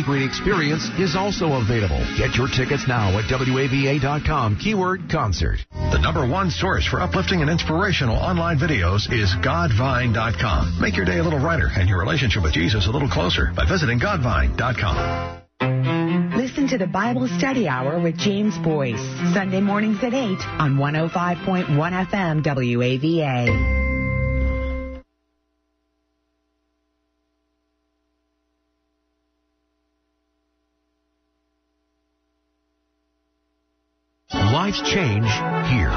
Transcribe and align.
Green 0.00 0.26
Experience 0.26 0.88
is 0.98 1.14
also 1.14 1.60
available. 1.60 2.00
Get 2.16 2.34
your 2.34 2.48
tickets 2.48 2.88
now 2.88 3.18
at 3.18 3.26
WAVA.com. 3.28 4.56
Keyword 4.56 5.10
concert. 5.10 5.58
The 5.70 5.98
number 5.98 6.26
one 6.26 6.48
source 6.50 6.86
for 6.86 7.00
uplifting 7.00 7.42
and 7.42 7.50
inspirational 7.50 8.16
online 8.16 8.58
videos 8.58 9.12
is 9.12 9.34
Godvine.com. 9.44 10.80
Make 10.80 10.96
your 10.96 11.04
day 11.04 11.18
a 11.18 11.22
little 11.22 11.40
brighter 11.40 11.68
and 11.76 11.90
your 11.90 11.98
relationship 12.00 12.42
with 12.42 12.54
Jesus 12.54 12.86
a 12.86 12.90
little 12.90 13.08
closer 13.08 13.52
by 13.54 13.66
visiting 13.68 14.00
Godvine.com. 14.00 15.40
Listen 16.36 16.66
to 16.68 16.78
the 16.78 16.86
Bible 16.86 17.28
Study 17.28 17.68
Hour 17.68 18.00
with 18.00 18.16
James 18.16 18.56
Boice. 18.58 19.02
Sunday 19.34 19.60
mornings 19.60 20.02
at 20.02 20.14
8 20.14 20.38
on 20.58 20.76
105.1 20.76 21.66
FM 22.08 22.42
WAVA. 22.42 23.91
Lives 34.62 34.80
change 34.82 35.26
here. 35.74 35.90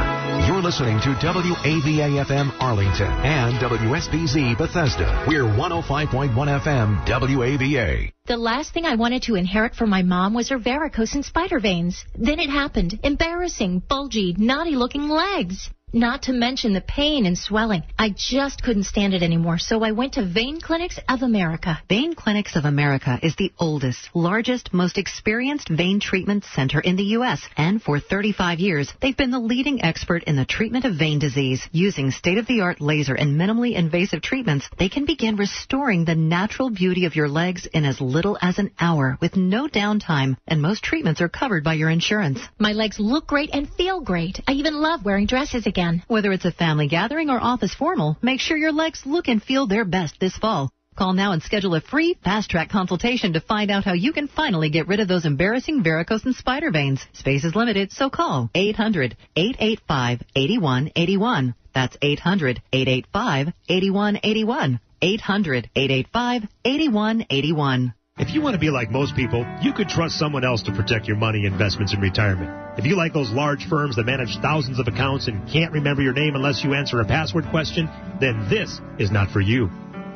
You're 0.47 0.63
listening 0.63 0.99
to 1.01 1.09
WAVA-FM 1.09 2.51
Arlington 2.59 3.11
and 3.23 3.53
WSBZ 3.57 4.57
Bethesda. 4.57 5.23
We're 5.27 5.43
105.1 5.43 6.33
FM 6.33 7.05
WAVA. 7.05 8.11
The 8.25 8.37
last 8.37 8.73
thing 8.73 8.85
I 8.85 8.95
wanted 8.95 9.21
to 9.23 9.35
inherit 9.35 9.75
from 9.75 9.91
my 9.91 10.01
mom 10.01 10.33
was 10.33 10.49
her 10.49 10.57
varicose 10.57 11.13
and 11.13 11.23
spider 11.23 11.59
veins. 11.59 12.05
Then 12.15 12.39
it 12.39 12.49
happened. 12.49 12.99
Embarrassing, 13.03 13.83
bulgy, 13.87 14.33
naughty 14.35 14.75
looking 14.75 15.09
legs. 15.09 15.69
Not 15.95 16.23
to 16.23 16.33
mention 16.33 16.73
the 16.73 16.81
pain 16.81 17.25
and 17.25 17.37
swelling. 17.37 17.83
I 17.97 18.09
just 18.09 18.61
couldn't 18.61 18.83
stand 18.83 19.13
it 19.13 19.23
anymore, 19.23 19.57
so 19.57 19.81
I 19.81 19.93
went 19.93 20.15
to 20.15 20.25
Vein 20.25 20.59
Clinics 20.59 20.99
of 21.07 21.21
America. 21.21 21.81
Vein 21.87 22.15
Clinics 22.15 22.57
of 22.57 22.65
America 22.65 23.17
is 23.23 23.37
the 23.37 23.53
oldest, 23.57 24.09
largest, 24.13 24.73
most 24.73 24.97
experienced 24.97 25.69
vein 25.69 26.01
treatment 26.01 26.43
center 26.53 26.81
in 26.81 26.97
the 26.97 27.15
U.S. 27.15 27.47
And 27.55 27.81
for 27.81 27.97
35 28.01 28.59
years, 28.59 28.93
they've 29.01 29.15
been 29.15 29.31
the 29.31 29.39
leading 29.39 29.85
expert 29.85 30.25
in 30.25 30.35
the 30.35 30.43
treatment 30.43 30.83
of 30.83 30.95
vein 30.99 31.17
disease. 31.17 31.65
Using 31.71 32.11
state-of-the-art 32.11 32.81
laser 32.81 33.15
and 33.15 33.39
minimally 33.39 33.73
invasive 33.73 34.21
treatments, 34.21 34.69
they 34.77 34.89
can 34.89 35.05
begin 35.05 35.37
restoring 35.37 36.03
the 36.03 36.13
natural 36.13 36.71
beauty 36.71 37.05
of 37.05 37.15
your 37.15 37.29
legs 37.29 37.67
in 37.67 37.85
as 37.85 38.01
little 38.01 38.37
as 38.41 38.59
an 38.59 38.71
hour 38.81 39.17
with 39.21 39.37
no 39.37 39.69
downtime. 39.69 40.35
And 40.45 40.61
most 40.61 40.83
treatments 40.83 41.21
are 41.21 41.29
covered 41.29 41.63
by 41.63 41.75
your 41.75 41.89
insurance. 41.89 42.41
My 42.59 42.73
legs 42.73 42.99
look 42.99 43.27
great 43.27 43.51
and 43.53 43.69
feel 43.69 44.01
great. 44.01 44.41
I 44.45 44.51
even 44.51 44.73
love 44.75 45.05
wearing 45.05 45.25
dresses 45.25 45.65
again. 45.65 45.84
Whether 46.07 46.31
it's 46.31 46.45
a 46.45 46.51
family 46.51 46.87
gathering 46.87 47.29
or 47.29 47.39
office 47.39 47.73
formal, 47.73 48.17
make 48.21 48.39
sure 48.39 48.57
your 48.57 48.71
legs 48.71 49.05
look 49.05 49.27
and 49.27 49.41
feel 49.41 49.67
their 49.67 49.85
best 49.85 50.19
this 50.19 50.37
fall. 50.37 50.69
Call 50.95 51.13
now 51.13 51.33
and 51.33 51.43
schedule 51.43 51.75
a 51.75 51.81
free 51.81 52.15
fast 52.23 52.49
track 52.49 52.69
consultation 52.69 53.33
to 53.33 53.41
find 53.41 53.69
out 53.69 53.83
how 53.83 53.93
you 53.93 54.13
can 54.13 54.27
finally 54.27 54.69
get 54.69 54.87
rid 54.87 55.01
of 55.01 55.09
those 55.09 55.25
embarrassing 55.25 55.83
varicose 55.83 56.23
and 56.23 56.35
spider 56.35 56.71
veins. 56.71 57.05
Space 57.13 57.43
is 57.43 57.55
limited, 57.55 57.91
so 57.91 58.09
call 58.09 58.49
800 58.55 59.17
885 59.35 60.23
8181. 60.35 61.53
That's 61.73 61.97
800 62.01 62.61
885 62.71 63.53
8181. 63.67 64.79
800 65.01 65.69
885 65.75 66.43
8181. 66.63 67.93
If 68.17 68.33
you 68.33 68.41
want 68.41 68.53
to 68.53 68.59
be 68.59 68.69
like 68.69 68.89
most 68.89 69.13
people, 69.13 69.45
you 69.61 69.73
could 69.73 69.89
trust 69.89 70.17
someone 70.17 70.45
else 70.45 70.61
to 70.63 70.71
protect 70.71 71.05
your 71.05 71.17
money, 71.17 71.45
investments, 71.45 71.91
and 71.91 72.01
retirement. 72.01 72.79
If 72.79 72.85
you 72.85 72.95
like 72.95 73.11
those 73.11 73.29
large 73.29 73.67
firms 73.67 73.97
that 73.97 74.05
manage 74.05 74.37
thousands 74.41 74.79
of 74.79 74.87
accounts 74.87 75.27
and 75.27 75.45
can't 75.51 75.73
remember 75.73 76.01
your 76.01 76.13
name 76.13 76.33
unless 76.33 76.63
you 76.63 76.73
answer 76.73 77.01
a 77.01 77.05
password 77.05 77.45
question, 77.49 77.89
then 78.21 78.47
this 78.49 78.79
is 78.99 79.11
not 79.11 79.31
for 79.31 79.41
you. 79.41 79.69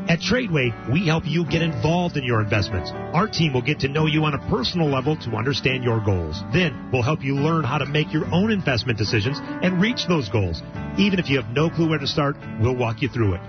At 0.08 0.20
Tradeway, 0.20 0.90
we 0.90 1.08
help 1.08 1.26
you 1.26 1.44
get 1.44 1.62
involved 1.62 2.16
in 2.16 2.24
your 2.24 2.40
investments. 2.40 2.90
Our 2.94 3.28
team 3.28 3.52
will 3.52 3.62
get 3.62 3.82
to 3.82 3.90
know 3.90 4.06
you 4.06 4.24
on 4.24 4.34
a 4.34 4.50
personal 4.50 4.88
level 4.88 5.18
to 5.18 5.32
understand 5.32 5.84
your 5.84 6.00
goals. 6.00 6.42
Then 6.54 6.90
we'll 6.94 7.04
help 7.04 7.22
you 7.22 7.36
learn 7.36 7.66
how 7.66 7.80
to 7.80 7.86
make 7.86 8.14
your 8.14 8.34
own 8.34 8.50
investment 8.50 8.98
decisions 8.98 9.42
and 9.42 9.82
reach 9.82 10.08
those 10.08 10.30
goals. 10.30 10.62
Even 10.98 11.20
if 11.20 11.30
you 11.30 11.36
have 11.36 11.52
no 11.52 11.70
clue 11.70 11.90
where 11.90 12.00
to 12.00 12.08
start, 12.08 12.38
we'll 12.62 12.78
walk 12.78 13.02
you 13.02 13.10
through 13.10 13.34
it. 13.34 13.42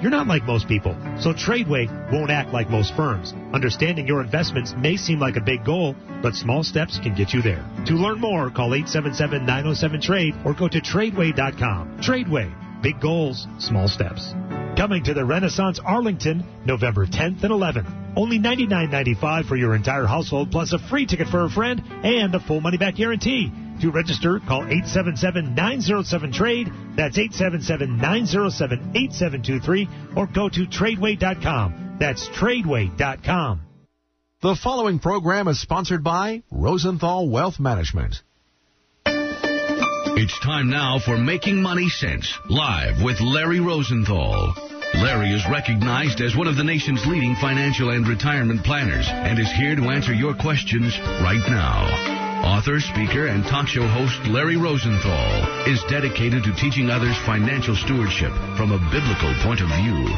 You're 0.00 0.12
not 0.12 0.28
like 0.28 0.44
most 0.44 0.68
people, 0.68 0.96
so 1.18 1.32
Tradeway 1.32 2.12
won't 2.12 2.30
act 2.30 2.52
like 2.52 2.70
most 2.70 2.94
firms. 2.94 3.34
Understanding 3.52 4.06
your 4.06 4.20
investments 4.20 4.72
may 4.78 4.96
seem 4.96 5.18
like 5.18 5.34
a 5.34 5.40
big 5.40 5.64
goal, 5.64 5.96
but 6.22 6.36
small 6.36 6.62
steps 6.62 7.00
can 7.02 7.16
get 7.16 7.32
you 7.32 7.42
there. 7.42 7.68
To 7.86 7.94
learn 7.94 8.20
more, 8.20 8.48
call 8.48 8.70
877-907-TRADE 8.70 10.36
or 10.44 10.54
go 10.54 10.68
to 10.68 10.80
tradeway.com. 10.80 11.98
Tradeway, 12.00 12.80
big 12.80 13.00
goals, 13.00 13.48
small 13.58 13.88
steps. 13.88 14.34
Coming 14.76 15.02
to 15.02 15.14
the 15.14 15.24
Renaissance 15.24 15.80
Arlington, 15.84 16.44
November 16.64 17.04
10th 17.04 17.42
and 17.42 17.50
11th. 17.50 18.16
Only 18.16 18.38
$99.95 18.38 19.48
for 19.48 19.56
your 19.56 19.74
entire 19.74 20.06
household, 20.06 20.52
plus 20.52 20.72
a 20.72 20.78
free 20.78 21.06
ticket 21.06 21.26
for 21.26 21.44
a 21.44 21.50
friend 21.50 21.82
and 22.04 22.32
a 22.36 22.40
full 22.40 22.60
money 22.60 22.78
back 22.78 22.94
guarantee. 22.94 23.50
To 23.80 23.90
register, 23.92 24.40
call 24.40 24.64
877-907-TRADE. 24.64 26.72
That's 26.96 27.16
877-907-8723 27.16 30.16
or 30.16 30.26
go 30.26 30.48
to 30.48 30.66
tradeway.com. 30.66 31.98
That's 32.00 32.26
tradeway.com. 32.28 33.60
The 34.40 34.56
following 34.62 34.98
program 34.98 35.46
is 35.48 35.60
sponsored 35.60 36.04
by 36.04 36.42
Rosenthal 36.50 37.28
Wealth 37.28 37.60
Management. 37.60 38.22
It's 39.06 40.38
time 40.40 40.70
now 40.70 40.98
for 40.98 41.16
Making 41.16 41.62
Money 41.62 41.88
Sense, 41.88 42.36
live 42.48 43.00
with 43.02 43.20
Larry 43.20 43.60
Rosenthal. 43.60 44.54
Larry 44.94 45.30
is 45.30 45.48
recognized 45.50 46.20
as 46.20 46.34
one 46.34 46.48
of 46.48 46.56
the 46.56 46.64
nation's 46.64 47.06
leading 47.06 47.36
financial 47.36 47.90
and 47.90 48.08
retirement 48.08 48.64
planners 48.64 49.06
and 49.08 49.38
is 49.38 49.52
here 49.52 49.76
to 49.76 49.90
answer 49.90 50.12
your 50.12 50.34
questions 50.34 50.98
right 51.22 51.48
now. 51.48 52.27
Author, 52.48 52.80
speaker, 52.80 53.26
and 53.26 53.44
talk 53.44 53.68
show 53.68 53.86
host 53.86 54.26
Larry 54.26 54.56
Rosenthal 54.56 55.68
is 55.68 55.84
dedicated 55.84 56.42
to 56.44 56.52
teaching 56.54 56.88
others 56.88 57.14
financial 57.26 57.76
stewardship 57.76 58.32
from 58.56 58.72
a 58.72 58.78
biblical 58.90 59.34
point 59.44 59.60
of 59.60 59.68
view. 59.68 60.08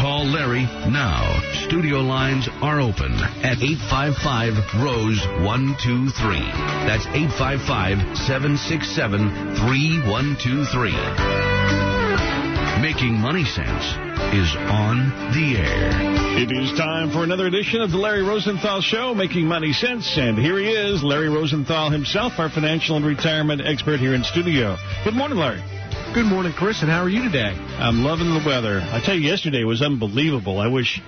Call 0.00 0.24
Larry 0.24 0.64
now. 0.88 1.38
Studio 1.68 1.98
lines 1.98 2.48
are 2.62 2.80
open 2.80 3.12
at 3.44 3.60
855 3.60 4.82
Rose 4.82 5.20
123. 5.44 6.40
That's 6.88 7.06
855 7.08 8.16
767 8.16 9.20
3123. 9.56 11.49
Making 12.80 13.12
Money 13.12 13.44
Sense 13.44 13.84
is 14.32 14.56
on 14.56 15.10
the 15.34 15.58
air. 15.58 15.90
It 16.40 16.50
is 16.50 16.72
time 16.78 17.10
for 17.10 17.22
another 17.22 17.46
edition 17.46 17.82
of 17.82 17.90
the 17.90 17.98
Larry 17.98 18.22
Rosenthal 18.22 18.80
Show, 18.80 19.12
Making 19.14 19.44
Money 19.44 19.74
Sense. 19.74 20.16
And 20.16 20.38
here 20.38 20.56
he 20.58 20.70
is, 20.70 21.04
Larry 21.04 21.28
Rosenthal 21.28 21.90
himself, 21.90 22.38
our 22.38 22.48
financial 22.48 22.96
and 22.96 23.04
retirement 23.04 23.60
expert 23.60 24.00
here 24.00 24.14
in 24.14 24.24
studio. 24.24 24.78
Good 25.04 25.12
morning, 25.12 25.36
Larry. 25.36 25.62
Good 26.14 26.24
morning, 26.24 26.54
Chris, 26.54 26.80
and 26.80 26.90
how 26.90 27.02
are 27.02 27.08
you 27.10 27.22
today? 27.22 27.52
I'm 27.78 28.02
loving 28.02 28.32
the 28.32 28.42
weather. 28.46 28.80
I 28.80 29.00
tell 29.04 29.14
you, 29.14 29.28
yesterday 29.28 29.64
was 29.64 29.82
unbelievable. 29.82 30.58
I 30.58 30.68
wish, 30.68 31.02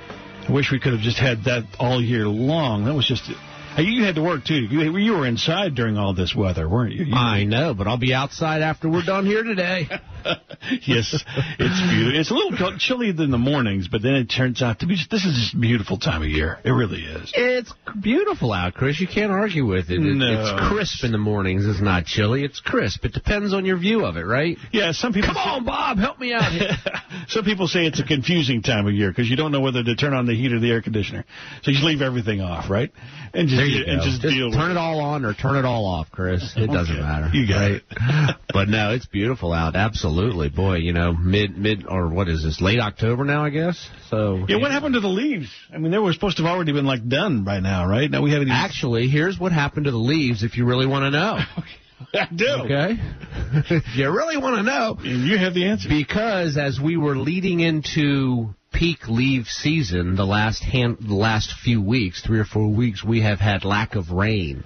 I 0.47 0.53
wish 0.53 0.71
we 0.71 0.79
could 0.79 0.93
have 0.93 1.01
just 1.01 1.19
had 1.19 1.45
that 1.45 1.65
all 1.81 2.03
year 2.03 2.29
long. 2.29 2.85
That 2.85 2.95
was 2.95 3.07
just. 3.07 3.31
You 3.79 4.05
had 4.05 4.17
to 4.17 4.23
work 4.23 4.45
too. 4.45 4.55
You, 4.55 4.97
you 4.99 5.13
were 5.13 5.27
inside 5.27 5.75
during 5.75 5.97
all 5.97 6.15
this 6.15 6.35
weather, 6.35 6.69
weren't 6.69 6.93
you? 6.93 7.05
you 7.07 7.15
I 7.15 7.45
know, 7.45 7.75
but 7.75 7.87
I'll 7.87 7.99
be 7.99 8.13
outside 8.13 8.63
after 8.63 8.89
we're 8.89 9.05
done 9.05 9.25
here 9.27 9.43
today. 9.43 9.89
yes, 10.87 11.13
it's 11.59 11.81
beautiful. 11.81 12.21
It's 12.21 12.31
a 12.31 12.35
little 12.35 12.79
chilly 12.79 13.11
in 13.11 13.31
the 13.31 13.39
mornings, 13.39 13.89
but 13.89 14.03
then 14.03 14.15
it 14.15 14.27
turns 14.27 14.63
out 14.63 14.81
to 14.81 14.87
be. 14.87 14.97
This 15.11 15.25
is 15.25 15.35
just 15.35 15.55
a 15.55 15.59
beautiful 15.59 15.99
time 15.99 16.23
of 16.23 16.29
year. 16.29 16.59
It 16.65 16.71
really 16.71 17.01
is. 17.01 17.33
It's 17.35 17.73
beautiful 18.01 18.53
out, 18.53 18.75
Chris. 18.75 19.01
You 19.01 19.09
can't 19.09 19.33
argue 19.33 19.67
with 19.67 19.91
it. 19.91 19.99
No. 19.99 20.27
It's 20.27 20.69
crisp 20.69 21.05
in 21.05 21.13
the 21.13 21.19
mornings. 21.19 21.67
It's 21.67 21.81
not 21.81 22.05
chilly. 22.05 22.45
It's 22.45 22.61
crisp. 22.61 23.05
It 23.05 23.13
depends 23.13 23.53
on 23.53 23.65
your 23.65 23.79
view 23.79 24.05
of 24.05 24.17
it, 24.17 24.25
right? 24.25 24.57
Yeah. 24.73 24.93
Some 24.93 25.13
people. 25.13 25.29
Come 25.29 25.37
on, 25.39 25.65
Bob, 25.65 25.99
help 25.99 26.19
me 26.19 26.33
out 26.33 26.53
here. 26.53 26.71
some 27.29 27.45
people 27.45 27.67
say 27.67 27.87
it's 27.87 28.01
a 28.01 28.05
confusing 28.05 28.63
time 28.63 28.87
of 28.87 28.93
year 28.93 29.11
because 29.11 29.29
you 29.29 29.37
don't 29.37 29.53
know 29.53 29.61
whether 29.61 29.83
to 29.83 29.97
turn 29.97 30.15
on 30.15 30.27
the 30.27 30.35
heat 30.35 30.53
or 30.53 30.61
the 30.61 30.71
air 30.71 30.83
conditioner, 30.83 31.25
so 31.63 31.71
you 31.71 31.77
just 31.77 31.87
leave 31.87 32.03
everything 32.03 32.41
off, 32.41 32.71
right? 32.71 32.93
And 33.35 33.49
just 33.49 33.63
and 33.63 34.01
go. 34.01 34.05
just, 34.05 34.21
deal 34.23 34.49
with 34.51 34.55
turn 34.59 34.71
it 34.71 34.77
all 34.77 35.01
on 35.01 35.25
or 35.25 35.33
turn 35.33 35.57
it 35.57 35.65
all 35.65 35.87
off, 35.87 36.11
Chris. 36.11 36.53
It 36.57 36.67
doesn't 36.67 36.95
Okay. 36.95 37.03
matter. 37.03 37.31
You 37.33 37.49
got 37.49 37.81
right? 37.99 38.35
but 38.53 38.69
no, 38.69 38.91
it's 38.93 39.07
beautiful 39.07 39.53
out. 39.53 39.75
Absolutely, 39.75 40.51
boy. 40.51 40.77
You 40.77 40.93
know, 40.93 41.13
mid 41.15 41.57
mid 41.57 41.87
or 41.87 42.09
what 42.09 42.29
is 42.29 42.43
this? 42.43 42.61
Late 42.61 42.79
October 42.79 43.25
now, 43.25 43.45
I 43.45 43.51
guess. 43.51 43.89
So 44.11 44.45
Yeah, 44.49 44.57
what 44.59 44.71
happened 44.71 44.95
to 44.95 45.01
the 45.01 45.09
leaves? 45.09 45.49
I 45.73 45.79
mean, 45.79 45.91
they 45.93 45.99
were 45.99 46.13
supposed 46.13 46.37
to 46.39 46.43
have 46.43 46.55
already 46.55 46.73
been 46.73 46.85
like 46.85 47.09
done 47.09 47.45
by 47.45 47.61
now, 47.61 47.87
right? 47.89 48.11
Now 48.11 48.23
we 48.23 48.31
haven't 48.33 48.49
even. 48.49 48.57
Actually, 48.57 49.09
here's 49.09 49.39
what 49.39 49.53
happened 49.53 49.87
to 49.87 49.91
the 49.93 49.97
leaves. 49.97 50.43
If 50.43 50.57
you 50.59 50.67
really 50.67 50.87
want 50.87 51.05
to 51.05 51.11
know. 51.11 51.39
I 52.15 52.29
do. 52.35 52.49
Okay. 52.65 52.97
if 53.71 53.97
you 53.97 54.11
really 54.11 54.37
want 54.37 54.57
to 54.57 54.63
know. 54.63 54.97
And 54.99 55.25
you 55.27 55.39
have 55.39 55.55
the 55.55 55.67
answer. 55.67 55.89
Because 55.89 56.59
as 56.59 56.79
we 56.81 56.97
were 56.97 57.17
leading 57.17 57.61
into 57.61 58.55
peak 58.73 59.09
leave 59.09 59.47
season, 59.47 60.17
the 60.17 60.27
last 60.27 60.63
hand, 60.63 60.99
the 61.01 61.15
last 61.15 61.53
few 61.65 61.81
weeks, 61.83 62.23
three 62.23 62.39
or 62.39 62.45
four 62.45 62.69
weeks, 62.69 63.05
we 63.05 63.21
have 63.23 63.39
had 63.41 63.65
lack 63.65 63.95
of 63.95 64.11
rain, 64.11 64.65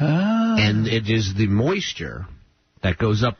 Ah. 0.00 0.56
and 0.58 0.86
it 0.86 1.08
is 1.10 1.34
the 1.34 1.46
moisture 1.46 2.26
that 2.82 2.98
goes 2.98 3.22
up, 3.22 3.36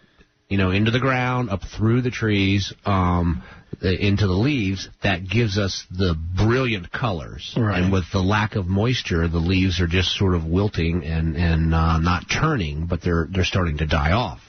you 0.48 0.58
know, 0.58 0.70
into 0.70 0.90
the 0.90 0.98
ground, 1.00 1.50
up 1.50 1.62
through 1.76 2.00
the 2.02 2.10
trees, 2.10 2.72
um, 2.84 3.42
into 3.82 4.26
the 4.26 4.32
leaves 4.32 4.88
that 5.02 5.28
gives 5.28 5.58
us 5.58 5.84
the 5.90 6.14
brilliant 6.36 6.90
colors. 6.90 7.54
Right. 7.56 7.82
And 7.82 7.92
with 7.92 8.10
the 8.12 8.22
lack 8.22 8.56
of 8.56 8.66
moisture, 8.66 9.28
the 9.28 9.38
leaves 9.38 9.80
are 9.80 9.86
just 9.86 10.16
sort 10.16 10.34
of 10.34 10.44
wilting 10.44 11.04
and 11.04 11.36
and 11.36 11.74
uh, 11.74 11.98
not 11.98 12.24
turning, 12.30 12.86
but 12.86 13.02
they're 13.02 13.28
they're 13.30 13.44
starting 13.44 13.78
to 13.78 13.86
die 13.86 14.12
off. 14.12 14.40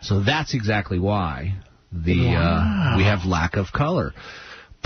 So 0.00 0.20
that's 0.20 0.54
exactly 0.54 0.98
why 0.98 1.54
the 1.92 2.34
uh, 2.34 2.96
we 2.96 3.04
have 3.04 3.24
lack 3.24 3.56
of 3.56 3.72
color. 3.72 4.12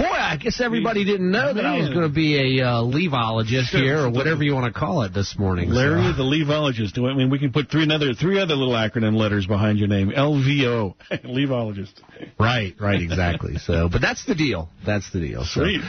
Boy, 0.01 0.07
I 0.07 0.39
guess 0.39 0.63
everybody 0.63 1.05
didn't 1.05 1.31
know 1.31 1.53
that 1.53 1.67
I 1.67 1.77
was 1.79 1.91
going 1.91 2.09
to 2.09 2.15
be 2.15 2.59
a 2.59 2.65
uh, 2.67 2.73
leavologist 2.83 3.69
here, 3.69 4.07
or 4.07 4.11
whatever 4.11 4.43
you 4.43 4.55
want 4.55 4.73
to 4.73 4.79
call 4.79 5.03
it, 5.03 5.13
this 5.13 5.37
morning. 5.39 5.69
so- 5.69 5.75
Larry, 5.77 6.13
the 6.17 6.23
leavologist. 6.23 6.99
I 6.99 7.15
mean, 7.15 7.29
we 7.29 7.39
can 7.39 7.53
put 7.53 7.71
three 7.71 7.83
another 7.83 8.15
three 8.15 8.41
other 8.41 8.55
little 8.55 8.73
acronym 8.75 9.15
letters 9.15 9.47
behind 9.47 9.79
your 9.79 9.89
name. 9.89 10.11
LVO, 10.11 10.95
leavologist. 11.25 11.93
Right, 12.39 12.75
right, 12.79 13.01
exactly. 13.01 13.57
So, 13.57 13.89
but 13.91 14.01
that's 14.03 14.25
the 14.27 14.35
deal. 14.35 14.69
That's 14.85 15.11
the 15.11 15.21
deal. 15.21 15.45
So, 15.45 15.63
Sweet. 15.63 15.81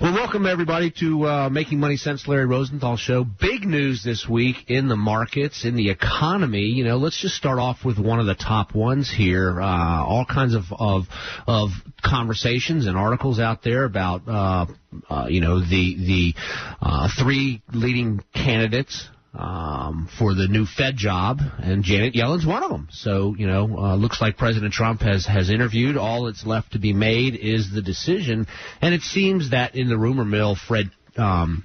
well, 0.00 0.12
welcome 0.12 0.44
everybody 0.46 0.90
to 1.00 1.26
uh, 1.26 1.48
Making 1.50 1.80
Money 1.80 1.96
Sense, 1.96 2.26
Larry 2.28 2.44
Rosenthal 2.46 2.96
show. 2.98 3.24
Big 3.24 3.64
news 3.64 4.02
this 4.04 4.26
week 4.28 4.56
in 4.68 4.88
the 4.88 4.96
markets, 4.96 5.64
in 5.64 5.76
the 5.76 5.88
economy. 5.90 6.60
You 6.64 6.84
know, 6.84 6.96
let's 6.98 7.20
just 7.20 7.36
start 7.36 7.58
off 7.58 7.84
with 7.86 7.98
one 7.98 8.20
of 8.20 8.26
the 8.26 8.34
top 8.34 8.74
ones 8.74 9.10
here. 9.14 9.60
Uh, 9.62 9.66
all 10.04 10.26
kinds 10.26 10.54
of 10.54 10.64
of 10.78 11.04
of 11.46 11.70
conversations 12.02 12.86
and 12.86 12.96
articles 12.96 13.38
out 13.40 13.57
there 13.62 13.84
about 13.84 14.22
uh, 14.28 14.66
uh, 15.08 15.26
you 15.28 15.40
know 15.40 15.60
the 15.60 15.96
the 15.96 16.34
uh, 16.80 17.08
three 17.18 17.62
leading 17.72 18.22
candidates 18.34 19.08
um, 19.34 20.08
for 20.18 20.34
the 20.34 20.48
new 20.48 20.66
Fed 20.66 20.96
job, 20.96 21.38
and 21.58 21.84
Janet 21.84 22.14
Yellen's 22.14 22.46
one 22.46 22.62
of 22.62 22.70
them. 22.70 22.88
So 22.90 23.34
you 23.38 23.46
know, 23.46 23.78
uh, 23.78 23.96
looks 23.96 24.20
like 24.20 24.36
President 24.36 24.72
Trump 24.72 25.02
has 25.02 25.26
has 25.26 25.50
interviewed. 25.50 25.96
All 25.96 26.24
that's 26.24 26.46
left 26.46 26.72
to 26.72 26.78
be 26.78 26.92
made 26.92 27.36
is 27.36 27.70
the 27.72 27.82
decision, 27.82 28.46
and 28.80 28.94
it 28.94 29.02
seems 29.02 29.50
that 29.50 29.74
in 29.74 29.88
the 29.88 29.98
rumor 29.98 30.24
mill, 30.24 30.56
Fred. 30.56 30.90
Um, 31.16 31.64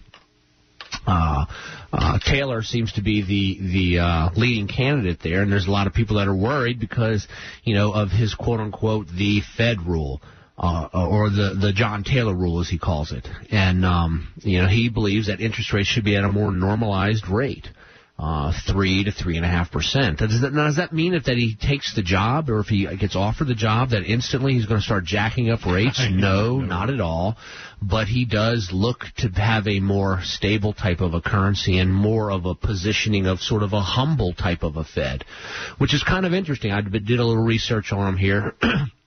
uh, 1.06 1.46
uh, 1.92 2.20
Taylor 2.20 2.62
seems 2.62 2.94
to 2.94 3.02
be 3.02 3.22
the 3.22 3.96
the 3.96 4.00
uh, 4.00 4.30
leading 4.36 4.68
candidate 4.68 5.20
there, 5.22 5.42
and 5.42 5.52
there's 5.52 5.68
a 5.68 5.72
lot 5.72 5.88
of 5.88 5.94
people 5.94 6.18
that 6.18 6.28
are 6.28 6.36
worried 6.36 6.80
because 6.80 7.28
you 7.64 7.74
know 7.74 7.92
of 7.92 8.10
his 8.10 8.34
quote 8.36 8.60
unquote 8.60 9.08
the 9.08 9.42
Fed 9.58 9.82
rule. 9.82 10.22
Uh, 10.56 10.88
or 10.94 11.32
the 11.32 11.58
the 11.60 11.74
John 11.74 12.04
Taylor 12.04 12.36
rule, 12.36 12.60
as 12.60 12.70
he 12.70 12.78
calls 12.78 13.12
it, 13.12 13.28
and 13.50 13.84
um, 13.84 14.32
you 14.44 14.62
know 14.62 14.68
he 14.68 14.88
believes 14.88 15.26
that 15.26 15.42
interest 15.42 15.74
rates 15.74 15.90
should 15.90 16.06
be 16.06 16.16
at 16.16 16.24
a 16.24 16.32
more 16.32 16.52
normalized 16.52 17.28
rate, 17.28 17.68
uh, 18.20 18.54
three 18.68 19.04
to 19.04 19.12
three 19.12 19.38
and 19.38 19.46
a 19.46 19.50
half 19.50 19.72
percent. 19.72 20.20
Does 20.20 20.42
that, 20.42 20.54
now, 20.54 20.68
does 20.68 20.76
that 20.76 20.94
mean 20.94 21.16
if 21.16 21.26
that 21.26 21.38
he 21.38 21.56
takes 21.56 21.96
the 21.96 22.04
job, 22.04 22.50
or 22.50 22.60
if 22.60 22.68
he 22.68 22.86
gets 22.98 23.16
offered 23.16 23.48
the 23.48 23.56
job, 23.56 23.90
that 23.90 24.04
instantly 24.04 24.54
he's 24.54 24.68
going 24.68 24.80
to 24.80 24.86
start 24.86 25.06
jacking 25.06 25.50
up 25.50 25.66
rates? 25.66 26.02
No, 26.14 26.60
not 26.60 26.90
at 26.92 27.02
all. 27.02 27.36
But 27.82 28.08
he 28.08 28.26
does 28.26 28.70
look 28.72 29.06
to 29.18 29.30
have 29.30 29.68
a 29.68 29.80
more 29.80 30.20
stable 30.24 30.74
type 30.74 31.02
of 31.02 31.16
a 31.16 31.22
currency 31.22 31.80
and 31.80 31.94
more 31.94 32.32
of 32.32 32.46
a 32.46 32.56
positioning 32.56 33.26
of 33.26 33.40
sort 33.40 33.64
of 33.64 33.74
a 33.74 33.82
humble 33.82 34.34
type 34.34 34.64
of 34.64 34.78
a 34.78 34.84
Fed, 34.84 35.26
which 35.80 35.94
is 35.94 36.04
kind 36.04 36.26
of 36.26 36.34
interesting. 36.34 36.72
I 36.72 36.82
did 36.82 37.20
a 37.20 37.26
little 37.26 37.44
research 37.44 37.92
on 37.92 38.08
him 38.08 38.18
here. 38.18 38.56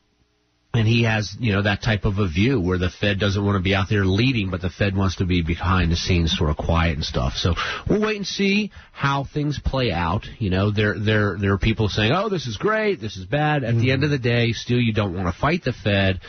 And 0.76 0.86
he 0.86 1.04
has, 1.04 1.36
you 1.38 1.52
know, 1.52 1.62
that 1.62 1.82
type 1.82 2.04
of 2.04 2.18
a 2.18 2.28
view 2.28 2.60
where 2.60 2.78
the 2.78 2.90
Fed 2.90 3.18
doesn't 3.18 3.44
want 3.44 3.56
to 3.56 3.62
be 3.62 3.74
out 3.74 3.88
there 3.88 4.04
leading, 4.04 4.50
but 4.50 4.60
the 4.60 4.70
Fed 4.70 4.96
wants 4.96 5.16
to 5.16 5.26
be 5.26 5.42
behind 5.42 5.90
the 5.90 5.96
scenes, 5.96 6.36
sort 6.36 6.50
of 6.50 6.56
quiet 6.56 6.96
and 6.96 7.04
stuff. 7.04 7.34
So 7.34 7.54
we'll 7.88 8.00
wait 8.00 8.16
and 8.16 8.26
see 8.26 8.70
how 8.92 9.24
things 9.24 9.58
play 9.58 9.90
out. 9.92 10.26
You 10.38 10.50
know, 10.50 10.70
there 10.70 10.98
there 10.98 11.36
there 11.38 11.52
are 11.52 11.58
people 11.58 11.88
saying, 11.88 12.12
"Oh, 12.12 12.28
this 12.28 12.46
is 12.46 12.56
great, 12.56 13.00
this 13.00 13.16
is 13.16 13.24
bad." 13.24 13.64
At 13.64 13.76
the 13.76 13.92
end 13.92 14.04
of 14.04 14.10
the 14.10 14.18
day, 14.18 14.52
still, 14.52 14.80
you 14.80 14.92
don't 14.92 15.14
want 15.14 15.26
to 15.26 15.40
fight 15.40 15.64
the 15.64 15.72
Fed. 15.72 16.20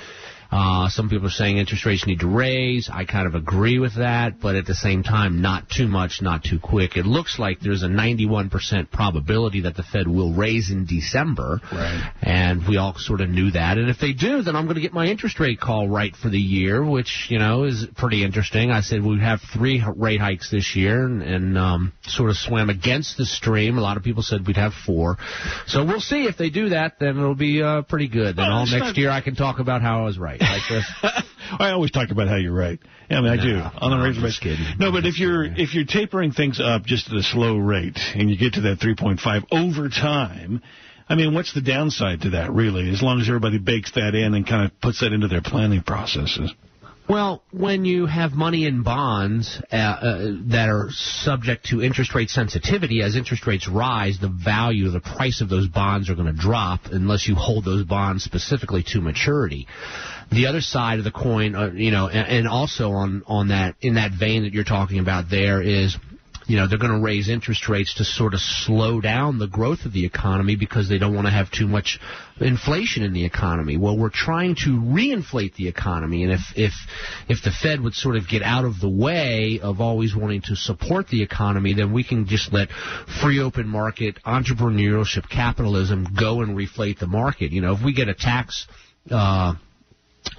Uh, 0.51 0.89
some 0.89 1.09
people 1.09 1.27
are 1.27 1.31
saying 1.31 1.57
interest 1.57 1.85
rates 1.85 2.07
need 2.07 2.19
to 2.19 2.27
raise. 2.27 2.89
I 2.91 3.05
kind 3.05 3.27
of 3.27 3.35
agree 3.35 3.79
with 3.79 3.97
that, 3.97 4.39
but 4.39 4.55
at 4.55 4.65
the 4.65 4.75
same 4.75 5.03
time, 5.03 5.41
not 5.41 5.69
too 5.69 5.88
much, 5.88 6.21
not 6.21 6.44
too 6.44 6.59
quick. 6.59 6.95
It 6.97 7.05
looks 7.05 7.38
like 7.39 7.59
there's 7.59 7.83
a 7.83 7.88
91% 7.88 8.91
probability 8.91 9.61
that 9.61 9.75
the 9.75 9.83
Fed 9.83 10.07
will 10.07 10.33
raise 10.33 10.71
in 10.71 10.85
December. 10.85 11.59
Right. 11.71 12.11
And 12.21 12.67
we 12.67 12.77
all 12.77 12.95
sort 12.95 13.21
of 13.21 13.29
knew 13.29 13.51
that. 13.51 13.77
And 13.77 13.89
if 13.89 13.99
they 13.99 14.13
do, 14.13 14.41
then 14.41 14.55
I'm 14.55 14.65
going 14.65 14.75
to 14.75 14.81
get 14.81 14.94
my 14.94 15.07
interest 15.07 15.39
rate 15.39 15.59
call 15.59 15.88
right 15.88 16.15
for 16.15 16.29
the 16.29 16.39
year, 16.39 16.83
which, 16.83 17.27
you 17.29 17.39
know, 17.39 17.63
is 17.63 17.85
pretty 17.97 18.23
interesting. 18.23 18.71
I 18.71 18.81
said 18.81 19.03
we'd 19.03 19.19
have 19.19 19.41
three 19.53 19.83
rate 19.95 20.21
hikes 20.21 20.49
this 20.49 20.75
year 20.75 21.05
and, 21.05 21.21
and 21.21 21.57
um, 21.57 21.94
sort 22.03 22.29
of 22.29 22.38
swam 22.38 22.69
against 22.69 23.17
the 23.17 23.25
stream. 23.25 23.77
A 23.77 23.81
lot 23.81 23.97
of 23.97 24.03
people 24.03 24.23
said 24.23 24.47
we'd 24.47 24.57
have 24.57 24.73
four. 24.85 25.17
So 25.65 25.85
we'll 25.85 25.99
see 25.99 26.25
if 26.25 26.38
they 26.38 26.49
do 26.49 26.69
that, 26.69 26.99
then 26.99 27.17
it'll 27.17 27.35
be 27.35 27.61
uh, 27.61 27.81
pretty 27.83 28.07
good. 28.07 28.35
Then 28.35 28.49
all 28.49 28.65
next 28.65 28.97
year 28.97 29.09
I 29.09 29.21
can 29.21 29.35
talk 29.35 29.59
about 29.59 29.81
how 29.81 30.01
I 30.01 30.05
was 30.05 30.17
right. 30.17 30.37
Like 30.42 30.62
this. 30.69 30.86
I 31.60 31.72
always 31.72 31.92
talk 31.92 32.12
about 32.12 32.28
how 32.28 32.36
you're 32.36 32.54
right. 32.54 32.80
I 33.10 33.22
mean, 33.22 33.31
I 33.31 33.38
do 33.38 33.56
on 33.57 33.92
no, 33.92 33.98
a 33.98 34.07
I'm 34.07 34.13
just 34.13 34.42
kidding. 34.42 34.66
No, 34.80 34.92
but 34.92 35.06
if 35.06 35.19
you're 35.19 35.44
kidding. 35.44 35.63
if 35.63 35.74
you're 35.74 35.86
tapering 35.86 36.31
things 36.31 36.60
up 36.60 36.86
just 36.86 37.10
at 37.10 37.16
a 37.16 37.24
slow 37.24 37.57
rate 37.57 38.00
and 38.16 38.30
you 38.30 38.38
get 38.38 38.54
to 38.54 38.62
that 38.62 38.80
3.5 38.80 39.45
over 39.51 39.89
time, 39.89 40.62
I 41.10 41.16
mean, 41.16 41.34
what's 41.34 41.54
the 41.54 41.62
downside 41.62 42.22
to 42.22 42.31
that 42.31 42.51
really? 42.51 42.89
As 42.89 43.01
long 43.01 43.22
as 43.22 43.28
everybody 43.28 43.60
bakes 43.60 43.92
that 43.94 44.13
in 44.13 44.34
and 44.34 44.45
kind 44.45 44.66
of 44.66 44.81
puts 44.81 45.00
that 45.00 45.13
into 45.13 45.28
their 45.28 45.42
planning 45.42 45.81
processes. 45.81 46.54
Well, 47.10 47.42
when 47.51 47.86
you 47.86 48.06
have 48.06 48.33
money 48.33 48.66
in 48.66 48.83
bonds 48.83 49.62
uh, 49.72 49.75
uh, 49.75 50.31
that 50.48 50.68
are 50.68 50.88
subject 50.90 51.68
to 51.68 51.81
interest 51.81 52.13
rate 52.13 52.30
sensitivity, 52.30 53.01
as 53.01 53.16
interest 53.16 53.48
rates 53.48 53.66
rise, 53.66 54.19
the 54.19 54.28
value, 54.28 54.90
the 54.90 55.00
price 55.00 55.40
of 55.40 55.48
those 55.48 55.69
bonds 55.69 56.10
are 56.10 56.16
going 56.16 56.28
to 56.28 56.33
drop 56.33 56.81
unless 56.92 57.25
you 57.25 57.36
hold 57.36 57.63
those 57.63 57.86
bonds 57.86 58.25
specifically 58.25 58.83
to 58.88 59.00
maturity. 59.00 59.68
The 60.31 60.47
other 60.47 60.62
side 60.62 61.00
of 61.00 61.06
the 61.06 61.12
coin, 61.12 61.56
uh, 61.56 61.71
you 61.74 61.91
know, 61.91 62.07
and, 62.07 62.27
and 62.27 62.47
also 62.47 62.91
on 62.91 63.24
on 63.27 63.47
that 63.50 63.75
in 63.81 63.95
that 63.95 64.12
vein 64.12 64.44
that 64.44 64.53
you're 64.53 64.63
talking 64.63 65.00
about, 65.00 65.29
there 65.29 65.62
is 65.62 65.97
you 66.47 66.56
know, 66.56 66.65
they're 66.65 66.77
going 66.77 66.94
to 66.94 67.03
raise 67.03 67.27
interest 67.27 67.68
rates 67.68 67.95
to 67.95 68.06
sort 68.06 68.33
of 68.33 68.40
slow 68.40 69.02
down 69.02 69.37
the 69.37 69.47
growth 69.47 69.83
of 69.85 69.92
the 69.92 70.06
economy 70.06 70.56
because 70.56 70.87
they 70.87 70.97
don't 70.97 71.13
want 71.13 71.28
to 71.28 71.31
have 71.31 71.52
too 71.52 71.68
much 71.68 71.99
inflation 72.40 73.04
in 73.04 73.11
the 73.11 73.25
economy. 73.25 73.75
Well, 73.75 73.97
we're 73.97 74.09
trying 74.09 74.56
to 74.63 74.69
reinflate 74.69 75.56
the 75.56 75.68
economy, 75.68 76.23
and 76.23 76.31
if 76.31 76.40
if 76.56 76.71
if 77.28 77.44
the 77.44 77.52
Fed 77.52 77.81
would 77.81 77.94
sort 77.94 78.16
of 78.16 78.30
get 78.30 78.44
out 78.44 78.63
of 78.63 78.80
the 78.80 78.87
way 78.87 79.59
of 79.61 79.81
always 79.81 80.16
wanting 80.16 80.42
to 80.44 80.56
support 80.56 81.09
the 81.09 81.21
economy, 81.21 81.73
then 81.73 81.92
we 81.92 82.06
can 82.06 82.25
just 82.25 82.54
let 82.54 82.69
free 83.21 83.42
open 83.42 83.68
market 83.68 84.18
entrepreneurship 84.25 85.30
capitalism 85.30 86.07
go 86.18 86.42
and 86.42 86.56
reflate 86.56 86.97
the 86.99 87.07
market. 87.07 87.52
You 87.52 87.59
know, 87.59 87.73
if 87.73 87.83
we 87.83 87.94
get 87.94 88.07
a 88.07 88.13
tax 88.13 88.68
uh, 89.11 89.56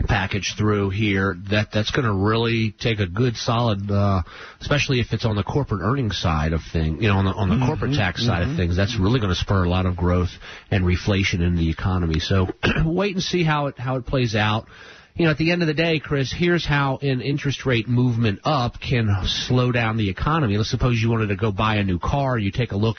package 0.06 0.54
through 0.56 0.90
here 0.90 1.36
that 1.50 1.68
that's 1.72 1.90
going 1.90 2.06
to 2.06 2.12
really 2.12 2.74
take 2.80 3.00
a 3.00 3.06
good 3.06 3.36
solid 3.36 3.90
uh 3.90 4.22
especially 4.60 5.00
if 5.00 5.12
it's 5.12 5.24
on 5.24 5.36
the 5.36 5.42
corporate 5.42 5.82
earnings 5.82 6.18
side 6.18 6.52
of 6.52 6.60
things 6.72 7.02
you 7.02 7.08
know 7.08 7.16
on 7.16 7.24
the 7.24 7.32
on 7.32 7.48
the 7.48 7.66
corporate 7.66 7.94
tax 7.94 8.24
side 8.24 8.42
of 8.42 8.56
things. 8.56 8.76
That's 8.76 8.98
really 8.98 9.20
going 9.20 9.32
to 9.32 9.38
spur 9.38 9.64
a 9.64 9.68
lot 9.68 9.86
of 9.86 9.96
growth 9.96 10.30
and 10.70 10.84
reflation 10.84 11.40
in 11.40 11.56
the 11.56 11.70
economy. 11.70 12.20
So 12.20 12.48
wait 12.84 13.14
and 13.14 13.22
see 13.22 13.44
how 13.44 13.66
it 13.66 13.78
how 13.78 13.96
it 13.96 14.06
plays 14.06 14.34
out 14.34 14.66
you 15.18 15.24
know, 15.24 15.32
at 15.32 15.38
the 15.38 15.50
end 15.50 15.62
of 15.62 15.68
the 15.68 15.74
day, 15.74 15.98
Chris, 15.98 16.32
here's 16.32 16.64
how 16.64 16.98
an 17.02 17.20
interest 17.20 17.66
rate 17.66 17.88
movement 17.88 18.38
up 18.44 18.74
can 18.80 19.08
slow 19.24 19.72
down 19.72 19.96
the 19.96 20.08
economy. 20.08 20.56
Let's 20.56 20.70
suppose 20.70 21.00
you 21.02 21.10
wanted 21.10 21.26
to 21.28 21.36
go 21.36 21.50
buy 21.50 21.76
a 21.76 21.84
new 21.84 21.98
car. 21.98 22.38
You 22.38 22.52
take 22.52 22.70
a 22.70 22.76
look, 22.76 22.98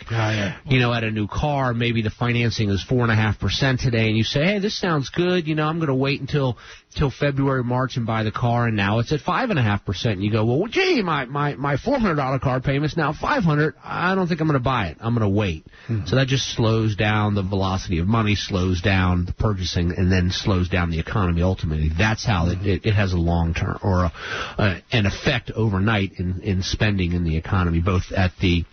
you 0.65 0.79
know, 0.79 0.93
at 0.93 1.05
a 1.05 1.11
new 1.11 1.27
car. 1.27 1.73
Maybe 1.73 2.01
the 2.01 2.09
financing 2.09 2.69
is 2.69 2.83
four 2.83 3.03
and 3.03 3.11
a 3.11 3.15
half 3.15 3.39
percent 3.39 3.79
today, 3.79 4.09
and 4.09 4.17
you 4.17 4.25
say, 4.25 4.43
"Hey, 4.43 4.59
this 4.59 4.77
sounds 4.77 5.09
good." 5.09 5.47
You 5.47 5.55
know, 5.55 5.65
I'm 5.65 5.77
going 5.77 5.87
to 5.87 5.95
wait 5.95 6.19
until 6.19 6.57
till 6.95 7.11
February, 7.11 7.63
March, 7.63 7.97
and 7.97 8.05
buy 8.05 8.23
the 8.23 8.31
car, 8.31 8.67
and 8.67 8.75
now 8.75 8.99
it's 8.99 9.11
at 9.11 9.19
five 9.19 9.49
and 9.49 9.59
a 9.59 9.61
half 9.61 9.85
percent. 9.85 10.15
And 10.15 10.23
you 10.23 10.31
go, 10.31 10.45
"Well, 10.45 10.67
gee, 10.67 11.01
my 11.01 11.25
my 11.25 11.55
my 11.55 11.77
four 11.77 11.99
hundred 11.99 12.15
dollar 12.15 12.39
car 12.39 12.61
payment's 12.61 12.97
now 12.97 13.13
five 13.13 13.43
hundred. 13.43 13.75
I 13.83 14.15
don't 14.15 14.27
think 14.27 14.41
I'm 14.41 14.47
going 14.47 14.59
to 14.59 14.63
buy 14.63 14.87
it. 14.87 14.97
I'm 14.99 15.13
going 15.15 15.29
to 15.29 15.35
wait." 15.35 15.65
So 16.05 16.15
that 16.15 16.27
just 16.27 16.55
slows 16.55 16.95
down 16.95 17.35
the 17.35 17.43
velocity 17.43 17.99
of 17.99 18.07
money, 18.07 18.35
slows 18.35 18.81
down 18.81 19.25
the 19.25 19.33
purchasing, 19.33 19.93
and 19.95 20.11
then 20.11 20.29
slows 20.31 20.69
down 20.69 20.91
the 20.91 20.99
economy 20.99 21.41
ultimately. 21.41 21.89
That's 21.95 22.25
how 22.25 22.49
it, 22.49 22.65
it, 22.65 22.85
it 22.85 22.93
has 22.93 23.13
a 23.13 23.17
long 23.17 23.53
term 23.53 23.79
or 23.83 24.05
a, 24.05 24.11
uh, 24.57 24.79
an 24.91 25.05
effect 25.05 25.51
overnight 25.51 26.13
in, 26.19 26.41
in 26.41 26.61
spending 26.61 27.13
in 27.13 27.23
the 27.23 27.37
economy, 27.37 27.81
both 27.81 28.11
at 28.15 28.31
the 28.41 28.65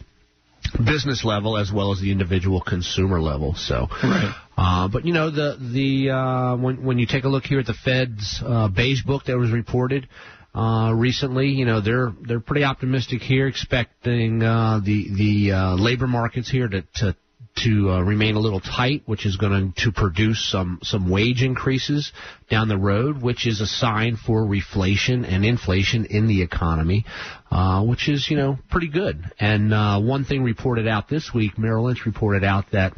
business 0.84 1.24
level 1.24 1.56
as 1.56 1.72
well 1.72 1.92
as 1.92 2.00
the 2.00 2.10
individual 2.10 2.60
consumer 2.60 3.20
level. 3.20 3.54
So, 3.54 3.86
right. 4.02 4.34
Uh, 4.56 4.88
but 4.88 5.04
you 5.04 5.12
know 5.12 5.30
the 5.30 5.56
the 5.72 6.10
uh, 6.10 6.56
when 6.56 6.84
when 6.84 6.98
you 6.98 7.06
take 7.06 7.24
a 7.24 7.28
look 7.28 7.44
here 7.44 7.60
at 7.60 7.66
the 7.66 7.74
Fed's 7.74 8.42
uh, 8.44 8.68
beige 8.68 9.02
book 9.02 9.24
that 9.24 9.36
was 9.36 9.50
reported. 9.50 10.08
Uh, 10.54 10.90
recently, 10.94 11.48
you 11.48 11.66
know 11.66 11.82
they're 11.82 12.14
they're 12.22 12.40
pretty 12.40 12.64
optimistic 12.64 13.20
here, 13.20 13.46
expecting 13.46 14.42
uh, 14.42 14.80
the 14.82 15.08
the 15.14 15.52
uh, 15.52 15.74
labor 15.74 16.06
markets 16.06 16.50
here 16.50 16.66
to 16.66 16.82
to 16.94 17.14
to 17.56 17.90
uh, 17.90 18.00
remain 18.00 18.36
a 18.36 18.38
little 18.38 18.60
tight, 18.60 19.02
which 19.06 19.24
is 19.24 19.36
going 19.36 19.72
to 19.78 19.92
produce 19.92 20.48
some 20.50 20.78
some 20.82 21.10
wage 21.10 21.42
increases 21.42 22.12
down 22.50 22.68
the 22.68 22.76
road, 22.76 23.20
which 23.20 23.46
is 23.46 23.60
a 23.60 23.66
sign 23.66 24.16
for 24.16 24.42
reflation 24.42 25.30
and 25.30 25.44
inflation 25.44 26.06
in 26.06 26.26
the 26.26 26.42
economy, 26.42 27.04
uh, 27.50 27.82
which 27.84 28.08
is 28.08 28.28
you 28.30 28.36
know 28.36 28.58
pretty 28.70 28.88
good. 28.88 29.22
And 29.38 29.72
uh, 29.72 30.00
one 30.00 30.24
thing 30.24 30.42
reported 30.42 30.86
out 30.86 31.08
this 31.08 31.32
week, 31.34 31.58
Merrill 31.58 31.84
Lynch 31.84 32.04
reported 32.06 32.44
out 32.44 32.66
that 32.72 32.94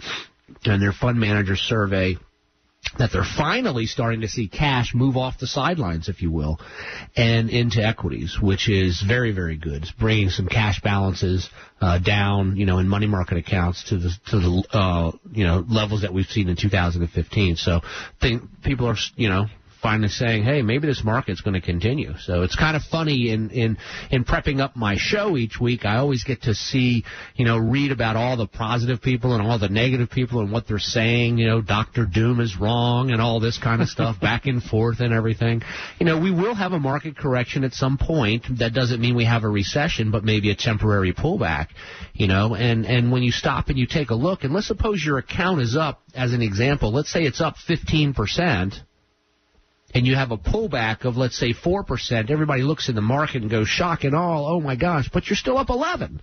in 0.64 0.80
their 0.80 0.92
fund 0.92 1.18
manager 1.18 1.56
survey 1.56 2.16
that 2.96 3.10
they're 3.12 3.24
finally 3.24 3.86
starting 3.86 4.22
to 4.22 4.28
see 4.28 4.48
cash 4.48 4.94
move 4.94 5.16
off 5.16 5.38
the 5.38 5.46
sidelines, 5.46 6.08
if 6.08 6.22
you 6.22 6.30
will, 6.30 6.58
and 7.16 7.50
into 7.50 7.84
equities, 7.84 8.38
which 8.40 8.68
is 8.68 9.02
very, 9.06 9.32
very 9.32 9.56
good. 9.56 9.82
It's 9.82 9.92
bringing 9.92 10.30
some 10.30 10.46
cash 10.46 10.80
balances 10.80 11.48
uh, 11.80 11.98
down, 11.98 12.56
you 12.56 12.66
know, 12.66 12.78
in 12.78 12.88
money 12.88 13.06
market 13.06 13.36
accounts 13.36 13.84
to 13.90 13.98
the 13.98 14.10
to 14.30 14.40
the 14.40 14.64
uh, 14.72 15.12
you 15.32 15.44
know 15.44 15.64
levels 15.68 16.02
that 16.02 16.14
we've 16.14 16.26
seen 16.26 16.48
in 16.48 16.56
2015. 16.56 17.56
So, 17.56 17.80
think 18.20 18.62
people 18.62 18.86
are 18.86 18.96
you 19.16 19.28
know 19.28 19.46
finally 19.82 20.08
saying, 20.08 20.44
hey, 20.44 20.62
maybe 20.62 20.86
this 20.86 21.02
market's 21.04 21.40
going 21.40 21.54
to 21.54 21.60
continue. 21.60 22.14
So 22.18 22.42
it's 22.42 22.56
kind 22.56 22.76
of 22.76 22.82
funny 22.82 23.30
in, 23.30 23.50
in, 23.50 23.78
in 24.10 24.24
prepping 24.24 24.60
up 24.60 24.76
my 24.76 24.96
show 24.98 25.36
each 25.36 25.60
week, 25.60 25.84
I 25.84 25.96
always 25.96 26.24
get 26.24 26.42
to 26.42 26.54
see, 26.54 27.04
you 27.36 27.44
know, 27.44 27.56
read 27.56 27.92
about 27.92 28.16
all 28.16 28.36
the 28.36 28.46
positive 28.46 29.00
people 29.00 29.34
and 29.34 29.46
all 29.46 29.58
the 29.58 29.68
negative 29.68 30.10
people 30.10 30.40
and 30.40 30.50
what 30.50 30.66
they're 30.66 30.78
saying, 30.78 31.38
you 31.38 31.46
know, 31.46 31.60
Dr. 31.60 32.06
Doom 32.06 32.40
is 32.40 32.56
wrong 32.58 33.10
and 33.10 33.20
all 33.20 33.40
this 33.40 33.58
kind 33.58 33.82
of 33.82 33.88
stuff 33.88 34.20
back 34.20 34.46
and 34.46 34.62
forth 34.62 35.00
and 35.00 35.12
everything. 35.12 35.62
You 35.98 36.06
know, 36.06 36.18
we 36.18 36.30
will 36.30 36.54
have 36.54 36.72
a 36.72 36.80
market 36.80 37.16
correction 37.16 37.64
at 37.64 37.72
some 37.72 37.98
point. 37.98 38.44
That 38.58 38.74
doesn't 38.74 39.00
mean 39.00 39.14
we 39.14 39.24
have 39.24 39.44
a 39.44 39.48
recession, 39.48 40.10
but 40.10 40.24
maybe 40.24 40.50
a 40.50 40.56
temporary 40.56 41.12
pullback, 41.12 41.68
you 42.14 42.26
know, 42.26 42.54
and, 42.54 42.84
and 42.86 43.12
when 43.12 43.22
you 43.22 43.32
stop 43.32 43.68
and 43.68 43.78
you 43.78 43.86
take 43.86 44.10
a 44.10 44.14
look 44.14 44.44
and 44.44 44.52
let's 44.52 44.66
suppose 44.66 45.04
your 45.04 45.18
account 45.18 45.60
is 45.60 45.76
up 45.76 46.02
as 46.14 46.32
an 46.32 46.42
example, 46.42 46.92
let's 46.92 47.10
say 47.10 47.22
it's 47.22 47.40
up 47.40 47.56
15% 47.68 48.80
and 49.94 50.06
you 50.06 50.14
have 50.14 50.30
a 50.30 50.38
pullback 50.38 51.04
of 51.04 51.16
let's 51.16 51.38
say 51.38 51.52
4%, 51.52 52.30
everybody 52.30 52.62
looks 52.62 52.88
in 52.88 52.94
the 52.94 53.00
market 53.00 53.42
and 53.42 53.50
goes 53.50 53.68
shock 53.68 54.04
and 54.04 54.14
all, 54.14 54.46
oh 54.46 54.60
my 54.60 54.76
gosh, 54.76 55.08
but 55.12 55.28
you're 55.28 55.36
still 55.36 55.58
up 55.58 55.70
11. 55.70 56.20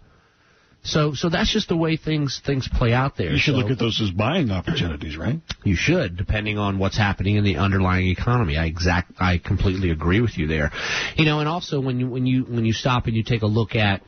So, 0.86 1.16
so 1.16 1.30
that's 1.30 1.52
just 1.52 1.68
the 1.68 1.76
way 1.76 1.98
things 1.98 2.40
things 2.46 2.70
play 2.72 2.94
out 2.94 3.18
there. 3.18 3.32
You 3.32 3.40
should 3.40 3.56
so, 3.56 3.58
look 3.58 3.72
at 3.72 3.80
those 3.80 4.00
as 4.02 4.12
buying 4.12 4.52
opportunities, 4.52 5.18
right? 5.18 5.42
You 5.64 5.76
should, 5.76 6.16
depending 6.16 6.60
on 6.60 6.78
what's 6.78 6.96
happening 6.96 7.38
in 7.38 7.44
the 7.44 7.58
underlying 7.58 8.08
economy. 8.08 8.56
I 8.56 8.66
exact, 8.66 9.14
I 9.20 9.40
completely 9.40 9.90
agree 9.90 10.22
with 10.22 10.38
you 10.38 10.46
there. 10.46 10.72
You 11.16 11.26
know, 11.26 11.40
and 11.40 11.50
also 11.50 11.82
when 11.82 12.00
you 12.00 12.08
when 12.08 12.28
you 12.28 12.44
when 12.44 12.66
you 12.66 12.74
stop 12.74 13.08
and 13.08 13.16
you 13.16 13.24
take 13.24 13.42
a 13.42 13.48
look 13.48 13.76
at 13.76 14.04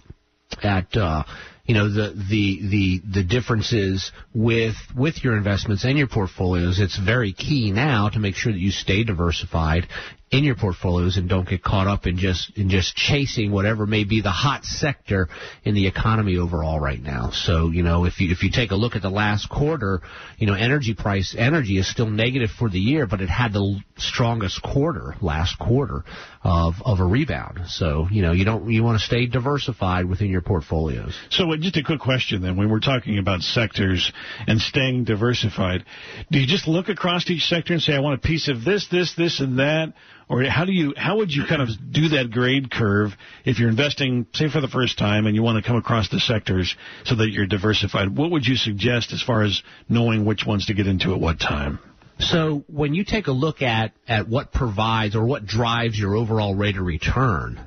at 0.61 0.95
uh, 0.95 1.23
you 1.67 1.74
know 1.74 1.89
the 1.89 2.13
the 2.29 2.59
the 2.69 3.01
the 3.13 3.24
differences 3.24 4.12
with 4.33 4.75
with 4.95 5.24
your 5.24 5.36
investments 5.36 5.83
and 5.83 5.97
your 5.97 6.07
portfolios. 6.07 6.79
It's 6.79 6.97
very 6.97 7.33
key 7.33 7.71
now 7.71 8.09
to 8.09 8.19
make 8.19 8.36
sure 8.36 8.53
that 8.53 8.59
you 8.59 8.71
stay 8.71 9.03
diversified 9.03 9.88
in 10.29 10.43
your 10.43 10.55
portfolios 10.55 11.15
and 11.15 11.29
don't 11.29 11.48
get 11.48 11.63
caught 11.63 11.88
up 11.88 12.05
in 12.05 12.17
just 12.17 12.51
in 12.57 12.69
just 12.69 12.96
chasing 12.96 13.50
whatever 13.50 13.86
may 13.86 14.03
be 14.03 14.22
the 14.22 14.29
hot 14.29 14.65
sector 14.65 15.29
in 15.63 15.74
the 15.74 15.88
economy 15.88 16.38
overall 16.38 16.79
right 16.79 17.01
now. 17.01 17.29
So, 17.31 17.69
you 17.69 17.81
know, 17.81 18.03
if 18.03 18.19
you 18.19 18.29
if 18.31 18.43
you 18.43 18.51
take 18.51 18.72
a 18.72 18.75
look 18.75 18.98
at 18.98 19.01
the 19.01 19.10
last 19.10 19.50
quarter, 19.50 20.01
you 20.38 20.46
know, 20.46 20.53
energy 20.53 20.93
price 20.93 21.34
energy 21.38 21.77
is 21.77 21.89
still 21.89 22.10
negative 22.10 22.50
for 22.50 22.69
the 22.69 22.79
year, 22.79 23.07
but 23.07 23.22
it 23.22 23.29
had 23.29 23.53
the 23.53 23.79
strongest 23.98 24.62
quarter 24.62 25.15
last 25.22 25.57
quarter 25.60 26.03
of 26.43 26.74
of 26.84 27.00
a 27.00 27.05
rebound. 27.05 27.62
So, 27.67 28.07
you 28.12 28.22
know, 28.22 28.34
you 28.34 28.43
don't 28.43 28.69
you 28.69 28.84
want 28.84 29.00
to 29.00 29.05
stay 29.05 29.27
diversified 29.27 30.07
within 30.07 30.29
your 30.29 30.41
portfolios. 30.41 31.17
So, 31.29 31.53
uh, 31.53 31.57
just 31.57 31.77
a 31.77 31.84
quick 31.84 32.01
question 32.01 32.41
then, 32.41 32.57
when 32.57 32.69
we're 32.69 32.81
talking 32.81 33.17
about 33.17 33.41
sectors 33.41 34.12
and 34.46 34.60
staying 34.60 35.05
diversified, 35.05 35.86
do 36.29 36.39
you 36.39 36.48
just 36.48 36.67
look 36.67 36.89
across 36.89 37.29
each 37.29 37.43
sector 37.43 37.72
and 37.72 37.81
say 37.81 37.93
I 37.93 38.00
want 38.00 38.15
a 38.15 38.27
piece 38.27 38.50
of 38.50 38.65
this, 38.65 38.88
this, 38.91 39.13
this 39.15 39.39
and 39.39 39.60
that? 39.60 39.93
Or 40.29 40.43
how 40.43 40.65
do 40.65 40.72
you 40.72 40.93
how 40.98 41.17
would 41.17 41.31
you 41.31 41.46
kind 41.48 41.62
of 41.62 41.69
do 41.91 42.10
that 42.10 42.31
grade 42.31 42.69
curve 42.69 43.12
if 43.46 43.60
you're 43.60 43.69
investing 43.69 44.25
say 44.34 44.50
for 44.50 44.62
the 44.62 44.67
first 44.67 44.98
time 44.98 45.25
and 45.25 45.36
you 45.36 45.43
want 45.43 45.63
to 45.63 45.67
come 45.67 45.77
across 45.77 46.10
the 46.10 46.19
sectors 46.19 46.75
so 47.05 47.15
that 47.15 47.29
you're 47.29 47.48
diversified? 47.48 48.15
What 48.15 48.31
would 48.31 48.46
you 48.46 48.55
suggest 48.55 49.13
as 49.13 49.22
far 49.22 49.43
as 49.43 49.62
knowing 49.88 50.25
which 50.25 50.46
ones 50.46 50.65
to 50.67 50.74
get 50.74 50.88
into 50.88 51.13
at 51.13 51.19
what 51.19 51.39
time? 51.39 51.79
So 52.19 52.63
when 52.67 52.93
you 52.93 53.05
take 53.05 53.27
a 53.27 53.31
look 53.31 53.62
at 53.62 53.93
at 54.07 54.27
what 54.27 54.51
provides 54.51 55.15
or 55.15 55.25
what 55.25 55.46
drives 55.46 55.98
your 55.98 56.15
overall 56.15 56.55
rate 56.55 56.77
of 56.77 56.86
return 56.86 57.60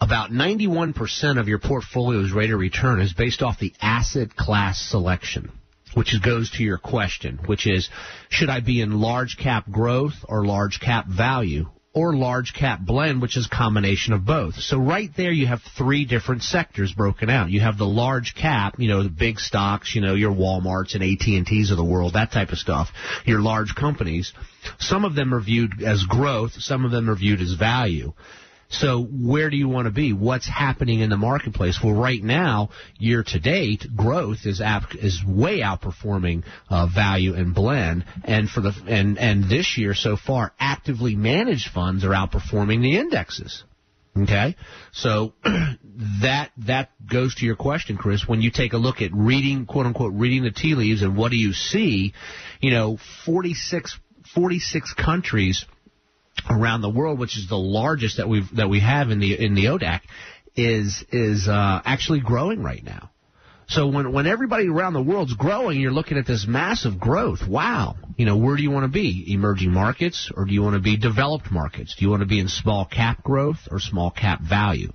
about 0.00 0.30
91% 0.30 1.40
of 1.40 1.48
your 1.48 1.58
portfolio's 1.58 2.30
rate 2.30 2.50
of 2.50 2.58
return 2.58 3.00
is 3.00 3.14
based 3.14 3.42
off 3.42 3.58
the 3.58 3.72
asset 3.80 4.36
class 4.36 4.78
selection 4.78 5.50
which 5.94 6.14
goes 6.22 6.50
to 6.52 6.62
your 6.62 6.78
question, 6.78 7.38
which 7.46 7.66
is 7.66 7.88
should 8.28 8.50
I 8.50 8.60
be 8.60 8.80
in 8.80 9.00
large 9.00 9.36
cap 9.36 9.70
growth 9.70 10.14
or 10.28 10.44
large 10.44 10.80
cap 10.80 11.06
value? 11.06 11.70
Or 11.96 12.12
large 12.12 12.54
cap 12.54 12.80
blend, 12.80 13.22
which 13.22 13.36
is 13.36 13.46
a 13.46 13.56
combination 13.56 14.14
of 14.14 14.26
both. 14.26 14.56
So 14.56 14.78
right 14.78 15.10
there 15.16 15.30
you 15.30 15.46
have 15.46 15.62
three 15.78 16.04
different 16.04 16.42
sectors 16.42 16.92
broken 16.92 17.30
out. 17.30 17.50
You 17.50 17.60
have 17.60 17.78
the 17.78 17.86
large 17.86 18.34
cap, 18.34 18.74
you 18.78 18.88
know, 18.88 19.04
the 19.04 19.08
big 19.08 19.38
stocks, 19.38 19.94
you 19.94 20.00
know, 20.00 20.14
your 20.14 20.32
Walmarts 20.32 20.96
and 20.96 21.04
AT&Ts 21.04 21.70
of 21.70 21.76
the 21.76 21.84
world, 21.84 22.14
that 22.14 22.32
type 22.32 22.50
of 22.50 22.58
stuff. 22.58 22.88
Your 23.24 23.40
large 23.40 23.76
companies. 23.76 24.32
Some 24.80 25.04
of 25.04 25.14
them 25.14 25.32
are 25.32 25.40
viewed 25.40 25.84
as 25.84 26.02
growth, 26.02 26.54
some 26.54 26.84
of 26.84 26.90
them 26.90 27.08
are 27.08 27.14
viewed 27.14 27.40
as 27.40 27.52
value. 27.52 28.12
So 28.80 29.02
where 29.02 29.50
do 29.50 29.56
you 29.56 29.68
want 29.68 29.86
to 29.86 29.92
be? 29.92 30.12
What's 30.12 30.48
happening 30.48 31.00
in 31.00 31.10
the 31.10 31.16
marketplace? 31.16 31.78
Well, 31.82 31.94
right 31.94 32.22
now, 32.22 32.70
year 32.98 33.22
to 33.22 33.38
date, 33.38 33.86
growth 33.94 34.46
is 34.46 34.60
ap- 34.60 34.94
is 34.94 35.22
way 35.24 35.60
outperforming 35.60 36.44
uh, 36.68 36.86
value 36.92 37.34
and 37.34 37.54
blend, 37.54 38.04
and 38.24 38.48
for 38.48 38.60
the 38.60 38.74
and 38.88 39.18
and 39.18 39.44
this 39.48 39.78
year 39.78 39.94
so 39.94 40.16
far, 40.16 40.52
actively 40.58 41.14
managed 41.14 41.70
funds 41.70 42.04
are 42.04 42.10
outperforming 42.10 42.80
the 42.80 42.98
indexes. 42.98 43.62
Okay, 44.16 44.56
so 44.92 45.34
that 46.22 46.50
that 46.66 46.90
goes 47.08 47.34
to 47.36 47.46
your 47.46 47.56
question, 47.56 47.96
Chris. 47.96 48.26
When 48.26 48.42
you 48.42 48.50
take 48.50 48.72
a 48.72 48.78
look 48.78 49.02
at 49.02 49.12
reading, 49.12 49.66
quote 49.66 49.86
unquote, 49.86 50.14
reading 50.14 50.42
the 50.42 50.52
tea 50.52 50.74
leaves, 50.74 51.02
and 51.02 51.16
what 51.16 51.30
do 51.30 51.36
you 51.36 51.52
see? 51.52 52.12
You 52.60 52.70
know, 52.70 52.98
46, 53.24 53.98
46 54.34 54.94
countries 54.94 55.64
around 56.48 56.82
the 56.82 56.90
world, 56.90 57.18
which 57.18 57.36
is 57.36 57.48
the 57.48 57.56
largest 57.56 58.18
that 58.18 58.28
we've 58.28 58.48
that 58.56 58.68
we 58.68 58.80
have 58.80 59.10
in 59.10 59.20
the 59.20 59.34
in 59.42 59.54
the 59.54 59.66
OECD, 59.66 60.00
is 60.56 61.04
is 61.10 61.48
uh, 61.48 61.80
actually 61.84 62.20
growing 62.20 62.62
right 62.62 62.84
now. 62.84 63.10
So 63.66 63.86
when 63.86 64.12
when 64.12 64.26
everybody 64.26 64.68
around 64.68 64.92
the 64.92 65.02
world's 65.02 65.34
growing, 65.34 65.80
you're 65.80 65.92
looking 65.92 66.18
at 66.18 66.26
this 66.26 66.46
massive 66.46 67.00
growth. 67.00 67.46
Wow, 67.48 67.96
you 68.16 68.26
know, 68.26 68.36
where 68.36 68.56
do 68.56 68.62
you 68.62 68.70
want 68.70 68.84
to 68.84 68.92
be? 68.92 69.32
Emerging 69.32 69.72
markets, 69.72 70.30
or 70.36 70.44
do 70.44 70.52
you 70.52 70.62
want 70.62 70.74
to 70.74 70.80
be 70.80 70.96
developed 70.96 71.50
markets? 71.50 71.96
Do 71.98 72.04
you 72.04 72.10
want 72.10 72.20
to 72.20 72.26
be 72.26 72.40
in 72.40 72.48
small 72.48 72.84
cap 72.84 73.22
growth 73.22 73.68
or 73.70 73.80
small 73.80 74.10
cap 74.10 74.40
value? 74.42 74.92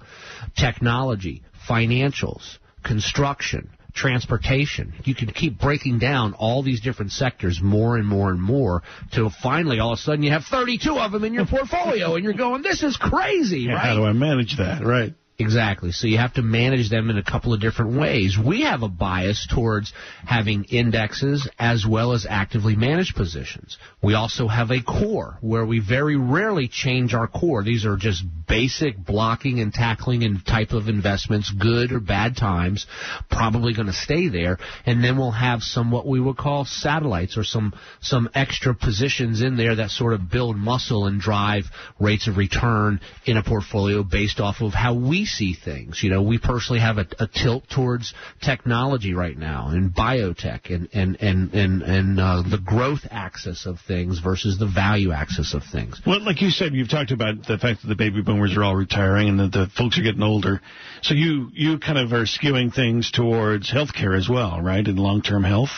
Technology, 0.55 1.43
financials, 1.67 2.57
construction, 2.83 3.69
transportation. 3.93 4.93
You 5.03 5.15
can 5.15 5.29
keep 5.29 5.59
breaking 5.59 5.99
down 5.99 6.33
all 6.33 6.63
these 6.63 6.81
different 6.81 7.11
sectors 7.11 7.59
more 7.61 7.97
and 7.97 8.07
more 8.07 8.29
and 8.31 8.41
more 8.41 8.83
till 9.13 9.31
finally 9.41 9.79
all 9.79 9.93
of 9.93 9.99
a 9.99 10.01
sudden 10.01 10.23
you 10.23 10.31
have 10.31 10.43
32 10.45 10.97
of 10.97 11.11
them 11.11 11.23
in 11.23 11.33
your 11.33 11.45
portfolio 11.49 12.15
and 12.15 12.23
you're 12.23 12.33
going, 12.33 12.61
this 12.61 12.83
is 12.83 12.97
crazy, 12.97 13.61
yeah, 13.61 13.73
right? 13.73 13.85
How 13.85 13.95
do 13.95 14.05
I 14.05 14.13
manage 14.13 14.57
that? 14.57 14.83
Right. 14.83 15.13
Exactly. 15.41 15.93
So 15.93 16.07
you 16.07 16.17
have 16.17 16.33
to 16.33 16.41
manage 16.41 16.89
them 16.89 17.09
in 17.09 17.17
a 17.17 17.23
couple 17.23 17.53
of 17.53 17.61
different 17.61 17.97
ways. 17.97 18.37
We 18.37 18.63
have 18.63 18.83
a 18.83 18.89
bias 18.89 19.47
towards 19.49 19.93
having 20.25 20.65
indexes 20.65 21.47
as 21.57 21.85
well 21.87 22.11
as 22.11 22.27
actively 22.29 22.75
managed 22.75 23.15
positions. 23.15 23.77
We 24.03 24.15
also 24.15 24.49
have 24.49 24.69
a 24.69 24.81
core 24.81 25.37
where 25.39 25.65
we 25.65 25.79
very 25.79 26.17
rarely 26.17 26.67
change 26.67 27.13
our 27.13 27.27
core. 27.27 27.63
These 27.63 27.85
are 27.85 27.95
just 27.95 28.21
basic 28.49 28.97
blocking 28.97 29.61
and 29.61 29.73
tackling 29.73 30.25
and 30.25 30.45
type 30.45 30.73
of 30.73 30.89
investments, 30.89 31.49
good 31.51 31.93
or 31.93 32.01
bad 32.01 32.35
times, 32.35 32.85
probably 33.31 33.73
going 33.73 33.87
to 33.87 33.93
stay 33.93 34.27
there. 34.27 34.57
And 34.85 35.01
then 35.01 35.17
we'll 35.17 35.31
have 35.31 35.61
some 35.61 35.89
what 35.89 36.05
we 36.05 36.19
would 36.19 36.37
call 36.37 36.65
satellites 36.65 37.37
or 37.37 37.45
some, 37.45 37.73
some 38.01 38.29
extra 38.35 38.75
positions 38.75 39.41
in 39.41 39.55
there 39.55 39.75
that 39.75 39.91
sort 39.91 40.11
of 40.11 40.29
build 40.29 40.57
muscle 40.57 41.05
and 41.05 41.21
drive 41.21 41.63
rates 41.97 42.27
of 42.27 42.35
return 42.35 42.99
in 43.25 43.37
a 43.37 43.43
portfolio 43.43 44.03
based 44.03 44.41
off 44.41 44.57
of 44.59 44.73
how 44.73 44.93
we 44.95 45.28
see 45.29 45.53
things. 45.53 46.01
You 46.03 46.09
know, 46.09 46.21
we 46.21 46.37
personally 46.37 46.81
have 46.81 46.97
a, 46.97 47.07
a 47.19 47.27
tilt 47.27 47.63
towards 47.69 48.13
technology 48.41 49.13
right 49.13 49.37
now 49.37 49.69
and 49.69 49.93
biotech 49.93 50.73
and 50.73 50.89
and 50.93 51.17
and 51.21 51.53
and, 51.53 51.81
and 51.81 52.19
uh, 52.19 52.43
the 52.49 52.57
growth 52.57 53.01
axis 53.09 53.65
of 53.65 53.77
things 53.87 54.19
versus 54.19 54.57
the 54.57 54.67
value 54.67 55.11
axis 55.11 55.53
of 55.53 55.63
things. 55.71 56.01
Well, 56.05 56.21
like 56.21 56.41
you 56.41 56.49
said, 56.49 56.73
you've 56.73 56.89
talked 56.89 57.11
about 57.11 57.45
the 57.47 57.57
fact 57.57 57.81
that 57.81 57.87
the 57.87 57.95
baby 57.95 58.21
boomers 58.21 58.55
are 58.57 58.63
all 58.63 58.75
retiring 58.75 59.29
and 59.29 59.39
that 59.39 59.51
the 59.51 59.67
folks 59.77 59.97
are 59.99 60.03
getting 60.03 60.23
older. 60.23 60.61
So 61.01 61.13
you 61.13 61.49
you 61.53 61.79
kind 61.79 61.97
of 61.97 62.11
are 62.13 62.25
skewing 62.25 62.73
things 62.73 63.11
towards 63.11 63.71
healthcare 63.71 64.17
as 64.17 64.27
well, 64.29 64.61
right? 64.61 64.85
In 64.85 64.95
long-term 64.95 65.43
health. 65.43 65.71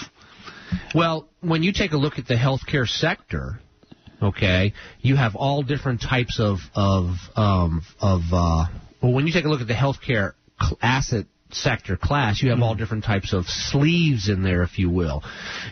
Well, 0.96 1.28
when 1.42 1.64
you 1.64 1.74
take 1.74 1.92
a 1.92 1.98
look 1.98 2.18
at 2.18 2.28
the 2.28 2.36
healthcare 2.36 2.88
sector, 2.88 3.60
okay, 4.22 4.74
you 5.02 5.16
have 5.16 5.36
all 5.36 5.64
different 5.64 6.02
types 6.02 6.40
of 6.40 6.60
of 6.76 7.16
um, 7.36 7.84
of. 8.00 8.22
Uh, 8.32 8.66
well, 9.02 9.14
when 9.14 9.28
you 9.28 9.34
take 9.34 9.46
a 9.46 9.50
look 9.50 9.62
at 9.62 9.68
the 9.68 9.74
healthcare 9.74 10.34
asset 10.82 11.26
sector 11.52 11.98
class, 11.98 12.42
you 12.42 12.52
have 12.52 12.60
all 12.62 12.76
different 12.76 13.04
types 13.04 13.34
of 13.34 13.46
sleeves 13.48 14.30
in 14.30 14.44
there, 14.44 14.64
if 14.64 14.80
you 14.80 14.90
will. 14.90 15.24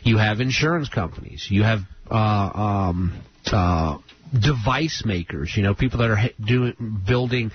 You 0.03 0.17
have 0.17 0.39
insurance 0.41 0.89
companies. 0.89 1.48
You 1.50 1.63
have 1.63 1.79
uh, 2.09 2.15
um, 2.15 3.21
uh, 3.51 3.98
device 4.38 5.03
makers. 5.05 5.53
You 5.55 5.63
know, 5.63 5.74
people 5.74 6.00
that 6.00 6.09
are 6.09 6.19
doing 6.39 7.01
building, 7.05 7.51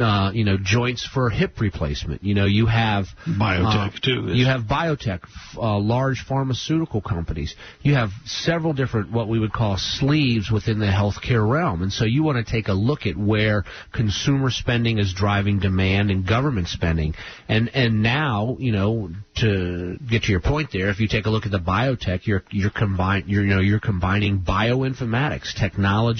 uh, 0.00 0.30
you 0.34 0.44
know, 0.44 0.56
joints 0.60 1.06
for 1.06 1.30
hip 1.30 1.60
replacement. 1.60 2.22
You 2.24 2.34
know, 2.34 2.46
you 2.46 2.66
have 2.66 3.06
Biotech, 3.26 3.96
uh, 3.96 4.00
too, 4.02 4.28
You 4.32 4.46
have 4.46 4.62
biotech, 4.62 5.20
uh, 5.56 5.78
large 5.78 6.24
pharmaceutical 6.26 7.00
companies. 7.00 7.54
You 7.82 7.94
have 7.94 8.10
several 8.24 8.72
different 8.72 9.12
what 9.12 9.28
we 9.28 9.38
would 9.38 9.52
call 9.52 9.76
sleeves 9.78 10.50
within 10.50 10.78
the 10.78 10.86
healthcare 10.86 11.48
realm, 11.48 11.82
and 11.82 11.92
so 11.92 12.04
you 12.04 12.22
want 12.22 12.44
to 12.44 12.50
take 12.50 12.68
a 12.68 12.72
look 12.72 13.06
at 13.06 13.16
where 13.16 13.64
consumer 13.92 14.50
spending 14.50 14.98
is 14.98 15.12
driving 15.14 15.58
demand 15.58 16.10
and 16.10 16.26
government 16.26 16.68
spending. 16.68 17.14
And 17.48 17.70
and 17.74 18.02
now, 18.02 18.56
you 18.58 18.72
know, 18.72 19.10
to 19.36 19.98
get 20.08 20.24
to 20.24 20.32
your 20.32 20.40
point 20.40 20.70
there, 20.72 20.88
if 20.90 21.00
you 21.00 21.08
take 21.08 21.26
a 21.26 21.30
look 21.30 21.46
at 21.46 21.52
the 21.52 21.58
biotech, 21.58 22.26
you're 22.26 22.42
you're 22.50 22.70
combine 22.70 23.24
you're 23.26 23.44
you 23.44 23.54
know 23.54 23.60
you're 23.60 23.80
combining 23.80 24.40
bioinformatics, 24.40 25.58
technology, 25.58 26.15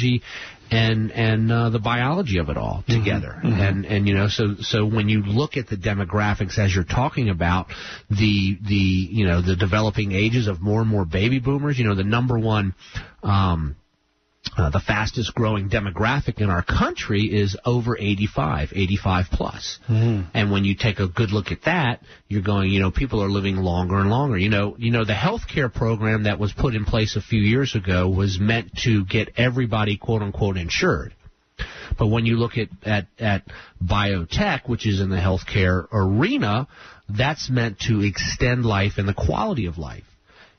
and 0.71 1.12
and 1.12 1.53
uh, 1.53 1.71
the 1.71 1.79
biology 1.79 2.38
of 2.38 2.49
it 2.49 2.57
all 2.57 2.85
together. 2.88 3.38
And 3.43 3.85
and 3.87 4.09
you 4.09 4.15
know 4.15 4.29
so 4.29 4.57
so 4.61 4.85
when 4.85 5.09
you 5.09 5.23
look 5.23 5.57
at 5.57 5.69
the 5.69 5.76
demographics 5.76 6.59
as 6.59 6.75
you're 6.75 6.85
talking 6.85 7.29
about 7.29 7.69
the 8.11 8.59
the 8.67 8.75
you 8.75 9.26
know 9.26 9.43
the 9.43 9.57
developing 9.57 10.12
ages 10.12 10.49
of 10.49 10.61
more 10.61 10.81
and 10.81 10.91
more 10.91 11.05
baby 11.05 11.38
boomers, 11.38 11.79
you 11.79 11.85
know 11.85 11.95
the 11.95 12.05
number 12.05 12.38
one. 12.38 12.75
Um, 13.23 13.76
uh, 14.57 14.71
the 14.71 14.81
fastest 14.81 15.35
growing 15.35 15.69
demographic 15.69 16.41
in 16.41 16.49
our 16.49 16.63
country 16.63 17.23
is 17.23 17.57
over 17.65 17.97
85, 17.97 18.73
85 18.75 19.27
plus. 19.31 19.79
And 20.33 20.51
when 20.51 20.65
you 20.65 20.75
take 20.75 20.99
a 20.99 21.09
good 21.09 21.31
look 21.31 21.53
at 21.53 21.63
that, 21.65 22.01
you're 22.29 22.43
going, 22.43 22.71
you 22.71 22.81
know, 22.81 22.91
people 22.91 23.23
are 23.23 23.29
living 23.29 23.57
longer 23.57 23.99
and 23.99 24.09
longer. 24.09 24.39
You 24.39 24.49
know, 24.49 24.75
you 24.79 24.91
know, 24.91 25.05
the 25.05 25.15
health 25.15 25.43
care 25.53 25.69
program 25.69 26.25
that 26.25 26.39
was 26.39 26.53
put 26.53 26.75
in 26.75 26.85
place 26.85 27.17
a 27.17 27.21
few 27.21 27.41
years 27.41 27.75
ago 27.75 28.09
was 28.09 28.39
meant 28.41 28.73
to 28.85 29.05
get 29.05 29.35
everybody 29.37 29.99
quote 29.99 30.23
unquote 30.23 30.57
insured. 30.57 31.13
But 31.99 32.09
when 32.09 32.27
you 32.27 32.37
look 32.37 32.59
at, 32.59 32.69
at, 32.83 33.07
at 33.19 33.43
biotech, 33.83 34.69
which 34.69 34.87
is 34.87 35.01
in 35.01 35.11
the 35.11 35.17
healthcare 35.17 35.87
arena, 35.93 36.67
that's 37.09 37.49
meant 37.51 37.79
to 37.81 38.03
extend 38.03 38.65
life 38.65 38.95
and 38.97 39.09
the 39.09 39.15
quality 39.15 39.67
of 39.67 39.79
life. 39.79 40.05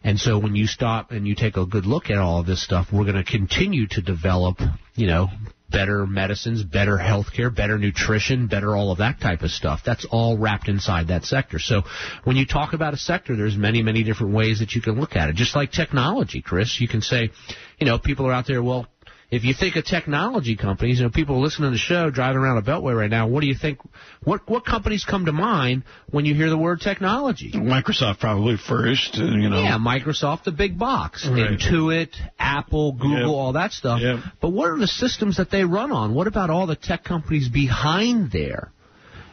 And 0.03 0.19
so 0.19 0.39
when 0.39 0.55
you 0.55 0.67
stop 0.67 1.11
and 1.11 1.27
you 1.27 1.35
take 1.35 1.57
a 1.57 1.65
good 1.65 1.85
look 1.85 2.09
at 2.09 2.17
all 2.17 2.39
of 2.39 2.45
this 2.45 2.63
stuff, 2.63 2.87
we're 2.93 3.03
going 3.03 3.15
to 3.15 3.23
continue 3.23 3.87
to 3.87 4.01
develop, 4.01 4.59
you 4.95 5.07
know, 5.07 5.27
better 5.69 6.07
medicines, 6.07 6.63
better 6.63 6.97
healthcare, 6.97 7.53
better 7.53 7.77
nutrition, 7.77 8.47
better 8.47 8.75
all 8.75 8.91
of 8.91 8.99
that 8.99 9.19
type 9.19 9.41
of 9.41 9.49
stuff. 9.49 9.81
That's 9.85 10.05
all 10.09 10.37
wrapped 10.37 10.69
inside 10.69 11.09
that 11.09 11.25
sector. 11.25 11.59
So 11.59 11.81
when 12.23 12.37
you 12.37 12.45
talk 12.45 12.73
about 12.73 12.93
a 12.93 12.97
sector, 12.97 13.35
there's 13.35 13.57
many, 13.57 13.83
many 13.83 14.03
different 14.03 14.33
ways 14.33 14.59
that 14.59 14.73
you 14.73 14.81
can 14.81 14.99
look 14.99 15.15
at 15.15 15.29
it. 15.29 15.35
Just 15.35 15.55
like 15.55 15.71
technology, 15.71 16.41
Chris, 16.41 16.79
you 16.79 16.87
can 16.87 17.01
say, 17.01 17.31
you 17.79 17.85
know, 17.85 17.99
people 17.99 18.25
are 18.27 18.33
out 18.33 18.47
there, 18.47 18.63
well, 18.63 18.87
if 19.29 19.43
you 19.43 19.53
think 19.53 19.75
of 19.75 19.83
technology 19.83 20.55
companies, 20.55 20.99
you 20.99 21.03
know, 21.05 21.09
people 21.09 21.41
listening 21.41 21.67
to 21.67 21.71
the 21.71 21.77
show 21.77 22.09
driving 22.09 22.37
around 22.37 22.57
a 22.57 22.61
beltway 22.61 22.97
right 22.97 23.09
now, 23.09 23.27
what 23.27 23.41
do 23.41 23.47
you 23.47 23.55
think? 23.55 23.79
What 24.23 24.49
what 24.49 24.65
companies 24.65 25.03
come 25.03 25.25
to 25.25 25.33
mind 25.33 25.83
when 26.09 26.25
you 26.25 26.33
hear 26.33 26.49
the 26.49 26.57
word 26.57 26.79
technology? 26.79 27.51
Microsoft 27.53 28.19
probably 28.19 28.55
first, 28.55 29.17
uh, 29.19 29.25
you 29.25 29.49
know. 29.49 29.61
Yeah, 29.61 29.77
Microsoft, 29.77 30.45
the 30.45 30.53
big 30.53 30.79
box, 30.79 31.27
Right. 31.27 31.59
Intuit, 31.59 32.09
Apple, 32.39 32.93
Google, 32.93 33.17
Yep. 33.19 33.27
all 33.27 33.53
that 33.53 33.73
stuff. 33.73 33.99
Yep. 34.01 34.19
But 34.41 34.49
what 34.49 34.69
are 34.69 34.77
the 34.77 34.87
systems 34.87 35.37
that 35.37 35.51
they 35.51 35.65
run 35.65 35.91
on? 35.91 36.13
What 36.13 36.27
about 36.27 36.49
all 36.49 36.65
the 36.65 36.75
tech 36.77 37.03
companies 37.03 37.49
behind 37.49 38.31
there? 38.31 38.71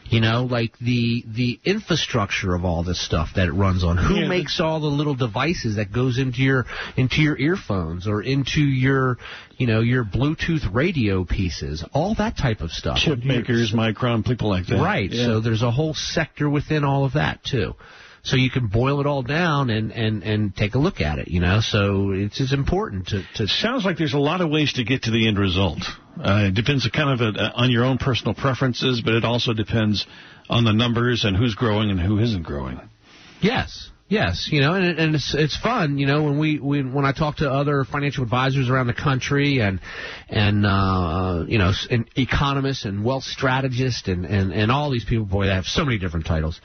You 0.07 0.21
know, 0.21 0.43
like 0.43 0.77
the 0.77 1.23
the 1.27 1.59
infrastructure 1.65 2.53
of 2.53 2.63
all 2.63 2.83
this 2.83 3.03
stuff 3.03 3.29
that 3.35 3.47
it 3.47 3.53
runs 3.53 3.83
on. 3.83 3.97
Who 3.97 4.19
Yeah, 4.19 4.27
makes 4.27 4.59
all 4.59 4.79
the 4.79 4.85
little 4.87 5.15
devices 5.15 5.77
that 5.77 5.91
goes 5.91 6.19
into 6.19 6.43
your 6.43 6.65
into 6.95 7.21
your 7.21 7.37
earphones 7.37 8.07
or 8.07 8.21
into 8.21 8.61
your 8.61 9.17
you 9.57 9.65
know 9.65 9.81
your 9.81 10.05
Bluetooth 10.05 10.73
radio 10.73 11.25
pieces? 11.25 11.83
All 11.93 12.13
that 12.15 12.37
type 12.37 12.61
of 12.61 12.71
stuff. 12.71 12.97
Chip 12.97 13.23
makers, 13.23 13.73
Micron, 13.73 14.23
people 14.23 14.47
like 14.47 14.67
that. 14.67 14.79
Right. 14.79 15.09
Yeah. 15.11 15.25
So 15.25 15.39
there's 15.39 15.63
a 15.63 15.71
whole 15.71 15.95
sector 15.95 16.49
within 16.49 16.83
all 16.83 17.05
of 17.05 17.13
that 17.13 17.43
too. 17.43 17.73
So 18.25 18.37
you 18.37 18.49
can 18.49 18.67
boil 18.67 19.01
it 19.01 19.05
all 19.05 19.21
down 19.21 19.69
and, 19.69 19.91
and, 19.91 20.23
and 20.23 20.55
take 20.55 20.73
a 20.73 20.79
look 20.79 20.99
at 20.99 21.19
it, 21.19 21.27
you 21.27 21.39
know. 21.39 21.59
So 21.61 22.09
it's, 22.09 22.41
it's 22.41 22.53
important 22.53 23.09
to, 23.09 23.21
to 23.35 23.47
Sounds 23.47 23.85
like 23.85 23.99
there's 23.99 24.15
a 24.15 24.19
lot 24.19 24.41
of 24.41 24.49
ways 24.49 24.73
to 24.73 24.83
get 24.83 25.03
to 25.03 25.11
the 25.11 25.27
end 25.27 25.37
result. 25.37 25.79
Uh, 26.17 26.45
it 26.47 26.55
depends 26.55 26.89
kind 26.89 27.21
of 27.21 27.35
uh 27.35 27.51
on 27.53 27.69
your 27.69 27.85
own 27.85 27.99
personal 27.99 28.33
preferences, 28.33 29.01
but 29.05 29.13
it 29.13 29.23
also 29.23 29.53
depends 29.53 30.07
on 30.49 30.63
the 30.63 30.73
numbers 30.73 31.23
and 31.23 31.37
who's 31.37 31.53
growing 31.53 31.91
and 31.91 31.99
who 31.99 32.17
isn't 32.17 32.43
growing. 32.43 32.79
Yes, 33.41 33.91
yes, 34.07 34.49
you 34.51 34.61
know, 34.61 34.73
and, 34.73 34.97
and 34.97 35.15
it's 35.15 35.35
it's 35.35 35.57
fun, 35.57 35.99
you 35.99 36.07
know, 36.07 36.23
when 36.23 36.39
we, 36.39 36.57
we 36.59 36.83
when 36.83 37.05
I 37.05 37.11
talk 37.11 37.37
to 37.37 37.51
other 37.51 37.83
financial 37.83 38.23
advisors 38.23 38.69
around 38.69 38.87
the 38.87 38.93
country 38.93 39.59
and 39.59 39.79
and 40.29 40.65
uh, 40.65 41.43
you 41.47 41.59
know, 41.59 41.73
and 41.91 42.09
economists 42.15 42.85
and 42.85 43.03
wealth 43.03 43.23
strategists 43.23 44.07
and, 44.07 44.25
and 44.25 44.51
and 44.51 44.71
all 44.71 44.89
these 44.89 45.05
people, 45.05 45.25
boy, 45.25 45.45
they 45.45 45.53
have 45.53 45.65
so 45.65 45.85
many 45.85 45.99
different 45.99 46.25
titles. 46.25 46.59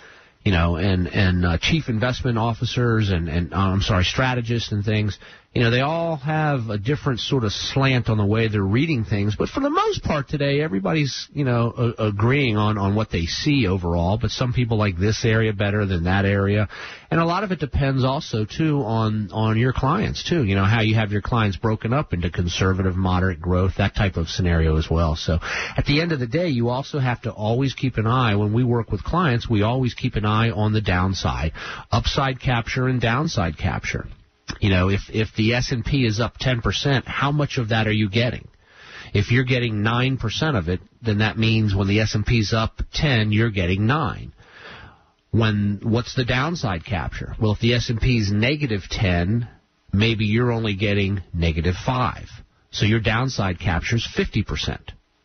You 0.45 0.53
know, 0.53 0.77
and 0.77 1.07
and 1.07 1.45
uh, 1.45 1.59
chief 1.61 1.89
investment 1.89 2.39
officers 2.39 3.11
and 3.11 3.29
and 3.29 3.53
uh, 3.53 3.59
I'm 3.59 3.83
sorry, 3.83 4.05
strategists 4.05 4.73
and 4.73 4.85
things. 4.85 5.19
You 5.53 5.63
know, 5.63 5.73
they 5.73 5.81
all 5.81 6.15
have 6.15 6.71
a 6.71 6.79
different 6.79 7.19
sort 7.19 7.43
of 7.43 7.51
slant 7.53 8.09
on 8.09 8.19
the 8.19 8.25
way 8.25 8.47
they're 8.47 8.63
reading 8.63 9.05
things. 9.05 9.35
But 9.37 9.49
for 9.49 9.59
the 9.59 9.69
most 9.69 10.05
part 10.05 10.29
today, 10.29 10.61
everybody's 10.61 11.29
you 11.33 11.45
know 11.45 11.75
a- 11.77 12.07
agreeing 12.07 12.57
on 12.57 12.79
on 12.79 12.95
what 12.95 13.11
they 13.11 13.27
see 13.27 13.67
overall. 13.67 14.17
But 14.17 14.31
some 14.31 14.53
people 14.53 14.79
like 14.79 14.97
this 14.97 15.25
area 15.25 15.53
better 15.53 15.87
than 15.87 16.05
that 16.05 16.25
area, 16.25 16.69
and 17.11 17.19
a 17.19 17.25
lot 17.25 17.43
of 17.43 17.51
it 17.51 17.59
depends 17.59 18.05
also 18.05 18.45
too 18.45 18.83
on 18.85 19.31
on 19.33 19.59
your 19.59 19.73
clients 19.73 20.23
too. 20.23 20.45
You 20.45 20.55
know 20.55 20.65
how 20.65 20.83
you 20.83 20.95
have 20.95 21.11
your 21.11 21.21
clients 21.21 21.57
broken 21.57 21.93
up 21.93 22.13
into 22.13 22.31
conservative, 22.31 22.95
moderate 22.95 23.41
growth, 23.41 23.73
that 23.79 23.97
type 23.97 24.17
of 24.17 24.29
scenario 24.29 24.77
as 24.77 24.89
well. 24.89 25.17
So 25.17 25.41
at 25.77 25.85
the 25.85 26.01
end 26.01 26.13
of 26.13 26.21
the 26.21 26.29
day, 26.29 26.47
you 26.51 26.69
also 26.69 27.01
have 27.01 27.23
to 27.23 27.33
always 27.33 27.75
keep 27.75 27.97
an 27.97 28.07
eye 28.07 28.37
when 28.37 28.53
we 28.53 28.63
work 28.63 28.93
with 28.93 29.03
clients. 29.03 29.51
We 29.51 29.63
always 29.63 29.95
keep 29.95 30.15
an 30.15 30.25
eye 30.25 30.51
on 30.51 30.73
the 30.73 30.81
downside, 30.81 31.55
upside 31.91 32.39
capture 32.39 32.87
and 32.87 33.01
downside 33.01 33.59
capture. 33.59 34.07
You 34.61 34.71
know, 34.71 34.89
if 34.89 35.03
if 35.09 35.29
the 35.37 35.55
S 35.55 35.73
and 35.73 35.85
P 35.85 36.05
is 36.05 36.21
up 36.21 36.39
10%, 36.39 37.05
how 37.07 37.33
much 37.33 37.59
of 37.59 37.69
that 37.69 37.87
are 37.87 37.93
you 37.93 38.09
getting? 38.11 38.49
If 39.13 39.31
you're 39.31 39.45
getting 39.45 39.83
9% 39.83 40.59
of 40.59 40.69
it, 40.69 40.81
then 41.03 41.19
that 41.19 41.37
means 41.37 41.75
when 41.75 41.89
the 41.89 42.01
S&P 42.01 42.39
is 42.39 42.53
up 42.53 42.81
10, 42.95 43.33
you're 43.33 43.51
getting 43.51 43.87
9. 43.87 44.33
When 45.33 45.81
what's 45.83 46.15
the 46.15 46.25
downside 46.25 46.85
capture? 46.85 47.35
Well, 47.41 47.53
if 47.53 47.61
the 47.61 47.75
S&P 47.75 48.19
is 48.19 48.33
negative 48.33 48.83
10, 48.89 49.49
maybe 49.93 50.27
you're 50.27 50.53
only 50.53 50.75
getting 50.75 51.23
negative 51.33 51.75
5. 51.85 52.29
So 52.73 52.85
your 52.87 53.01
downside 53.01 53.59
capture 53.59 53.97
is 53.97 54.09
50%. 54.17 54.79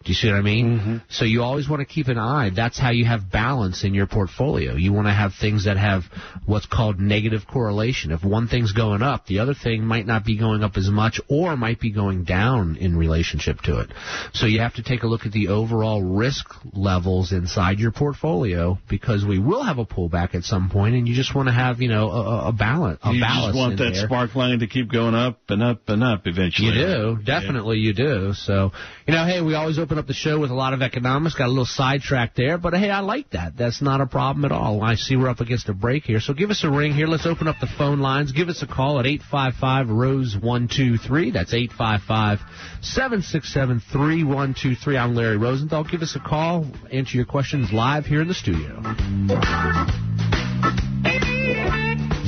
Do 0.06 0.12
you 0.12 0.16
see 0.16 0.28
what 0.30 0.38
I 0.38 0.42
mean? 0.42 0.80
Mm-hmm. 0.80 0.98
So 1.10 1.26
you 1.26 1.42
always 1.42 1.68
want 1.68 1.80
to 1.80 1.86
keep 1.86 2.08
an 2.10 2.20
eye. 2.20 2.52
That's 2.56 2.78
how 2.80 2.92
you 2.92 3.06
have 3.06 3.32
balance 3.32 3.84
in 3.84 3.96
your 3.96 4.06
portfolio. 4.06 4.76
You 4.76 4.94
want 4.94 5.08
to 5.08 5.14
have 5.14 5.34
things 5.34 5.66
that 5.66 5.78
have 5.78 6.04
what's 6.46 6.68
called 6.68 7.00
negative 7.00 7.42
correlation. 7.52 8.12
If 8.12 8.24
one 8.24 8.48
thing's 8.48 8.72
going 8.72 9.02
up, 9.02 9.26
the 9.26 9.40
other 9.40 9.56
thing 9.56 9.84
might 9.84 10.06
not 10.06 10.24
be 10.24 10.38
going 10.38 10.64
up 10.64 10.78
as 10.78 10.90
much 10.92 11.20
or 11.28 11.58
might 11.58 11.80
be 11.80 11.92
going 11.92 12.24
down 12.24 12.78
in 12.78 12.96
relationship 12.96 13.62
to 13.64 13.80
it. 13.80 13.90
So 14.34 14.46
you 14.46 14.60
have 14.60 14.76
to 14.76 14.84
take 14.84 15.02
a 15.02 15.08
look 15.08 15.26
at 15.26 15.32
the 15.32 15.48
overall 15.48 16.04
risk 16.04 16.46
levels 16.74 17.32
inside 17.32 17.80
your 17.80 17.92
portfolio 17.92 18.78
because 18.88 19.26
we 19.26 19.40
will 19.40 19.64
have 19.64 19.80
a 19.80 19.86
pullback 19.86 20.36
at 20.36 20.44
some 20.44 20.70
point 20.70 20.94
and 20.94 21.08
you 21.08 21.16
just 21.16 21.34
want 21.34 21.48
to 21.48 21.54
have, 21.54 21.82
you 21.82 21.90
know, 21.90 22.10
a, 22.12 22.22
a- 22.22 22.46
a 22.50 22.52
balance, 22.54 23.00
a 23.04 23.12
you 23.12 23.20
just 23.22 23.56
want 23.56 23.80
that 23.80 23.94
there. 23.96 24.06
spark 24.06 24.36
line 24.36 24.60
to 24.60 24.68
keep 24.68 24.92
going 24.92 25.16
up 25.16 25.40
and 25.50 25.64
up 25.64 25.82
and 25.90 26.04
up 26.04 26.28
eventually. 26.28 26.68
You 26.68 26.74
do, 26.76 27.18
definitely 27.26 27.78
you 27.78 27.94
do. 27.94 28.34
So, 28.36 28.72
you 29.08 29.14
know, 29.16 29.26
hey, 29.26 29.42
we 29.42 29.56
always 29.56 29.80
open 29.80 29.95
wrapping 29.96 30.04
up 30.04 30.08
the 30.08 30.14
show 30.14 30.40
with 30.40 30.52
a 30.52 30.54
lot 30.54 30.74
of 30.74 30.82
economics. 30.82 31.36
Got 31.36 31.46
a 31.46 31.48
little 31.48 31.66
sidetracked 31.66 32.36
there, 32.36 32.58
but 32.58 32.74
hey, 32.74 32.90
I 32.90 33.00
like 33.00 33.30
that. 33.32 33.56
That's 33.58 33.82
not 33.82 34.02
a 34.02 34.06
problem 34.06 34.44
at 34.44 34.52
all. 34.52 34.84
I 34.84 34.96
see 34.96 35.16
we're 35.16 35.30
up 35.30 35.40
against 35.40 35.70
a 35.70 35.74
break 35.74 36.04
here, 36.04 36.20
so 36.20 36.34
give 36.34 36.50
us 36.50 36.64
a 36.64 36.70
ring 36.70 36.94
here. 36.94 37.08
Let's 37.08 37.26
open 37.26 37.48
up 37.48 37.56
the 37.62 37.68
phone 37.78 38.00
lines. 38.00 38.32
Give 38.34 38.50
us 38.50 38.62
a 38.62 38.68
call 38.68 39.00
at 39.00 39.06
855 39.06 39.90
Rose 39.90 40.36
one 40.42 40.68
two 40.68 40.98
three. 40.98 41.32
That's 41.32 41.54
855 41.54 42.40
767 42.82 43.82
3123. 43.92 44.98
I'm 44.98 45.16
Larry 45.16 45.38
Rosenthal. 45.38 45.86
Give 45.86 46.02
us 46.02 46.16
a 46.16 46.20
call. 46.20 46.66
Answer 46.92 47.18
your 47.18 47.26
questions 47.26 47.72
live 47.72 48.06
here 48.06 48.22
in 48.22 48.28
the 48.28 48.34
studio. 48.34 48.82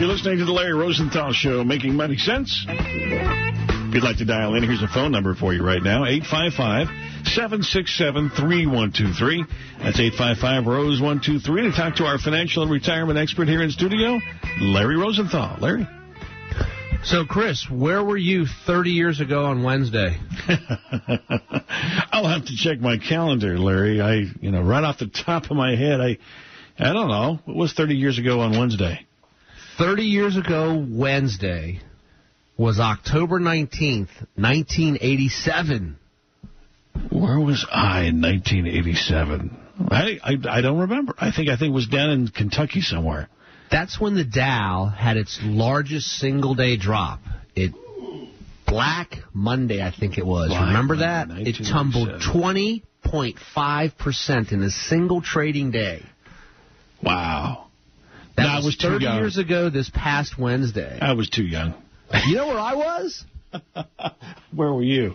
You're 0.00 0.08
listening 0.08 0.38
to 0.38 0.46
the 0.46 0.52
Larry 0.52 0.72
Rosenthal 0.72 1.32
Show, 1.32 1.62
Making 1.62 1.94
Money 1.94 2.16
Sense. 2.16 2.64
If 2.68 3.94
you'd 3.94 4.02
like 4.02 4.16
to 4.16 4.24
dial 4.24 4.54
in, 4.54 4.62
here's 4.62 4.82
a 4.82 4.88
phone 4.88 5.12
number 5.12 5.34
for 5.34 5.52
you 5.52 5.62
right 5.62 5.82
now 5.82 6.06
855 6.06 7.09
767 7.24 8.30
3123. 8.30 9.44
That's 9.78 10.00
855 10.00 10.66
Rose 10.66 11.00
123 11.00 11.62
to 11.62 11.72
talk 11.72 11.96
to 11.96 12.04
our 12.04 12.18
financial 12.18 12.62
and 12.62 12.70
retirement 12.72 13.18
expert 13.18 13.48
here 13.48 13.62
in 13.62 13.70
studio, 13.70 14.18
Larry 14.60 14.96
Rosenthal. 14.96 15.58
Larry? 15.60 15.86
So, 17.02 17.24
Chris, 17.24 17.66
where 17.70 18.04
were 18.04 18.16
you 18.16 18.46
30 18.66 18.90
years 18.90 19.20
ago 19.20 19.46
on 19.46 19.62
Wednesday? 19.62 20.18
I'll 22.12 22.28
have 22.28 22.44
to 22.46 22.56
check 22.56 22.78
my 22.78 22.98
calendar, 22.98 23.58
Larry. 23.58 24.00
I, 24.00 24.24
you 24.40 24.50
know, 24.50 24.62
right 24.62 24.84
off 24.84 24.98
the 24.98 25.06
top 25.08 25.50
of 25.50 25.56
my 25.56 25.76
head, 25.76 26.00
I, 26.00 26.18
I 26.78 26.92
don't 26.92 27.08
know. 27.08 27.38
What 27.46 27.56
was 27.56 27.72
30 27.72 27.94
years 27.94 28.18
ago 28.18 28.40
on 28.40 28.58
Wednesday? 28.58 29.06
30 29.78 30.02
years 30.02 30.36
ago 30.36 30.86
Wednesday 30.90 31.80
was 32.58 32.78
October 32.78 33.40
19th, 33.40 34.10
1987. 34.36 35.96
Where 37.10 37.40
was 37.40 37.64
I 37.70 38.02
in 38.04 38.20
1987? 38.20 39.56
I, 39.90 40.18
I, 40.22 40.36
I 40.58 40.60
don't 40.60 40.80
remember. 40.80 41.14
I 41.18 41.30
think 41.30 41.48
I 41.48 41.56
think 41.56 41.70
it 41.70 41.74
was 41.74 41.86
down 41.88 42.10
in 42.10 42.28
Kentucky 42.28 42.82
somewhere. 42.82 43.28
That's 43.70 43.98
when 44.00 44.14
the 44.14 44.24
Dow 44.24 44.86
had 44.86 45.16
its 45.16 45.38
largest 45.42 46.08
single 46.18 46.54
day 46.54 46.76
drop. 46.76 47.20
It 47.54 47.72
Black 48.66 49.16
Monday, 49.32 49.82
I 49.82 49.90
think 49.90 50.18
it 50.18 50.26
was. 50.26 50.50
Black 50.50 50.66
remember 50.68 50.96
Monday, 50.96 51.44
that? 51.44 51.48
It 51.48 51.64
tumbled 51.66 52.08
20.5% 52.20 54.52
in 54.52 54.62
a 54.62 54.70
single 54.70 55.22
trading 55.22 55.70
day. 55.70 56.02
Wow. 57.02 57.68
That 58.36 58.42
No, 58.44 58.48
I 58.48 58.56
was, 58.56 58.66
was 58.66 58.76
too 58.76 58.88
30 58.90 59.04
young. 59.04 59.16
years 59.16 59.38
ago 59.38 59.70
this 59.70 59.90
past 59.92 60.38
Wednesday. 60.38 60.98
I 61.00 61.14
was 61.14 61.28
too 61.30 61.44
young. 61.44 61.74
You 62.26 62.36
know 62.36 62.48
where 62.48 62.58
I 62.58 62.74
was? 62.74 63.24
Where 64.54 64.72
were 64.72 64.82
you? 64.82 65.14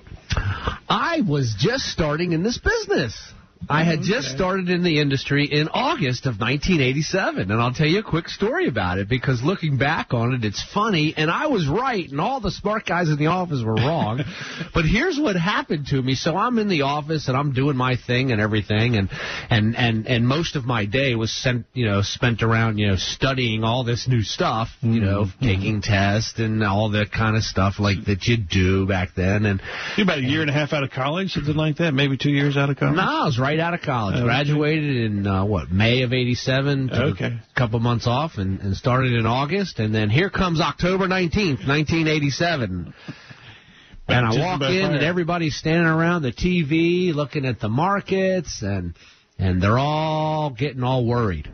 I 0.89 1.21
was 1.27 1.55
just 1.57 1.85
starting 1.85 2.33
in 2.33 2.43
this 2.43 2.57
business. 2.57 3.33
I 3.67 3.83
had 3.83 3.99
mm-hmm. 3.99 4.11
just 4.11 4.29
started 4.29 4.69
in 4.69 4.83
the 4.83 4.99
industry 4.99 5.45
in 5.45 5.69
August 5.69 6.27
of 6.27 6.39
1987, 6.39 7.49
and 7.49 7.61
I'll 7.61 7.73
tell 7.73 7.87
you 7.87 7.99
a 7.99 8.03
quick 8.03 8.29
story 8.29 8.67
about 8.67 8.99
it 8.99 9.09
because 9.09 9.41
looking 9.41 9.77
back 9.77 10.13
on 10.13 10.33
it, 10.33 10.45
it's 10.45 10.63
funny, 10.73 11.15
and 11.17 11.31
I 11.31 11.47
was 11.47 11.67
right, 11.67 12.07
and 12.07 12.21
all 12.21 12.39
the 12.39 12.51
smart 12.51 12.85
guys 12.85 13.09
in 13.09 13.17
the 13.17 13.27
office 13.27 13.63
were 13.63 13.73
wrong. 13.73 14.23
but 14.73 14.85
here's 14.85 15.19
what 15.19 15.35
happened 15.35 15.87
to 15.87 16.01
me. 16.01 16.13
So 16.13 16.35
I'm 16.35 16.59
in 16.59 16.67
the 16.67 16.83
office 16.83 17.27
and 17.27 17.35
I'm 17.35 17.53
doing 17.53 17.75
my 17.75 17.95
thing 17.95 18.31
and 18.31 18.39
everything, 18.39 18.97
and 18.97 19.09
and 19.49 19.75
and 19.75 20.07
and 20.07 20.27
most 20.27 20.55
of 20.55 20.65
my 20.65 20.85
day 20.85 21.15
was 21.15 21.31
sent, 21.31 21.65
you 21.73 21.85
know, 21.85 22.01
spent 22.03 22.43
around, 22.43 22.77
you 22.77 22.87
know, 22.87 22.97
studying 22.97 23.63
all 23.63 23.83
this 23.83 24.07
new 24.07 24.21
stuff, 24.21 24.69
you 24.81 25.01
know, 25.01 25.25
mm-hmm. 25.25 25.45
taking 25.45 25.81
tests 25.81 26.37
and 26.37 26.63
all 26.63 26.91
that 26.91 27.11
kind 27.11 27.35
of 27.35 27.43
stuff 27.43 27.79
like 27.79 28.05
that 28.05 28.25
you 28.25 28.37
do 28.37 28.85
back 28.85 29.15
then, 29.15 29.45
and. 29.45 29.61
You 29.97 30.03
about 30.03 30.19
a 30.19 30.23
year 30.23 30.41
and 30.41 30.49
a 30.49 30.53
half 30.53 30.73
out 30.73 30.83
of 30.83 30.91
college, 30.91 31.31
something 31.31 31.55
like 31.55 31.77
that? 31.77 31.93
Maybe 31.93 32.17
two 32.17 32.29
years 32.29 32.57
out 32.57 32.69
of 32.69 32.77
college? 32.77 32.97
No, 32.97 33.01
I 33.01 33.25
was 33.25 33.39
right 33.45 33.60
out 33.60 33.73
of 33.73 33.81
college. 33.81 34.15
Okay. 34.15 34.23
Graduated 34.23 34.95
in 34.97 35.27
uh, 35.27 35.45
what 35.45 35.69
May 35.71 36.01
of 36.03 36.12
'87. 36.13 36.88
Took 36.89 36.97
Okay. 37.15 37.25
a 37.27 37.60
couple 37.60 37.79
months 37.79 38.08
off 38.08 38.34
and, 38.38 38.60
and 38.62 38.75
started 38.75 39.13
in 39.13 39.25
August, 39.25 39.79
and 39.79 39.93
then 39.93 40.10
here 40.10 40.29
comes 40.29 40.60
October 40.62 41.08
19th, 41.08 41.67
1987. 41.67 42.93
And 44.08 44.25
I 44.25 44.29
walk 44.38 44.62
in, 44.62 44.67
fire. 44.84 44.91
and 44.95 45.03
everybody's 45.03 45.55
standing 45.55 45.88
around 45.88 46.21
the 46.21 46.31
TV, 46.31 47.13
looking 47.13 47.43
at 47.45 47.60
the 47.60 47.69
markets, 47.69 48.62
and 48.62 48.93
and 49.39 49.62
they're 49.62 49.79
all 49.79 50.51
getting 50.51 50.84
all 50.84 51.05
worried, 51.05 51.49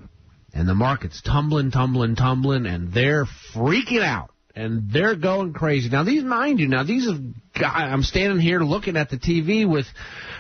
and 0.54 0.68
the 0.68 0.76
market's 0.76 1.22
tumbling, 1.22 1.72
tumbling, 1.72 2.16
tumbling, 2.16 2.66
and 2.66 2.92
they're 2.94 3.26
freaking 3.56 4.04
out. 4.04 4.32
And 4.56 4.92
they're 4.92 5.16
going 5.16 5.54
crazy. 5.54 5.90
Now, 5.90 6.04
these, 6.04 6.24
mind 6.24 6.60
you, 6.60 6.68
now 6.68 6.84
these 6.84 7.08
have, 7.08 7.22
I'm 7.64 8.04
standing 8.04 8.40
here 8.40 8.60
looking 8.60 8.98
at 8.98 9.10
the 9.10 9.18
TV 9.18 9.70
with, 9.70 9.86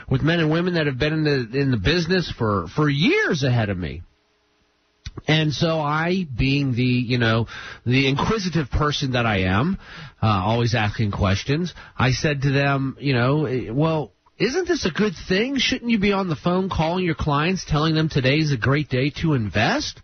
with 0.09 0.21
men 0.21 0.39
and 0.39 0.51
women 0.51 0.73
that 0.73 0.87
have 0.87 0.97
been 0.97 1.13
in 1.13 1.23
the 1.23 1.59
in 1.59 1.71
the 1.71 1.77
business 1.77 2.31
for 2.37 2.67
for 2.75 2.89
years 2.89 3.43
ahead 3.43 3.69
of 3.69 3.77
me. 3.77 4.01
And 5.27 5.53
so 5.53 5.79
I, 5.79 6.25
being 6.37 6.73
the, 6.73 6.83
you 6.83 7.17
know, 7.17 7.47
the 7.85 8.07
inquisitive 8.07 8.69
person 8.69 9.11
that 9.11 9.25
I 9.25 9.41
am, 9.41 9.77
uh, 10.21 10.27
always 10.27 10.73
asking 10.73 11.11
questions, 11.11 11.73
I 11.97 12.11
said 12.11 12.41
to 12.43 12.51
them, 12.51 12.95
you 12.99 13.13
know, 13.13 13.45
eh, 13.45 13.69
well, 13.71 14.13
isn't 14.37 14.67
this 14.67 14.85
a 14.85 14.91
good 14.91 15.13
thing? 15.27 15.57
Shouldn't 15.57 15.91
you 15.91 15.99
be 15.99 16.13
on 16.13 16.27
the 16.27 16.35
phone 16.35 16.69
calling 16.69 17.05
your 17.05 17.15
clients, 17.15 17.65
telling 17.65 17.93
them 17.93 18.09
today's 18.09 18.51
a 18.51 18.57
great 18.57 18.89
day 18.89 19.11
to 19.21 19.33
invest? 19.33 20.01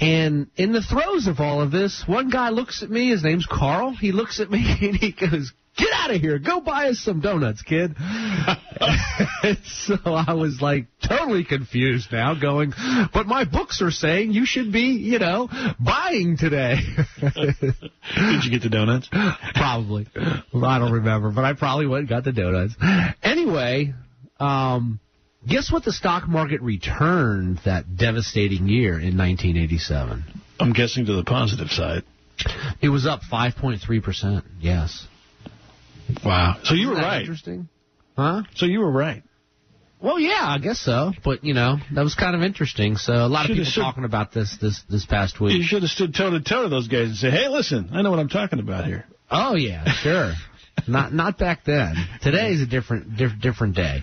And 0.00 0.48
in 0.56 0.72
the 0.72 0.82
throes 0.82 1.26
of 1.26 1.38
all 1.38 1.60
of 1.60 1.70
this, 1.70 2.02
one 2.06 2.28
guy 2.30 2.48
looks 2.48 2.82
at 2.82 2.90
me, 2.90 3.10
his 3.10 3.22
name's 3.22 3.46
Carl, 3.46 3.92
he 3.92 4.12
looks 4.12 4.40
at 4.40 4.50
me 4.50 4.58
and 4.82 4.96
he 4.96 5.12
goes, 5.12 5.52
Get 5.74 5.88
out 5.94 6.14
of 6.14 6.20
here. 6.20 6.38
Go 6.38 6.60
buy 6.60 6.88
us 6.90 6.98
some 6.98 7.20
donuts, 7.20 7.62
kid. 7.62 7.96
So 9.64 9.96
I 10.04 10.34
was 10.34 10.60
like 10.60 10.86
totally 11.06 11.44
confused 11.44 12.12
now, 12.12 12.34
going, 12.34 12.72
but 13.12 13.26
my 13.26 13.44
books 13.44 13.82
are 13.82 13.90
saying 13.90 14.32
you 14.32 14.46
should 14.46 14.72
be, 14.72 14.92
you 14.92 15.18
know, 15.18 15.48
buying 15.80 16.36
today. 16.36 16.76
Did 17.20 18.44
you 18.44 18.50
get 18.50 18.62
the 18.62 18.68
donuts? 18.70 19.08
probably. 19.54 20.06
I 20.16 20.78
don't 20.78 20.92
remember, 20.92 21.30
but 21.30 21.44
I 21.44 21.54
probably 21.54 21.86
went 21.86 22.00
and 22.00 22.08
got 22.08 22.24
the 22.24 22.32
donuts. 22.32 22.74
Anyway, 23.22 23.94
um, 24.38 25.00
guess 25.46 25.70
what 25.72 25.84
the 25.84 25.92
stock 25.92 26.28
market 26.28 26.60
returned 26.62 27.60
that 27.64 27.96
devastating 27.96 28.68
year 28.68 28.94
in 28.94 29.16
1987? 29.18 30.24
I'm 30.60 30.72
guessing 30.72 31.06
to 31.06 31.14
the 31.14 31.24
positive 31.24 31.70
side. 31.70 32.04
It 32.80 32.88
was 32.88 33.06
up 33.06 33.20
5.3%. 33.30 34.42
Yes. 34.60 35.06
Wow. 36.24 36.56
So 36.64 36.74
you 36.74 36.88
were 36.88 36.94
right. 36.96 37.20
Interesting. 37.20 37.68
Huh? 38.16 38.42
So 38.54 38.66
you 38.66 38.80
were 38.80 38.90
right. 38.90 39.22
Well, 40.00 40.18
yeah, 40.18 40.40
I 40.42 40.58
guess 40.58 40.80
so. 40.80 41.12
But 41.24 41.44
you 41.44 41.54
know, 41.54 41.76
that 41.94 42.02
was 42.02 42.16
kind 42.16 42.34
of 42.34 42.42
interesting. 42.42 42.96
So 42.96 43.12
a 43.12 43.28
lot 43.28 43.42
Should've 43.46 43.50
of 43.52 43.56
people 43.58 43.70
stood- 43.70 43.80
talking 43.82 44.04
about 44.04 44.32
this 44.32 44.56
this 44.60 44.82
this 44.90 45.06
past 45.06 45.40
week. 45.40 45.56
You 45.56 45.62
should 45.62 45.82
have 45.82 45.92
stood 45.92 46.12
toe 46.12 46.30
to 46.30 46.40
toe 46.40 46.64
to 46.64 46.68
those 46.68 46.88
guys 46.88 47.06
and 47.06 47.16
say, 47.16 47.30
"Hey, 47.30 47.46
listen, 47.48 47.90
I 47.92 48.02
know 48.02 48.10
what 48.10 48.18
I'm 48.18 48.28
talking 48.28 48.58
about 48.58 48.84
here." 48.86 49.06
Oh 49.30 49.54
yeah, 49.54 49.84
sure. 49.92 50.32
not 50.88 51.12
not 51.12 51.38
back 51.38 51.64
then. 51.64 51.94
Today 52.22 52.52
is 52.52 52.60
a 52.60 52.66
different 52.66 53.16
diff, 53.16 53.32
different 53.40 53.76
day. 53.76 54.02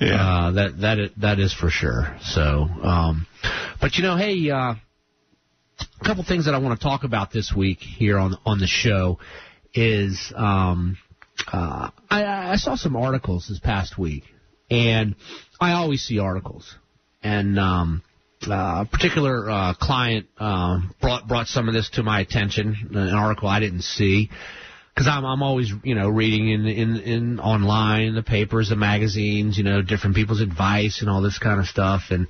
Uh, 0.00 0.52
that 0.52 0.80
that 0.80 0.98
is, 0.98 1.10
that 1.18 1.38
is 1.38 1.52
for 1.52 1.70
sure. 1.70 2.16
So, 2.22 2.40
um, 2.42 3.26
but 3.80 3.96
you 3.96 4.02
know, 4.02 4.16
hey, 4.16 4.50
uh, 4.50 4.74
a 6.00 6.04
couple 6.04 6.24
things 6.24 6.46
that 6.46 6.54
I 6.54 6.58
want 6.58 6.78
to 6.78 6.84
talk 6.84 7.04
about 7.04 7.32
this 7.32 7.52
week 7.56 7.78
here 7.80 8.18
on 8.18 8.36
on 8.44 8.58
the 8.58 8.66
show 8.66 9.18
is 9.74 10.32
um, 10.36 10.96
uh, 11.52 11.90
I, 12.10 12.52
I 12.52 12.56
saw 12.56 12.76
some 12.76 12.96
articles 12.96 13.46
this 13.48 13.58
past 13.58 13.98
week, 13.98 14.24
and 14.70 15.16
I 15.60 15.72
always 15.72 16.02
see 16.02 16.18
articles, 16.18 16.74
and 17.22 17.58
um, 17.58 18.02
uh, 18.46 18.84
a 18.84 18.88
particular 18.90 19.50
uh, 19.50 19.74
client 19.74 20.26
uh, 20.38 20.80
brought 21.00 21.26
brought 21.26 21.46
some 21.46 21.68
of 21.68 21.74
this 21.74 21.90
to 21.90 22.02
my 22.02 22.20
attention, 22.20 22.90
an 22.94 23.14
article 23.14 23.48
I 23.48 23.60
didn't 23.60 23.82
see. 23.82 24.30
Because 24.94 25.08
I'm 25.08 25.24
I'm 25.24 25.42
always 25.42 25.72
you 25.82 25.94
know 25.94 26.08
reading 26.08 26.48
in 26.50 26.66
in 26.66 26.96
in 27.00 27.40
online 27.40 28.14
the 28.14 28.22
papers, 28.22 28.68
the 28.68 28.76
magazines, 28.76 29.58
you 29.58 29.64
know 29.64 29.82
different 29.82 30.14
people's 30.14 30.40
advice 30.40 31.00
and 31.00 31.10
all 31.10 31.20
this 31.20 31.38
kind 31.38 31.58
of 31.58 31.66
stuff, 31.66 32.04
and 32.10 32.28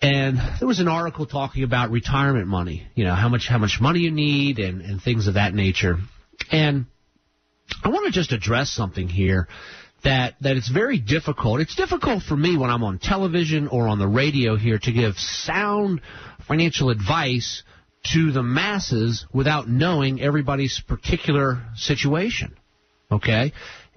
and 0.00 0.38
there 0.58 0.68
was 0.68 0.80
an 0.80 0.88
article 0.88 1.26
talking 1.26 1.64
about 1.64 1.90
retirement 1.90 2.46
money, 2.46 2.86
you 2.94 3.04
know 3.04 3.14
how 3.14 3.28
much 3.28 3.48
how 3.48 3.58
much 3.58 3.78
money 3.80 4.00
you 4.00 4.12
need 4.12 4.58
and 4.58 4.82
and 4.82 5.02
things 5.02 5.26
of 5.26 5.34
that 5.34 5.52
nature, 5.52 5.96
and 6.52 6.86
I 7.82 7.88
want 7.88 8.06
to 8.06 8.12
just 8.12 8.30
address 8.30 8.70
something 8.70 9.08
here 9.08 9.48
that 10.04 10.34
that 10.42 10.56
it's 10.56 10.68
very 10.68 10.98
difficult. 10.98 11.60
It's 11.60 11.74
difficult 11.74 12.22
for 12.22 12.36
me 12.36 12.56
when 12.56 12.70
I'm 12.70 12.84
on 12.84 12.98
television 12.98 13.68
or 13.68 13.88
on 13.88 13.98
the 13.98 14.06
radio 14.06 14.56
here 14.56 14.78
to 14.78 14.92
give 14.92 15.14
sound 15.16 16.00
financial 16.46 16.90
advice 16.90 17.62
to 18.12 18.32
the 18.32 18.42
masses 18.42 19.26
without 19.32 19.68
knowing 19.68 20.20
everybody's 20.20 20.80
particular 20.86 21.62
situation. 21.74 22.56
Okay? 23.10 23.52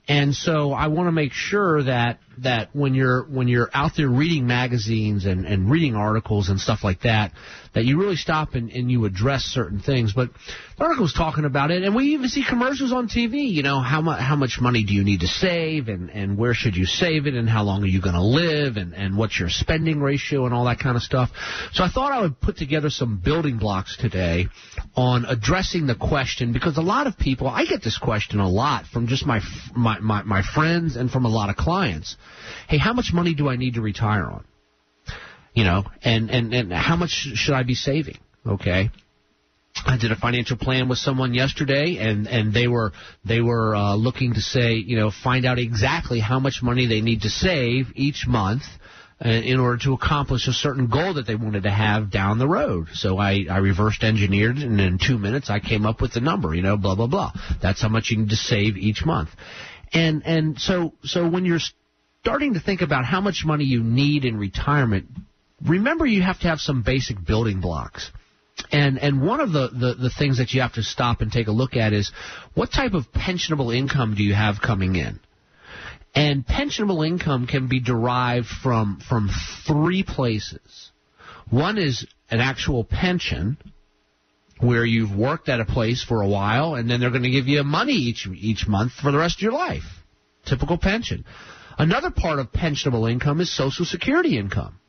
And 0.07 0.33
so 0.33 0.71
I 0.71 0.87
want 0.87 1.07
to 1.07 1.11
make 1.11 1.33
sure 1.33 1.83
that 1.83 2.19
that 2.39 2.69
when 2.73 2.93
you're 2.93 3.23
when 3.23 3.47
you're 3.47 3.69
out 3.73 3.91
there 3.97 4.07
reading 4.07 4.45
magazines 4.45 5.25
and, 5.25 5.45
and 5.45 5.69
reading 5.69 5.95
articles 5.95 6.49
and 6.49 6.59
stuff 6.59 6.83
like 6.83 7.01
that, 7.01 7.31
that 7.73 7.85
you 7.85 7.99
really 7.99 8.15
stop 8.15 8.53
and, 8.53 8.69
and 8.71 8.91
you 8.91 9.05
address 9.05 9.43
certain 9.43 9.79
things. 9.79 10.13
But 10.13 10.29
the 10.77 10.83
article's 10.83 11.13
talking 11.13 11.45
about 11.45 11.71
it, 11.71 11.83
and 11.83 11.95
we 11.95 12.13
even 12.13 12.29
see 12.29 12.45
commercials 12.47 12.93
on 12.93 13.07
TV. 13.07 13.51
You 13.51 13.63
know 13.63 13.79
how 13.81 14.01
much 14.01 14.21
how 14.21 14.35
much 14.35 14.59
money 14.61 14.83
do 14.83 14.93
you 14.93 15.03
need 15.03 15.21
to 15.21 15.27
save, 15.27 15.87
and 15.87 16.09
and 16.09 16.37
where 16.37 16.53
should 16.53 16.75
you 16.75 16.85
save 16.85 17.27
it, 17.27 17.33
and 17.33 17.49
how 17.49 17.63
long 17.63 17.83
are 17.83 17.87
you 17.87 18.01
going 18.01 18.15
to 18.15 18.23
live, 18.23 18.77
and 18.77 18.93
and 18.93 19.17
what's 19.17 19.39
your 19.39 19.49
spending 19.49 19.99
ratio, 19.99 20.45
and 20.45 20.53
all 20.53 20.65
that 20.65 20.79
kind 20.79 20.95
of 20.95 21.03
stuff. 21.03 21.29
So 21.73 21.83
I 21.83 21.89
thought 21.89 22.11
I 22.11 22.21
would 22.21 22.39
put 22.39 22.57
together 22.57 22.89
some 22.89 23.17
building 23.23 23.57
blocks 23.57 23.97
today 23.97 24.47
on 24.95 25.25
addressing 25.25 25.87
the 25.87 25.95
question 25.95 26.53
because 26.53 26.77
a 26.77 26.81
lot 26.81 27.07
of 27.07 27.17
people 27.17 27.47
I 27.47 27.65
get 27.65 27.83
this 27.83 27.97
question 27.97 28.39
a 28.39 28.49
lot 28.49 28.85
from 28.85 29.07
just 29.07 29.25
my 29.25 29.41
my 29.75 29.96
my, 30.01 30.23
my 30.23 30.41
friends 30.41 30.95
and 30.95 31.09
from 31.09 31.25
a 31.25 31.29
lot 31.29 31.49
of 31.49 31.55
clients. 31.55 32.15
Hey, 32.67 32.77
how 32.77 32.93
much 32.93 33.11
money 33.13 33.33
do 33.33 33.49
I 33.49 33.55
need 33.55 33.75
to 33.75 33.81
retire 33.81 34.25
on? 34.25 34.45
You 35.53 35.63
know, 35.63 35.85
and 36.03 36.29
and 36.29 36.53
and 36.53 36.71
how 36.71 36.95
much 36.95 37.09
should 37.09 37.55
I 37.55 37.63
be 37.63 37.73
saving? 37.73 38.19
Okay. 38.45 38.91
I 39.85 39.97
did 39.97 40.11
a 40.11 40.15
financial 40.15 40.57
plan 40.57 40.89
with 40.89 40.97
someone 40.97 41.33
yesterday, 41.33 41.97
and 41.97 42.27
and 42.27 42.53
they 42.53 42.67
were 42.67 42.91
they 43.25 43.41
were 43.41 43.75
uh, 43.75 43.95
looking 43.95 44.33
to 44.33 44.41
say, 44.41 44.73
you 44.73 44.95
know, 44.97 45.11
find 45.11 45.45
out 45.45 45.59
exactly 45.59 46.19
how 46.19 46.39
much 46.39 46.61
money 46.63 46.87
they 46.87 47.01
need 47.01 47.21
to 47.23 47.29
save 47.29 47.87
each 47.95 48.25
month 48.27 48.63
uh, 49.23 49.29
in 49.29 49.59
order 49.59 49.77
to 49.83 49.93
accomplish 49.93 50.47
a 50.47 50.53
certain 50.53 50.87
goal 50.87 51.15
that 51.15 51.25
they 51.25 51.35
wanted 51.35 51.63
to 51.63 51.71
have 51.71 52.11
down 52.11 52.39
the 52.39 52.47
road. 52.47 52.87
So 52.93 53.17
I 53.17 53.45
I 53.49 53.57
reversed 53.57 54.03
engineered, 54.03 54.57
and 54.57 54.79
in 54.79 54.99
two 54.99 55.17
minutes 55.17 55.49
I 55.49 55.59
came 55.59 55.85
up 55.85 56.01
with 56.01 56.13
the 56.13 56.21
number. 56.21 56.53
You 56.53 56.61
know, 56.61 56.77
blah 56.77 56.95
blah 56.95 57.07
blah. 57.07 57.31
That's 57.61 57.81
how 57.81 57.89
much 57.89 58.09
you 58.09 58.17
need 58.17 58.29
to 58.29 58.35
save 58.35 58.77
each 58.77 59.05
month, 59.05 59.29
and 59.93 60.25
and 60.25 60.59
so 60.59 60.93
so 61.03 61.27
when 61.27 61.45
you're 61.45 61.59
starting 62.21 62.53
to 62.55 62.59
think 62.59 62.81
about 62.81 63.05
how 63.05 63.21
much 63.21 63.43
money 63.45 63.63
you 63.63 63.83
need 63.83 64.25
in 64.25 64.37
retirement, 64.37 65.07
remember 65.65 66.05
you 66.05 66.21
have 66.21 66.39
to 66.39 66.47
have 66.47 66.59
some 66.59 66.83
basic 66.83 67.23
building 67.25 67.61
blocks. 67.61 68.11
And 68.71 68.97
and 68.99 69.21
one 69.21 69.39
of 69.39 69.51
the, 69.51 69.69
the, 69.69 69.93
the 69.93 70.09
things 70.09 70.39
that 70.39 70.51
you 70.51 70.61
have 70.61 70.73
to 70.73 70.83
stop 70.83 71.21
and 71.21 71.31
take 71.31 71.47
a 71.47 71.51
look 71.51 71.75
at 71.75 71.93
is 71.93 72.11
what 72.53 72.71
type 72.71 72.93
of 72.93 73.11
pensionable 73.11 73.75
income 73.75 74.15
do 74.15 74.23
you 74.23 74.33
have 74.33 74.61
coming 74.61 74.95
in? 74.95 75.19
And 76.15 76.45
pensionable 76.45 77.05
income 77.05 77.45
can 77.45 77.67
be 77.67 77.79
derived 77.79 78.47
from 78.47 78.99
from 79.07 79.29
three 79.67 80.03
places. 80.03 80.91
One 81.49 81.77
is 81.77 82.05
an 82.29 82.39
actual 82.39 82.83
pension, 82.83 83.57
where 84.59 84.85
you've 84.85 85.15
worked 85.15 85.49
at 85.49 85.59
a 85.59 85.65
place 85.65 86.03
for 86.03 86.21
a 86.21 86.27
while, 86.27 86.75
and 86.75 86.89
then 86.89 86.99
they're 86.99 87.11
going 87.11 87.23
to 87.23 87.29
give 87.29 87.47
you 87.47 87.63
money 87.63 87.93
each 87.93 88.27
each 88.27 88.67
month 88.67 88.93
for 88.93 89.11
the 89.11 89.17
rest 89.17 89.37
of 89.37 89.41
your 89.43 89.53
life. 89.53 89.83
Typical 90.45 90.77
pension. 90.77 91.25
Another 91.77 92.09
part 92.09 92.39
of 92.39 92.51
pensionable 92.51 93.09
income 93.09 93.39
is 93.39 93.55
Social 93.55 93.85
Security 93.85 94.37
income. 94.37 94.79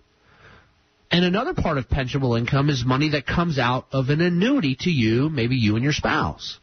And 1.10 1.24
another 1.24 1.54
part 1.54 1.78
of 1.78 1.88
pensionable 1.88 2.38
income 2.38 2.68
is 2.68 2.84
money 2.84 3.10
that 3.10 3.26
comes 3.26 3.58
out 3.58 3.86
of 3.92 4.10
an 4.10 4.20
annuity 4.20 4.76
to 4.80 4.90
you, 4.90 5.28
maybe 5.28 5.56
you 5.56 5.74
and 5.74 5.82
your 5.82 5.92
spouse. 5.92 6.58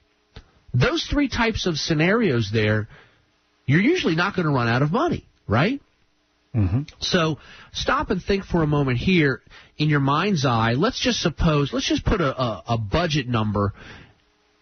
Those 0.74 1.04
three 1.04 1.30
types 1.30 1.65
of 1.65 1.78
scenarios 1.78 2.52
there, 2.52 2.88
you're 3.65 3.82
usually 3.82 4.15
not 4.15 4.36
going 4.36 4.46
to 4.48 4.54
run 4.54 4.68
out 4.68 4.82
of 4.82 4.91
money, 4.91 5.26
right? 5.48 5.82
Mm-hmm. 6.56 6.82
So 7.00 7.38
stop 7.74 8.10
and 8.10 8.24
think 8.24 8.46
for 8.46 8.63
a 8.63 8.68
moment 8.68 8.98
here 8.98 9.41
in 9.78 9.89
your 9.89 10.00
mind's 10.00 10.46
eye. 10.46 10.74
Let's 10.74 11.00
just 11.00 11.20
suppose, 11.20 11.74
let's 11.74 11.88
just 11.88 12.06
put 12.06 12.22
a, 12.22 12.41
a, 12.41 12.63
a 12.70 12.78
budget 12.78 13.28
number 13.28 13.74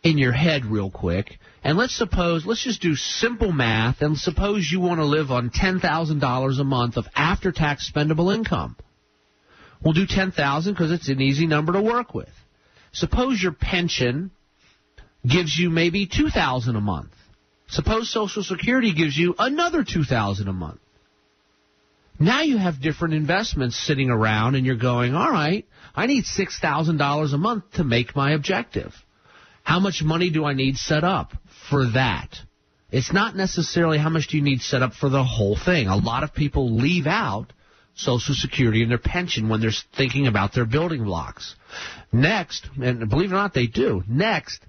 in 0.01 0.17
your 0.17 0.31
head 0.31 0.65
real 0.65 0.89
quick. 0.89 1.37
And 1.63 1.77
let's 1.77 1.95
suppose, 1.95 2.45
let's 2.45 2.63
just 2.63 2.81
do 2.81 2.95
simple 2.95 3.51
math 3.51 4.01
and 4.01 4.17
suppose 4.17 4.67
you 4.69 4.81
want 4.81 4.99
to 4.99 5.05
live 5.05 5.31
on 5.31 5.49
$10,000 5.49 6.59
a 6.59 6.63
month 6.63 6.97
of 6.97 7.05
after 7.15 7.51
tax 7.51 7.89
spendable 7.89 8.33
income. 8.33 8.75
We'll 9.83 9.93
do 9.93 10.07
10,000 10.07 10.73
because 10.73 10.91
it's 10.91 11.09
an 11.09 11.21
easy 11.21 11.45
number 11.45 11.73
to 11.73 11.81
work 11.81 12.13
with. 12.13 12.29
Suppose 12.91 13.41
your 13.41 13.53
pension 13.53 14.31
gives 15.27 15.57
you 15.57 15.69
maybe 15.69 16.07
2,000 16.07 16.75
a 16.75 16.81
month. 16.81 17.11
Suppose 17.67 18.11
Social 18.11 18.43
Security 18.43 18.93
gives 18.93 19.17
you 19.17 19.35
another 19.37 19.83
2,000 19.83 20.47
a 20.47 20.53
month. 20.53 20.79
Now 22.19 22.41
you 22.41 22.57
have 22.57 22.81
different 22.81 23.15
investments 23.15 23.77
sitting 23.77 24.09
around 24.09 24.55
and 24.55 24.65
you're 24.65 24.75
going, 24.75 25.15
all 25.15 25.31
right, 25.31 25.65
I 25.95 26.05
need 26.05 26.25
$6,000 26.25 27.33
a 27.33 27.37
month 27.37 27.71
to 27.73 27.83
make 27.83 28.15
my 28.15 28.31
objective. 28.31 28.93
How 29.63 29.79
much 29.79 30.03
money 30.03 30.29
do 30.29 30.45
I 30.45 30.53
need 30.53 30.77
set 30.77 31.03
up 31.03 31.33
for 31.69 31.91
that? 31.93 32.29
It's 32.91 33.11
not 33.11 33.35
necessarily 33.35 33.97
how 33.97 34.09
much 34.09 34.27
do 34.27 34.37
you 34.37 34.43
need 34.43 34.61
set 34.61 34.83
up 34.83 34.93
for 34.93 35.09
the 35.09 35.23
whole 35.23 35.57
thing. 35.57 35.87
A 35.87 35.95
lot 35.95 36.23
of 36.23 36.33
people 36.33 36.75
leave 36.75 37.07
out 37.07 37.51
Social 37.95 38.35
Security 38.35 38.81
and 38.81 38.91
their 38.91 38.97
pension 38.97 39.49
when 39.49 39.61
they're 39.61 39.71
thinking 39.95 40.27
about 40.27 40.53
their 40.53 40.65
building 40.65 41.03
blocks. 41.03 41.55
Next, 42.11 42.67
and 42.81 43.09
believe 43.09 43.31
it 43.31 43.33
or 43.33 43.37
not, 43.37 43.53
they 43.53 43.67
do. 43.67 44.03
Next, 44.07 44.59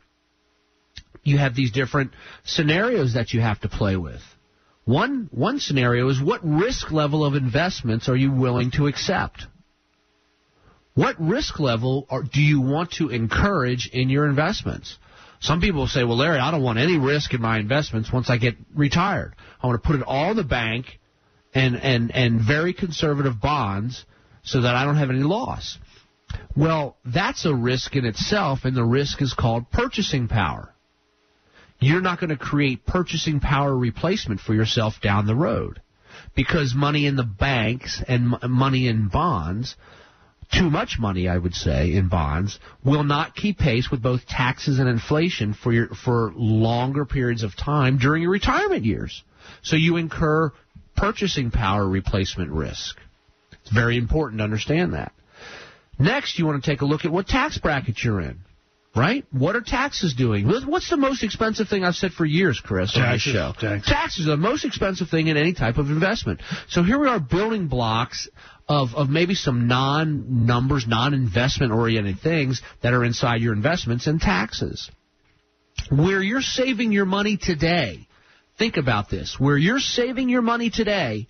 you 1.23 1.39
have 1.39 1.55
these 1.55 1.73
different 1.73 2.13
scenarios 2.45 3.15
that 3.15 3.33
you 3.33 3.41
have 3.41 3.61
to 3.61 3.69
play 3.69 3.97
with. 3.97 4.23
One 4.85 5.29
one 5.31 5.61
scenario 5.61 6.09
is 6.09 6.21
what 6.21 6.41
risk 6.45 6.91
level 6.91 7.25
of 7.25 7.35
investments 7.35 8.09
are 8.09 8.17
you 8.17 8.31
willing 8.31 8.71
to 8.73 8.87
accept? 8.87 9.47
What 10.95 11.17
risk 11.19 11.59
level 11.59 12.07
are, 12.11 12.23
do 12.23 12.41
you 12.41 12.61
want 12.61 12.93
to 12.93 13.09
encourage 13.09 13.89
in 13.89 14.11
your 14.11 14.27
investments? 14.27 14.97
Some 15.41 15.61
people 15.61 15.87
say, 15.87 16.05
"Well, 16.05 16.19
Larry, 16.19 16.39
I 16.39 16.51
don't 16.51 16.63
want 16.63 16.79
any 16.79 16.99
risk 16.99 17.33
in 17.33 17.41
my 17.41 17.59
investments 17.59 18.13
once 18.13 18.29
I 18.29 18.37
get 18.37 18.57
retired. 18.75 19.35
I 19.63 19.67
want 19.67 19.83
to 19.83 19.87
put 19.87 19.97
it 19.97 20.07
all 20.07 20.31
in 20.33 20.37
the 20.37 20.45
bank 20.45 21.01
and 21.55 21.77
and 21.77 22.15
and 22.15 22.41
very 22.41 22.75
conservative 22.75 23.41
bonds 23.41 24.05
so 24.43 24.61
that 24.61 24.77
I 24.77 24.85
don't 24.85 24.97
have 24.97 25.11
any 25.11 25.23
loss." 25.23 25.79
Well, 26.57 26.97
that's 27.05 27.45
a 27.47 27.55
risk 27.55 27.97
in 27.97 28.05
itself, 28.05 28.65
and 28.65 28.77
the 28.77 28.85
risk 28.85 29.23
is 29.23 29.33
called 29.35 29.71
purchasing 29.71 30.29
power 30.29 30.74
you're 31.85 32.01
not 32.01 32.21
going 32.21 32.31
to 32.31 32.37
create 32.37 32.87
purchasing 32.87 33.41
power 33.41 33.77
replacement 33.77 34.41
for 34.41 34.55
yourself 34.55 34.95
down 35.03 35.27
the 35.27 35.35
road. 35.35 35.81
Because 36.35 36.75
money 36.75 37.07
in 37.07 37.17
the 37.17 37.25
banks 37.25 38.03
and 38.07 38.35
money 38.49 38.89
in 38.89 39.09
bonds 39.09 39.77
too 40.53 40.71
much 40.71 40.99
money 40.99 41.29
I 41.29 41.39
would 41.39 41.55
say 41.55 41.93
in 41.93 42.09
bonds 42.09 42.59
will 42.85 43.05
not 43.05 43.35
keep 43.35 43.59
pace 43.59 43.91
with 43.91 44.03
both 44.03 44.27
taxes 44.27 44.79
and 44.79 44.89
inflation 44.89 45.55
for 45.55 45.73
your 45.73 45.89
for 45.89 46.33
longer 46.37 47.05
periods 47.05 47.43
of 47.43 47.57
time 47.57 47.99
during 47.99 48.23
your 48.23 48.31
retirement 48.31 48.85
years. 48.85 49.23
So 49.63 49.77
you 49.77 49.97
incur 49.97 50.53
purchasing 50.97 51.51
power 51.51 51.89
replacement 51.89 52.51
risk. 52.51 52.97
It's 53.63 53.73
very 53.73 53.97
important 53.97 54.39
to 54.39 54.45
understand 54.45 54.93
that. 54.95 55.13
Next 55.99 56.39
you 56.39 56.47
want 56.47 56.63
to 56.63 56.71
take 56.71 56.83
a 56.83 56.87
look 56.87 57.05
at 57.05 57.13
what 57.13 57.27
tax 57.27 57.59
bracket 57.59 58.03
you're 58.03 58.21
in 58.21 58.41
Right? 58.97 59.25
What 59.33 59.57
are 59.57 59.61
taxes 59.61 60.15
doing? 60.15 60.47
What's 60.47 60.89
the 60.89 60.97
most 60.97 61.25
expensive 61.25 61.69
thing 61.69 61.85
I've 61.85 61.97
said 61.97 62.13
for 62.13 62.25
years, 62.25 62.61
Chris, 62.65 62.97
on 62.97 63.03
this 63.03 63.25
Taxes, 63.25 63.33
show? 63.33 63.53
taxes. 63.61 63.87
Taxes 63.93 64.27
are 64.29 64.31
the 64.31 64.37
most 64.37 64.65
expensive 64.65 65.09
thing 65.09 65.27
in 65.27 65.37
any 65.37 65.53
type 65.53 65.79
of 65.79 65.89
investment. 65.89 66.41
So 66.69 66.85
here 66.85 66.99
we 67.01 67.09
are 67.09 67.19
building 67.19 67.67
blocks 67.67 68.29
of, 68.69 68.95
of 68.95 69.09
maybe 69.09 69.35
some 69.35 69.67
non-numbers, 69.67 70.87
non-investment 70.87 71.73
oriented 71.73 72.21
things 72.21 72.63
that 72.83 72.93
are 72.95 73.05
inside 73.05 73.41
your 73.41 73.53
investments 73.53 74.07
and 74.07 74.21
taxes. 74.21 74.89
Where 75.91 76.23
you're 76.23 76.41
saving 76.41 76.93
your 76.93 77.05
money 77.05 77.37
today, 77.37 78.07
think 78.59 78.77
about 78.77 79.11
this. 79.11 79.37
Where 79.41 79.59
you're 79.59 79.81
saving 79.81 80.29
your 80.29 80.43
money 80.43 80.71
today, 80.71 81.27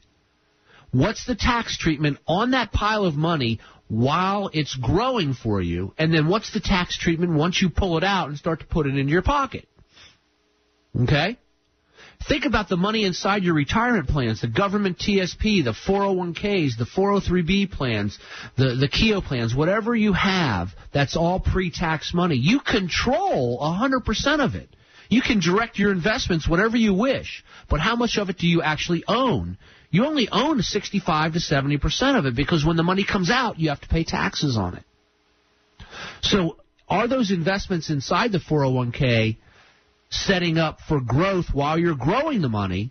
what's 0.92 1.24
the 1.26 1.34
tax 1.34 1.78
treatment 1.78 2.18
on 2.28 2.50
that 2.50 2.72
pile 2.72 3.04
of 3.04 3.14
money 3.14 3.58
while 3.88 4.50
it's 4.52 4.74
growing 4.74 5.34
for 5.34 5.60
you? 5.60 5.94
And 5.98 6.12
then 6.12 6.28
what's 6.28 6.52
the 6.52 6.60
tax 6.60 6.96
treatment 6.96 7.32
once 7.32 7.60
you 7.60 7.70
pull 7.70 7.98
it 7.98 8.04
out 8.04 8.28
and 8.28 8.38
start 8.38 8.60
to 8.60 8.66
put 8.66 8.86
it 8.86 8.96
into 8.96 9.12
your 9.12 9.22
pocket? 9.22 9.68
Okay? 11.02 11.38
Think 12.28 12.46
about 12.46 12.68
the 12.68 12.76
money 12.76 13.04
inside 13.04 13.42
your 13.42 13.54
retirement 13.54 14.08
plans, 14.08 14.40
the 14.40 14.48
government 14.48 14.98
TSP, 14.98 15.62
the 15.62 15.74
401ks, 15.86 16.78
the 16.78 16.86
403b 16.86 17.70
plans, 17.70 18.18
the, 18.56 18.76
the 18.76 18.88
Keogh 18.88 19.20
plans, 19.20 19.54
whatever 19.54 19.94
you 19.94 20.14
have, 20.14 20.70
that's 20.92 21.16
all 21.16 21.38
pre-tax 21.38 22.14
money. 22.14 22.36
You 22.36 22.60
control 22.60 23.58
100% 23.60 24.44
of 24.44 24.54
it. 24.54 24.68
You 25.10 25.20
can 25.20 25.40
direct 25.40 25.78
your 25.78 25.92
investments 25.92 26.48
whenever 26.48 26.78
you 26.78 26.94
wish, 26.94 27.44
but 27.68 27.80
how 27.80 27.94
much 27.94 28.16
of 28.16 28.30
it 28.30 28.38
do 28.38 28.46
you 28.46 28.62
actually 28.62 29.04
own? 29.06 29.58
You 29.94 30.06
only 30.06 30.28
own 30.28 30.60
65 30.60 31.34
to 31.34 31.38
70% 31.38 32.18
of 32.18 32.26
it 32.26 32.34
because 32.34 32.64
when 32.64 32.76
the 32.76 32.82
money 32.82 33.04
comes 33.04 33.30
out, 33.30 33.60
you 33.60 33.68
have 33.68 33.80
to 33.80 33.86
pay 33.86 34.02
taxes 34.02 34.56
on 34.56 34.74
it. 34.74 34.82
So 36.20 36.56
are 36.88 37.06
those 37.06 37.30
investments 37.30 37.90
inside 37.90 38.32
the 38.32 38.40
401k 38.40 39.36
setting 40.10 40.58
up 40.58 40.80
for 40.88 41.00
growth 41.00 41.46
while 41.52 41.78
you're 41.78 41.94
growing 41.94 42.42
the 42.42 42.48
money? 42.48 42.90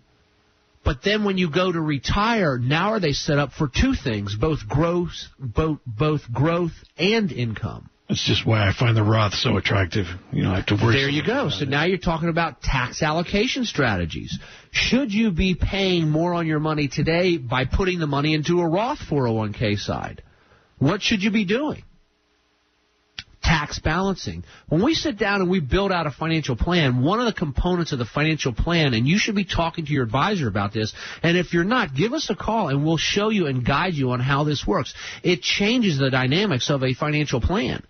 But 0.82 1.02
then 1.02 1.24
when 1.24 1.36
you 1.36 1.50
go 1.50 1.70
to 1.70 1.78
retire, 1.78 2.56
now 2.56 2.94
are 2.94 3.00
they 3.00 3.12
set 3.12 3.38
up 3.38 3.52
for 3.52 3.68
two 3.68 3.92
things, 3.92 4.34
both 4.34 4.66
growth, 4.66 5.28
both, 5.38 5.80
both 5.86 6.32
growth 6.32 6.72
and 6.96 7.30
income? 7.30 7.90
That's 8.08 8.22
just 8.26 8.46
why 8.46 8.68
I 8.68 8.72
find 8.78 8.94
the 8.94 9.02
Roth 9.02 9.32
so 9.32 9.56
attractive. 9.56 10.06
You 10.30 10.42
know, 10.42 10.52
I 10.52 10.56
have 10.56 10.66
to 10.66 10.74
worry. 10.74 10.94
There 10.94 11.08
you 11.08 11.24
go. 11.24 11.48
So 11.48 11.64
now 11.64 11.84
you're 11.84 11.96
talking 11.96 12.28
about 12.28 12.60
tax 12.60 13.02
allocation 13.02 13.64
strategies. 13.64 14.38
Should 14.72 15.12
you 15.12 15.30
be 15.30 15.54
paying 15.54 16.10
more 16.10 16.34
on 16.34 16.46
your 16.46 16.60
money 16.60 16.88
today 16.88 17.38
by 17.38 17.64
putting 17.64 18.00
the 18.00 18.06
money 18.06 18.34
into 18.34 18.60
a 18.60 18.68
Roth 18.68 18.98
401k 18.98 19.78
side? 19.78 20.22
What 20.78 21.00
should 21.00 21.22
you 21.22 21.30
be 21.30 21.46
doing? 21.46 21.82
Tax 23.42 23.78
balancing. 23.78 24.44
When 24.68 24.82
we 24.82 24.94
sit 24.94 25.18
down 25.18 25.40
and 25.40 25.50
we 25.50 25.60
build 25.60 25.90
out 25.90 26.06
a 26.06 26.10
financial 26.10 26.56
plan, 26.56 27.02
one 27.02 27.20
of 27.20 27.26
the 27.26 27.32
components 27.32 27.92
of 27.92 27.98
the 27.98 28.04
financial 28.04 28.52
plan, 28.52 28.92
and 28.92 29.06
you 29.06 29.18
should 29.18 29.34
be 29.34 29.44
talking 29.44 29.86
to 29.86 29.92
your 29.92 30.04
advisor 30.04 30.46
about 30.46 30.74
this, 30.74 30.92
and 31.22 31.38
if 31.38 31.54
you're 31.54 31.64
not, 31.64 31.94
give 31.94 32.12
us 32.12 32.28
a 32.28 32.34
call 32.34 32.68
and 32.68 32.84
we'll 32.84 32.98
show 32.98 33.30
you 33.30 33.46
and 33.46 33.64
guide 33.64 33.94
you 33.94 34.10
on 34.10 34.20
how 34.20 34.44
this 34.44 34.66
works. 34.66 34.92
It 35.22 35.40
changes 35.40 35.98
the 35.98 36.10
dynamics 36.10 36.68
of 36.68 36.82
a 36.82 36.92
financial 36.92 37.40
plan. 37.40 37.82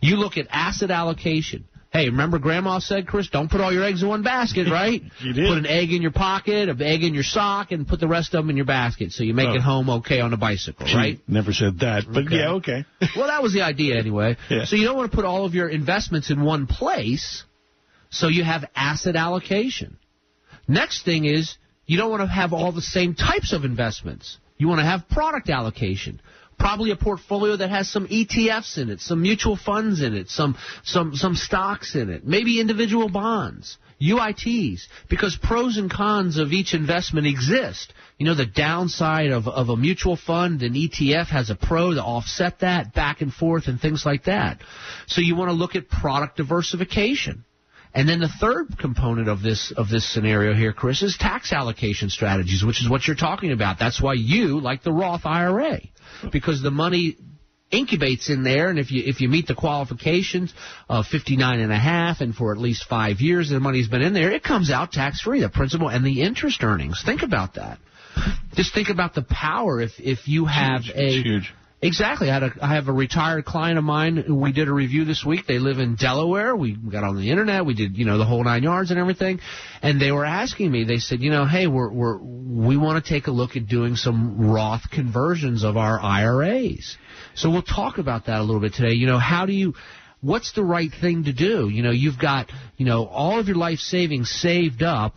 You 0.00 0.16
look 0.16 0.36
at 0.36 0.46
asset 0.50 0.90
allocation. 0.90 1.64
Hey, 1.90 2.06
remember 2.10 2.38
Grandma 2.38 2.80
said, 2.80 3.06
Chris, 3.06 3.30
don't 3.30 3.50
put 3.50 3.62
all 3.62 3.72
your 3.72 3.82
eggs 3.82 4.02
in 4.02 4.08
one 4.08 4.22
basket, 4.22 4.68
right? 4.70 5.02
You 5.20 5.32
did. 5.32 5.48
Put 5.48 5.56
an 5.58 5.66
egg 5.66 5.90
in 5.90 6.02
your 6.02 6.10
pocket, 6.10 6.68
an 6.68 6.82
egg 6.82 7.02
in 7.02 7.14
your 7.14 7.22
sock, 7.22 7.72
and 7.72 7.88
put 7.88 7.98
the 7.98 8.06
rest 8.06 8.34
of 8.34 8.44
them 8.44 8.50
in 8.50 8.56
your 8.56 8.66
basket 8.66 9.10
so 9.12 9.24
you 9.24 9.32
make 9.32 9.48
Oh. 9.48 9.54
it 9.54 9.62
home 9.62 9.88
okay 9.90 10.20
on 10.20 10.34
a 10.34 10.36
bicycle, 10.36 10.86
She 10.86 10.94
right? 10.94 11.18
Never 11.26 11.52
said 11.54 11.78
that, 11.80 12.04
but 12.06 12.26
Okay. 12.26 12.36
yeah, 12.36 12.50
okay. 12.56 12.84
well, 13.16 13.28
that 13.28 13.42
was 13.42 13.54
the 13.54 13.62
idea 13.62 13.96
anyway. 13.98 14.36
Yeah. 14.50 14.66
So 14.66 14.76
you 14.76 14.84
don't 14.84 14.96
want 14.98 15.10
to 15.10 15.16
put 15.16 15.24
all 15.24 15.46
of 15.46 15.54
your 15.54 15.68
investments 15.68 16.30
in 16.30 16.42
one 16.42 16.66
place, 16.66 17.44
so 18.10 18.28
you 18.28 18.44
have 18.44 18.66
asset 18.76 19.16
allocation. 19.16 19.96
Next 20.68 21.04
thing 21.06 21.24
is 21.24 21.56
you 21.86 21.96
don't 21.96 22.10
want 22.10 22.20
to 22.20 22.26
have 22.26 22.52
all 22.52 22.70
the 22.72 22.82
same 22.82 23.14
types 23.14 23.54
of 23.54 23.64
investments. 23.64 24.36
You 24.58 24.68
want 24.68 24.80
to 24.80 24.84
have 24.84 25.08
product 25.08 25.48
allocation. 25.48 26.20
Probably 26.58 26.90
a 26.90 26.96
portfolio 26.96 27.56
that 27.56 27.70
has 27.70 27.88
some 27.88 28.08
ETFs 28.08 28.78
in 28.78 28.90
it, 28.90 29.00
some 29.00 29.22
mutual 29.22 29.56
funds 29.56 30.02
in 30.02 30.14
it, 30.14 30.28
some 30.28 30.56
some 30.84 31.14
some 31.14 31.34
stocks 31.36 31.94
in 31.94 32.10
it, 32.10 32.26
maybe 32.26 32.60
individual 32.60 33.08
bonds, 33.08 33.78
UITs, 34.00 34.82
because 35.08 35.38
pros 35.40 35.76
and 35.76 35.90
cons 35.90 36.36
of 36.36 36.52
each 36.52 36.74
investment 36.74 37.26
exist. 37.26 37.92
You 38.18 38.26
know, 38.26 38.34
the 38.34 38.46
downside 38.46 39.30
of, 39.30 39.46
of 39.46 39.68
a 39.68 39.76
mutual 39.76 40.16
fund 40.16 40.62
and 40.62 40.74
ETF 40.74 41.28
has 41.28 41.50
a 41.50 41.54
pro 41.54 41.94
to 41.94 42.02
offset 42.02 42.60
that 42.60 42.92
back 42.92 43.20
and 43.20 43.32
forth 43.32 43.68
and 43.68 43.80
things 43.80 44.04
like 44.04 44.24
that. 44.24 44.60
So 45.06 45.20
you 45.20 45.36
want 45.36 45.50
to 45.50 45.54
look 45.54 45.76
at 45.76 45.88
product 45.88 46.36
diversification. 46.36 47.44
And 47.94 48.08
then 48.08 48.20
the 48.20 48.28
third 48.28 48.78
component 48.78 49.28
of 49.28 49.42
this 49.42 49.72
of 49.76 49.88
this 49.88 50.10
scenario 50.12 50.54
here, 50.54 50.72
Chris, 50.72 51.02
is 51.02 51.16
tax 51.18 51.52
allocation 51.52 52.10
strategies, 52.10 52.62
which 52.64 52.82
is 52.82 52.88
what 52.88 53.06
you're 53.06 53.16
talking 53.16 53.50
about. 53.52 53.78
That's 53.78 54.00
why 54.00 54.14
you 54.14 54.60
like 54.60 54.82
the 54.82 54.92
Roth 54.92 55.24
IRA, 55.24 55.80
because 56.30 56.62
the 56.62 56.70
money 56.70 57.16
incubates 57.72 58.30
in 58.30 58.42
there, 58.42 58.70
and 58.70 58.78
if 58.78 58.90
you 58.90 59.02
if 59.04 59.20
you 59.20 59.28
meet 59.28 59.46
the 59.46 59.54
qualifications 59.54 60.52
of 60.88 61.06
59 61.06 61.60
and 61.60 61.72
a 61.72 61.78
half, 61.78 62.20
and 62.20 62.34
for 62.34 62.52
at 62.52 62.58
least 62.58 62.84
five 62.88 63.20
years 63.20 63.50
the 63.50 63.60
money's 63.60 63.88
been 63.88 64.02
in 64.02 64.12
there, 64.12 64.30
it 64.30 64.42
comes 64.42 64.70
out 64.70 64.92
tax 64.92 65.20
free, 65.20 65.40
the 65.40 65.48
principal 65.48 65.88
and 65.88 66.04
the 66.04 66.22
interest 66.22 66.62
earnings. 66.62 67.02
Think 67.04 67.22
about 67.22 67.54
that. 67.54 67.78
Just 68.54 68.74
think 68.74 68.88
about 68.88 69.14
the 69.14 69.22
power 69.22 69.80
if 69.80 69.92
if 69.98 70.28
you 70.28 70.46
have 70.46 70.82
a 70.94 71.22
huge. 71.22 71.54
Exactly. 71.80 72.28
I 72.28 72.34
had 72.34 72.42
a 72.42 72.52
I 72.60 72.74
have 72.74 72.88
a 72.88 72.92
retired 72.92 73.44
client 73.44 73.78
of 73.78 73.84
mine 73.84 74.24
we 74.40 74.50
did 74.50 74.66
a 74.66 74.72
review 74.72 75.04
this 75.04 75.24
week. 75.24 75.46
They 75.46 75.60
live 75.60 75.78
in 75.78 75.94
Delaware. 75.94 76.56
We 76.56 76.72
got 76.74 77.04
on 77.04 77.16
the 77.16 77.30
internet. 77.30 77.64
We 77.64 77.74
did, 77.74 77.96
you 77.96 78.04
know, 78.04 78.18
the 78.18 78.24
whole 78.24 78.42
nine 78.42 78.64
yards 78.64 78.90
and 78.90 78.98
everything. 78.98 79.38
And 79.80 80.00
they 80.00 80.10
were 80.10 80.24
asking 80.24 80.72
me, 80.72 80.82
they 80.82 80.98
said, 80.98 81.20
you 81.20 81.30
know, 81.30 81.46
hey, 81.46 81.68
we're 81.68 81.88
we're 81.88 82.18
we 82.18 82.76
want 82.76 83.04
to 83.04 83.08
take 83.08 83.28
a 83.28 83.30
look 83.30 83.54
at 83.54 83.68
doing 83.68 83.94
some 83.94 84.50
Roth 84.50 84.90
conversions 84.90 85.62
of 85.62 85.76
our 85.76 86.00
IRAs. 86.00 86.96
So 87.36 87.48
we'll 87.48 87.62
talk 87.62 87.98
about 87.98 88.26
that 88.26 88.40
a 88.40 88.42
little 88.42 88.60
bit 88.60 88.74
today. 88.74 88.94
You 88.94 89.06
know, 89.06 89.20
how 89.20 89.46
do 89.46 89.52
you 89.52 89.74
what's 90.20 90.52
the 90.54 90.64
right 90.64 90.90
thing 91.00 91.24
to 91.24 91.32
do? 91.32 91.68
You 91.68 91.84
know, 91.84 91.92
you've 91.92 92.18
got, 92.18 92.50
you 92.76 92.86
know, 92.86 93.06
all 93.06 93.38
of 93.38 93.46
your 93.46 93.56
life 93.56 93.78
savings 93.78 94.30
saved 94.30 94.82
up 94.82 95.16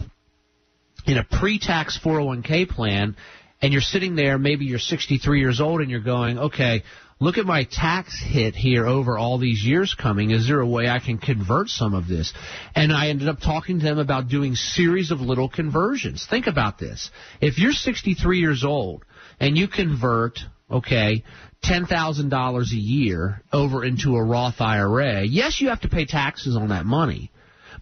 in 1.07 1.17
a 1.17 1.23
pre-tax 1.23 1.99
401k 2.03 2.69
plan 2.69 3.15
and 3.61 3.71
you're 3.71 3.81
sitting 3.81 4.15
there, 4.15 4.37
maybe 4.37 4.65
you're 4.65 4.79
63 4.79 5.39
years 5.39 5.61
old 5.61 5.81
and 5.81 5.91
you're 5.91 5.99
going, 5.99 6.37
okay, 6.37 6.83
look 7.19 7.37
at 7.37 7.45
my 7.45 7.63
tax 7.71 8.19
hit 8.19 8.55
here 8.55 8.87
over 8.87 9.17
all 9.17 9.37
these 9.37 9.63
years 9.63 9.93
coming. 9.93 10.31
Is 10.31 10.47
there 10.47 10.59
a 10.59 10.67
way 10.67 10.89
I 10.89 10.99
can 10.99 11.19
convert 11.19 11.69
some 11.69 11.93
of 11.93 12.07
this? 12.07 12.33
And 12.75 12.91
I 12.91 13.09
ended 13.09 13.29
up 13.29 13.39
talking 13.39 13.79
to 13.79 13.85
them 13.85 13.99
about 13.99 14.27
doing 14.27 14.55
series 14.55 15.11
of 15.11 15.21
little 15.21 15.47
conversions. 15.47 16.25
Think 16.27 16.47
about 16.47 16.79
this. 16.79 17.11
If 17.39 17.59
you're 17.59 17.73
63 17.73 18.39
years 18.39 18.63
old 18.65 19.05
and 19.39 19.55
you 19.55 19.67
convert, 19.67 20.39
okay, 20.69 21.23
$10,000 21.63 22.71
a 22.71 22.75
year 22.75 23.43
over 23.53 23.85
into 23.85 24.15
a 24.15 24.23
Roth 24.23 24.59
IRA, 24.59 25.21
yes, 25.23 25.61
you 25.61 25.69
have 25.69 25.81
to 25.81 25.89
pay 25.89 26.05
taxes 26.05 26.55
on 26.55 26.69
that 26.69 26.85
money. 26.85 27.31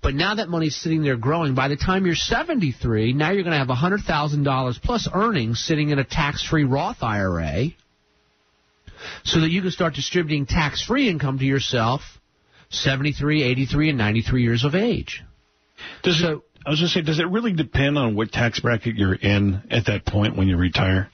But 0.01 0.15
now 0.15 0.35
that 0.35 0.47
money's 0.47 0.75
sitting 0.75 1.03
there 1.03 1.17
growing, 1.17 1.55
by 1.55 1.67
the 1.67 1.75
time 1.75 2.05
you're 2.05 2.15
73, 2.15 3.13
now 3.13 3.31
you're 3.31 3.43
going 3.43 3.51
to 3.51 3.57
have 3.57 3.67
$100,000 3.67 4.81
plus 4.81 5.09
earnings 5.13 5.59
sitting 5.59 5.89
in 5.89 5.99
a 5.99 6.05
tax-free 6.05 6.63
Roth 6.63 7.03
IRA 7.03 7.67
so 9.23 9.41
that 9.41 9.49
you 9.49 9.61
can 9.61 9.71
start 9.71 9.93
distributing 9.93 10.45
tax-free 10.45 11.09
income 11.09 11.39
to 11.39 11.45
yourself 11.45 12.01
73, 12.69 13.43
83, 13.43 13.89
and 13.89 13.97
93 13.97 14.43
years 14.43 14.63
of 14.63 14.75
age. 14.75 15.21
Does 16.03 16.21
it, 16.21 16.39
I 16.65 16.69
was 16.69 16.79
going 16.79 16.87
to 16.87 16.87
say, 16.87 17.01
does 17.01 17.19
it 17.19 17.27
really 17.27 17.53
depend 17.53 17.97
on 17.97 18.15
what 18.15 18.31
tax 18.31 18.59
bracket 18.59 18.95
you're 18.95 19.15
in 19.15 19.63
at 19.69 19.87
that 19.87 20.05
point 20.05 20.37
when 20.37 20.47
you 20.47 20.55
retire? 20.55 21.09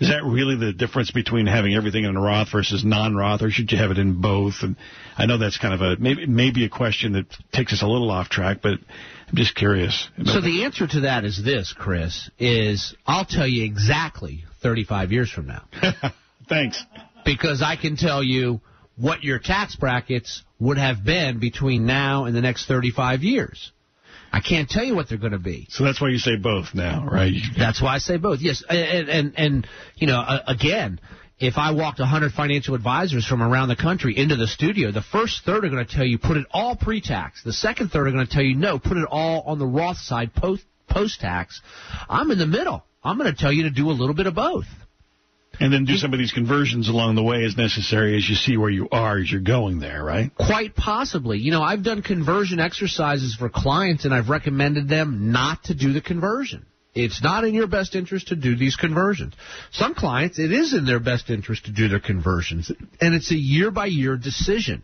Is 0.00 0.08
that 0.08 0.22
really 0.24 0.56
the 0.56 0.72
difference 0.72 1.10
between 1.10 1.46
having 1.46 1.74
everything 1.74 2.04
in 2.04 2.16
a 2.16 2.20
Roth 2.20 2.52
versus 2.52 2.84
non-Roth, 2.84 3.42
or 3.42 3.50
should 3.50 3.72
you 3.72 3.78
have 3.78 3.90
it 3.90 3.98
in 3.98 4.20
both? 4.20 4.54
And 4.62 4.76
I 5.16 5.26
know 5.26 5.38
that's 5.38 5.58
kind 5.58 5.74
of 5.74 5.80
a 5.80 5.96
maybe 6.00 6.26
maybe 6.26 6.64
a 6.64 6.68
question 6.68 7.12
that 7.14 7.26
takes 7.52 7.72
us 7.72 7.82
a 7.82 7.86
little 7.86 8.10
off 8.10 8.28
track, 8.28 8.58
but 8.62 8.74
I'm 9.28 9.34
just 9.34 9.54
curious. 9.56 10.08
So 10.24 10.40
the 10.40 10.64
answer 10.64 10.86
to 10.86 11.00
that 11.00 11.24
is 11.24 11.42
this, 11.44 11.74
Chris, 11.76 12.30
is 12.38 12.94
I'll 13.06 13.24
tell 13.24 13.46
you 13.46 13.64
exactly 13.64 14.44
35 14.62 15.10
years 15.10 15.30
from 15.30 15.48
now. 15.48 15.64
Thanks. 16.48 16.82
Because 17.24 17.60
I 17.60 17.76
can 17.76 17.96
tell 17.96 18.22
you 18.22 18.60
what 18.96 19.22
your 19.22 19.38
tax 19.38 19.76
brackets 19.76 20.42
would 20.58 20.78
have 20.78 21.04
been 21.04 21.38
between 21.38 21.86
now 21.86 22.24
and 22.24 22.34
the 22.34 22.40
next 22.40 22.66
35 22.66 23.22
years. 23.22 23.72
I 24.38 24.40
can't 24.40 24.70
tell 24.70 24.84
you 24.84 24.94
what 24.94 25.08
they're 25.08 25.18
going 25.18 25.32
to 25.32 25.38
be. 25.40 25.66
So 25.68 25.82
that's 25.82 26.00
why 26.00 26.10
you 26.10 26.18
say 26.18 26.36
both 26.36 26.72
now, 26.72 27.04
right? 27.10 27.32
That's 27.56 27.82
why 27.82 27.96
I 27.96 27.98
say 27.98 28.18
both. 28.18 28.38
Yes, 28.40 28.62
and 28.68 29.08
and, 29.08 29.34
and 29.36 29.66
you 29.96 30.06
know, 30.06 30.20
uh, 30.20 30.44
again, 30.46 31.00
if 31.40 31.54
I 31.56 31.72
walked 31.72 31.98
100 31.98 32.32
financial 32.32 32.76
advisors 32.76 33.26
from 33.26 33.42
around 33.42 33.66
the 33.66 33.74
country 33.74 34.16
into 34.16 34.36
the 34.36 34.46
studio, 34.46 34.92
the 34.92 35.02
first 35.02 35.44
third 35.44 35.64
are 35.64 35.68
going 35.68 35.84
to 35.84 35.92
tell 35.92 36.04
you 36.04 36.18
put 36.18 36.36
it 36.36 36.46
all 36.52 36.76
pre-tax. 36.76 37.42
The 37.42 37.52
second 37.52 37.88
third 37.88 38.06
are 38.06 38.12
going 38.12 38.28
to 38.28 38.32
tell 38.32 38.44
you 38.44 38.54
no, 38.54 38.78
put 38.78 38.96
it 38.96 39.08
all 39.10 39.42
on 39.42 39.58
the 39.58 39.66
Roth 39.66 39.98
side 39.98 40.32
post 40.32 40.64
post-tax. 40.88 41.60
I'm 42.08 42.30
in 42.30 42.38
the 42.38 42.46
middle. 42.46 42.84
I'm 43.02 43.18
going 43.18 43.34
to 43.34 43.36
tell 43.40 43.52
you 43.52 43.64
to 43.64 43.70
do 43.70 43.90
a 43.90 43.92
little 43.92 44.14
bit 44.14 44.28
of 44.28 44.36
both. 44.36 44.66
And 45.60 45.72
then 45.72 45.84
do 45.84 45.96
some 45.96 46.12
of 46.12 46.18
these 46.18 46.32
conversions 46.32 46.88
along 46.88 47.16
the 47.16 47.22
way 47.22 47.44
as 47.44 47.56
necessary 47.56 48.16
as 48.16 48.28
you 48.28 48.36
see 48.36 48.56
where 48.56 48.70
you 48.70 48.88
are 48.92 49.18
as 49.18 49.30
you're 49.30 49.40
going 49.40 49.80
there, 49.80 50.04
right? 50.04 50.32
Quite 50.34 50.76
possibly. 50.76 51.38
You 51.38 51.50
know, 51.50 51.62
I've 51.62 51.82
done 51.82 52.02
conversion 52.02 52.60
exercises 52.60 53.34
for 53.34 53.48
clients 53.48 54.04
and 54.04 54.14
I've 54.14 54.28
recommended 54.28 54.88
them 54.88 55.32
not 55.32 55.64
to 55.64 55.74
do 55.74 55.92
the 55.92 56.00
conversion. 56.00 56.64
It's 56.94 57.22
not 57.22 57.44
in 57.44 57.54
your 57.54 57.66
best 57.66 57.94
interest 57.94 58.28
to 58.28 58.36
do 58.36 58.56
these 58.56 58.76
conversions. 58.76 59.34
Some 59.72 59.94
clients, 59.94 60.38
it 60.38 60.52
is 60.52 60.74
in 60.74 60.84
their 60.84 61.00
best 61.00 61.30
interest 61.30 61.66
to 61.66 61.72
do 61.72 61.88
their 61.88 62.00
conversions. 62.00 62.70
And 63.00 63.14
it's 63.14 63.30
a 63.30 63.36
year 63.36 63.70
by 63.70 63.86
year 63.86 64.16
decision 64.16 64.82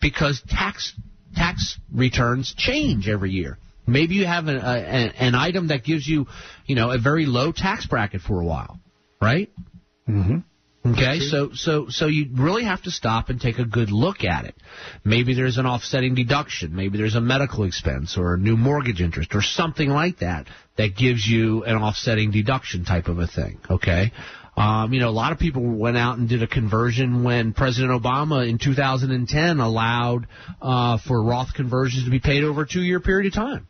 because 0.00 0.42
tax, 0.48 0.94
tax 1.34 1.78
returns 1.92 2.54
change 2.56 3.08
every 3.08 3.30
year. 3.30 3.58
Maybe 3.86 4.14
you 4.14 4.26
have 4.26 4.46
an, 4.46 4.56
a, 4.56 5.12
an 5.18 5.34
item 5.34 5.68
that 5.68 5.84
gives 5.84 6.06
you, 6.06 6.26
you 6.66 6.76
know, 6.76 6.90
a 6.90 6.98
very 6.98 7.26
low 7.26 7.52
tax 7.52 7.86
bracket 7.86 8.20
for 8.20 8.40
a 8.40 8.44
while, 8.44 8.78
right? 9.20 9.50
Mm-hmm. 10.10 10.38
Okay, 10.82 11.18
so 11.18 11.50
so 11.52 11.88
so 11.90 12.06
you 12.06 12.28
really 12.32 12.64
have 12.64 12.82
to 12.84 12.90
stop 12.90 13.28
and 13.28 13.38
take 13.38 13.58
a 13.58 13.66
good 13.66 13.90
look 13.90 14.24
at 14.24 14.46
it. 14.46 14.54
Maybe 15.04 15.34
there's 15.34 15.58
an 15.58 15.66
offsetting 15.66 16.14
deduction, 16.14 16.74
maybe 16.74 16.96
there's 16.96 17.16
a 17.16 17.20
medical 17.20 17.64
expense 17.64 18.16
or 18.16 18.34
a 18.34 18.38
new 18.38 18.56
mortgage 18.56 19.02
interest 19.02 19.34
or 19.34 19.42
something 19.42 19.90
like 19.90 20.20
that 20.20 20.46
that 20.78 20.96
gives 20.96 21.26
you 21.26 21.64
an 21.64 21.76
offsetting 21.76 22.30
deduction 22.30 22.86
type 22.86 23.08
of 23.08 23.18
a 23.18 23.26
thing. 23.26 23.58
Okay. 23.70 24.10
Um, 24.56 24.94
you 24.94 25.00
know, 25.00 25.10
a 25.10 25.12
lot 25.12 25.32
of 25.32 25.38
people 25.38 25.62
went 25.62 25.98
out 25.98 26.16
and 26.16 26.28
did 26.28 26.42
a 26.42 26.46
conversion 26.46 27.24
when 27.24 27.52
President 27.52 27.92
Obama 27.92 28.48
in 28.48 28.58
2010 28.58 29.60
allowed 29.60 30.26
uh, 30.62 30.98
for 31.06 31.22
Roth 31.22 31.52
conversions 31.54 32.04
to 32.04 32.10
be 32.10 32.20
paid 32.20 32.42
over 32.42 32.62
a 32.62 32.66
two-year 32.66 33.00
period 33.00 33.26
of 33.26 33.34
time. 33.34 33.66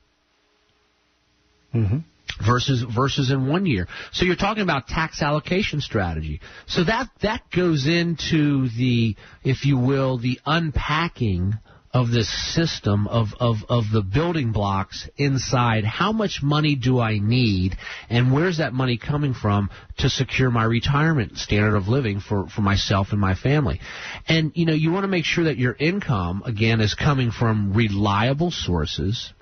Mm-hmm 1.75 1.99
versus 2.45 2.83
versus 2.83 3.31
in 3.31 3.47
one 3.47 3.67
year. 3.67 3.87
So 4.13 4.25
you're 4.25 4.37
talking 4.37 4.63
about 4.63 4.87
tax 4.89 5.23
allocation 5.23 5.81
strategy. 5.81 6.41
So 6.67 6.85
that 6.85 7.09
that 7.23 7.43
goes 7.55 7.87
into 7.87 8.69
the, 8.69 9.17
if 9.45 9.65
you 9.65 9.79
will, 9.79 10.19
the 10.19 10.39
unpacking 10.47 11.55
of 11.93 12.11
this 12.11 12.29
system 12.55 13.09
of, 13.09 13.29
of, 13.41 13.57
of 13.69 13.85
the 13.93 14.03
building 14.03 14.53
blocks 14.53 15.09
inside 15.17 15.85
how 15.85 16.13
much 16.13 16.39
money 16.41 16.77
do 16.77 17.01
I 17.01 17.19
need 17.19 17.77
and 18.09 18.33
where's 18.33 18.59
that 18.59 18.73
money 18.73 18.97
coming 18.97 19.35
from 19.35 19.71
to 19.99 20.09
secure 20.09 20.51
my 20.51 20.63
retirement 20.63 21.37
standard 21.37 21.77
of 21.77 21.89
living 21.89 22.21
for, 22.21 22.47
for 22.49 22.61
myself 22.61 23.09
and 23.11 23.21
my 23.21 23.35
family. 23.35 23.81
And 24.29 24.53
you 24.55 24.67
know, 24.67 24.73
you 24.73 24.93
want 24.93 25.03
to 25.03 25.09
make 25.09 25.25
sure 25.25 25.45
that 25.45 25.57
your 25.57 25.75
income 25.75 26.45
again 26.47 26.81
is 26.81 26.95
coming 26.95 27.33
from 27.33 27.73
reliable 27.73 28.53
sources 28.53 29.33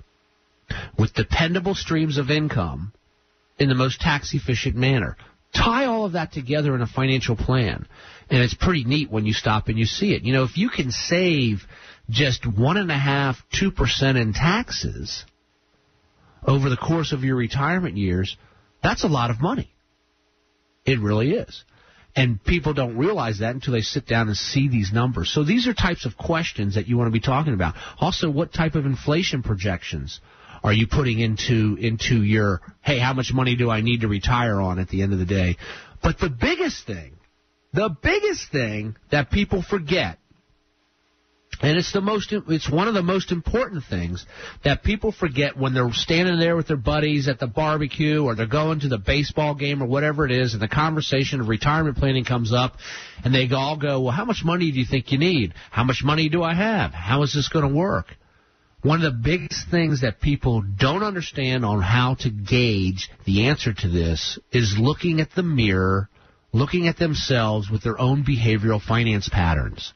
with 0.97 1.13
dependable 1.13 1.75
streams 1.75 2.17
of 2.17 2.29
income 2.29 2.93
in 3.57 3.69
the 3.69 3.75
most 3.75 3.99
tax 3.99 4.33
efficient 4.33 4.75
manner. 4.75 5.17
Tie 5.53 5.85
all 5.85 6.05
of 6.05 6.13
that 6.13 6.31
together 6.31 6.75
in 6.75 6.81
a 6.81 6.87
financial 6.87 7.35
plan, 7.35 7.87
and 8.29 8.43
it's 8.43 8.53
pretty 8.53 8.83
neat 8.83 9.09
when 9.09 9.25
you 9.25 9.33
stop 9.33 9.67
and 9.67 9.79
you 9.79 9.85
see 9.85 10.13
it. 10.13 10.23
You 10.23 10.33
know, 10.33 10.43
if 10.43 10.57
you 10.57 10.69
can 10.69 10.91
save 10.91 11.61
just 12.09 12.45
one 12.45 12.77
and 12.77 12.91
a 12.91 12.97
half, 12.97 13.37
two 13.51 13.71
percent 13.71 14.17
in 14.17 14.33
taxes 14.33 15.25
over 16.45 16.69
the 16.69 16.77
course 16.77 17.11
of 17.11 17.23
your 17.23 17.35
retirement 17.35 17.97
years, 17.97 18.37
that's 18.83 19.03
a 19.03 19.07
lot 19.07 19.31
of 19.31 19.41
money. 19.41 19.71
It 20.85 20.99
really 20.99 21.31
is. 21.31 21.63
And 22.15 22.43
people 22.43 22.73
don't 22.73 22.97
realize 22.97 23.39
that 23.39 23.53
until 23.53 23.73
they 23.73 23.81
sit 23.81 24.07
down 24.07 24.27
and 24.27 24.37
see 24.37 24.67
these 24.67 24.91
numbers. 24.91 25.31
So 25.31 25.43
these 25.43 25.67
are 25.67 25.73
types 25.73 26.05
of 26.05 26.17
questions 26.17 26.75
that 26.75 26.87
you 26.87 26.97
want 26.97 27.07
to 27.07 27.11
be 27.11 27.19
talking 27.19 27.53
about. 27.53 27.75
Also, 27.99 28.29
what 28.29 28.51
type 28.51 28.75
of 28.75 28.85
inflation 28.85 29.43
projections 29.43 30.19
are 30.63 30.73
you 30.73 30.87
putting 30.87 31.19
into 31.19 31.77
into 31.79 32.23
your 32.23 32.61
hey 32.81 32.99
how 32.99 33.13
much 33.13 33.31
money 33.33 33.55
do 33.55 33.69
I 33.69 33.81
need 33.81 34.01
to 34.01 34.07
retire 34.07 34.59
on 34.59 34.79
at 34.79 34.89
the 34.89 35.01
end 35.01 35.13
of 35.13 35.19
the 35.19 35.25
day? 35.25 35.57
But 36.01 36.19
the 36.19 36.29
biggest 36.29 36.85
thing 36.85 37.13
the 37.73 37.89
biggest 38.01 38.51
thing 38.51 38.95
that 39.11 39.29
people 39.29 39.61
forget 39.61 40.17
and 41.61 41.77
it's 41.77 41.91
the 41.91 42.01
most 42.01 42.33
it's 42.47 42.69
one 42.69 42.87
of 42.87 42.93
the 42.93 43.03
most 43.03 43.31
important 43.31 43.83
things 43.89 44.25
that 44.63 44.83
people 44.83 45.11
forget 45.11 45.57
when 45.57 45.73
they're 45.73 45.91
standing 45.91 46.39
there 46.39 46.55
with 46.55 46.67
their 46.67 46.77
buddies 46.77 47.27
at 47.27 47.39
the 47.39 47.47
barbecue 47.47 48.23
or 48.23 48.33
they're 48.33 48.47
going 48.47 48.79
to 48.79 48.87
the 48.87 48.97
baseball 48.97 49.55
game 49.55 49.83
or 49.83 49.85
whatever 49.85 50.25
it 50.25 50.31
is 50.31 50.53
and 50.53 50.61
the 50.61 50.67
conversation 50.69 51.41
of 51.41 51.47
retirement 51.47 51.97
planning 51.97 52.23
comes 52.23 52.53
up 52.53 52.75
and 53.23 53.33
they 53.33 53.49
all 53.53 53.77
go 53.77 54.01
well 54.01 54.11
how 54.11 54.25
much 54.25 54.41
money 54.45 54.71
do 54.71 54.79
you 54.79 54.85
think 54.85 55.11
you 55.11 55.17
need? 55.17 55.53
How 55.69 55.83
much 55.83 56.01
money 56.03 56.29
do 56.29 56.43
I 56.43 56.53
have? 56.53 56.93
How 56.93 57.23
is 57.23 57.33
this 57.33 57.49
going 57.49 57.67
to 57.67 57.75
work 57.75 58.15
one 58.81 59.03
of 59.03 59.13
the 59.13 59.19
biggest 59.23 59.69
things 59.69 60.01
that 60.01 60.21
people 60.21 60.63
don't 60.77 61.03
understand 61.03 61.65
on 61.65 61.81
how 61.81 62.15
to 62.21 62.29
gauge 62.29 63.09
the 63.25 63.47
answer 63.47 63.73
to 63.73 63.87
this 63.89 64.39
is 64.51 64.77
looking 64.79 65.19
at 65.19 65.31
the 65.35 65.43
mirror, 65.43 66.09
looking 66.53 66.87
at 66.87 66.97
themselves 66.97 67.69
with 67.69 67.83
their 67.83 67.99
own 67.99 68.23
behavioral 68.23 68.81
finance 68.81 69.27
patterns. 69.27 69.93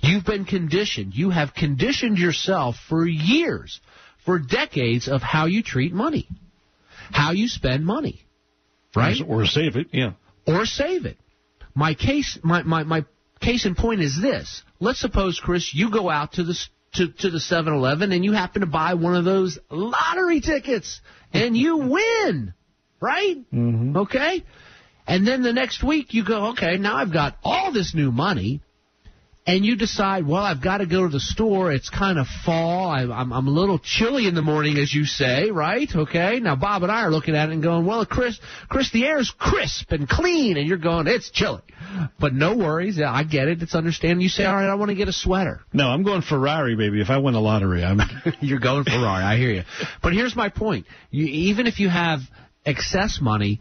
You've 0.00 0.24
been 0.24 0.44
conditioned. 0.44 1.14
You 1.14 1.30
have 1.30 1.54
conditioned 1.54 2.18
yourself 2.18 2.76
for 2.88 3.06
years, 3.06 3.80
for 4.24 4.38
decades 4.38 5.08
of 5.08 5.20
how 5.20 5.46
you 5.46 5.62
treat 5.62 5.92
money, 5.92 6.28
how 7.10 7.32
you 7.32 7.48
spend 7.48 7.84
money, 7.84 8.24
right? 8.94 9.16
Or 9.26 9.44
save 9.44 9.76
it, 9.76 9.88
yeah. 9.92 10.12
Or 10.46 10.66
save 10.66 11.04
it. 11.04 11.16
My 11.74 11.94
case, 11.94 12.38
my, 12.42 12.62
my, 12.62 12.84
my 12.84 13.04
case 13.40 13.66
in 13.66 13.74
point 13.74 14.00
is 14.02 14.20
this. 14.20 14.62
Let's 14.78 15.00
suppose, 15.00 15.40
Chris, 15.42 15.74
you 15.74 15.90
go 15.90 16.08
out 16.08 16.34
to 16.34 16.44
the 16.44 16.54
to, 16.94 17.08
to 17.08 17.30
the 17.30 17.38
7-Eleven 17.38 18.12
and 18.12 18.24
you 18.24 18.32
happen 18.32 18.60
to 18.60 18.66
buy 18.66 18.94
one 18.94 19.14
of 19.14 19.24
those 19.24 19.58
lottery 19.70 20.40
tickets 20.40 21.00
and 21.32 21.56
you 21.56 21.76
win, 21.88 22.54
right? 23.00 23.36
Mm-hmm. 23.52 23.96
Okay? 23.96 24.44
And 25.06 25.26
then 25.26 25.42
the 25.42 25.52
next 25.52 25.82
week 25.82 26.14
you 26.14 26.24
go, 26.24 26.50
okay, 26.50 26.76
now 26.76 26.96
I've 26.96 27.12
got 27.12 27.36
all 27.42 27.72
this 27.72 27.94
new 27.94 28.12
money 28.12 28.60
and 29.44 29.64
you 29.64 29.76
decide, 29.76 30.26
well, 30.26 30.42
I've 30.42 30.62
got 30.62 30.78
to 30.78 30.86
go 30.86 31.02
to 31.02 31.08
the 31.08 31.18
store. 31.18 31.72
It's 31.72 31.90
kind 31.90 32.18
of 32.18 32.26
fall. 32.44 32.88
I, 32.88 33.02
I'm, 33.02 33.32
I'm 33.32 33.48
a 33.48 33.50
little 33.50 33.80
chilly 33.80 34.28
in 34.28 34.36
the 34.36 34.42
morning, 34.42 34.78
as 34.78 34.94
you 34.94 35.04
say, 35.04 35.50
right? 35.50 35.88
Okay. 35.92 36.38
Now 36.38 36.54
Bob 36.54 36.84
and 36.84 36.92
I 36.92 37.02
are 37.02 37.10
looking 37.10 37.34
at 37.34 37.48
it 37.48 37.52
and 37.52 37.62
going, 37.62 37.84
well, 37.84 38.06
Chris, 38.06 38.38
Chris, 38.68 38.92
the 38.92 39.04
air 39.04 39.18
is 39.18 39.32
crisp 39.36 39.90
and 39.90 40.08
clean, 40.08 40.56
and 40.56 40.68
you're 40.68 40.78
going, 40.78 41.08
it's 41.08 41.30
chilly. 41.30 41.62
But 42.20 42.34
no 42.34 42.56
worries. 42.56 43.00
I 43.04 43.24
get 43.24 43.48
it. 43.48 43.62
It's 43.62 43.74
understandable. 43.74 44.22
You 44.22 44.28
say, 44.28 44.44
all 44.44 44.54
right, 44.54 44.70
I 44.70 44.76
want 44.76 44.90
to 44.90 44.94
get 44.94 45.08
a 45.08 45.12
sweater. 45.12 45.60
No, 45.72 45.88
I'm 45.88 46.04
going 46.04 46.22
Ferrari, 46.22 46.76
baby. 46.76 47.00
If 47.00 47.10
I 47.10 47.18
win 47.18 47.34
the 47.34 47.40
lottery, 47.40 47.84
I'm. 47.84 48.00
you're 48.40 48.60
going 48.60 48.84
Ferrari. 48.84 49.24
I 49.24 49.36
hear 49.36 49.50
you. 49.50 49.62
But 50.02 50.12
here's 50.12 50.36
my 50.36 50.50
point. 50.50 50.86
You, 51.10 51.26
even 51.26 51.66
if 51.66 51.80
you 51.80 51.88
have 51.88 52.20
excess 52.64 53.18
money, 53.20 53.60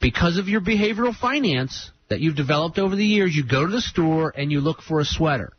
because 0.00 0.38
of 0.38 0.48
your 0.48 0.62
behavioral 0.62 1.14
finance 1.14 1.90
that 2.10 2.20
you've 2.20 2.36
developed 2.36 2.78
over 2.78 2.94
the 2.94 3.04
years, 3.04 3.34
you 3.34 3.46
go 3.46 3.64
to 3.64 3.72
the 3.72 3.80
store 3.80 4.32
and 4.36 4.52
you 4.52 4.60
look 4.60 4.82
for 4.82 5.00
a 5.00 5.04
sweater. 5.04 5.52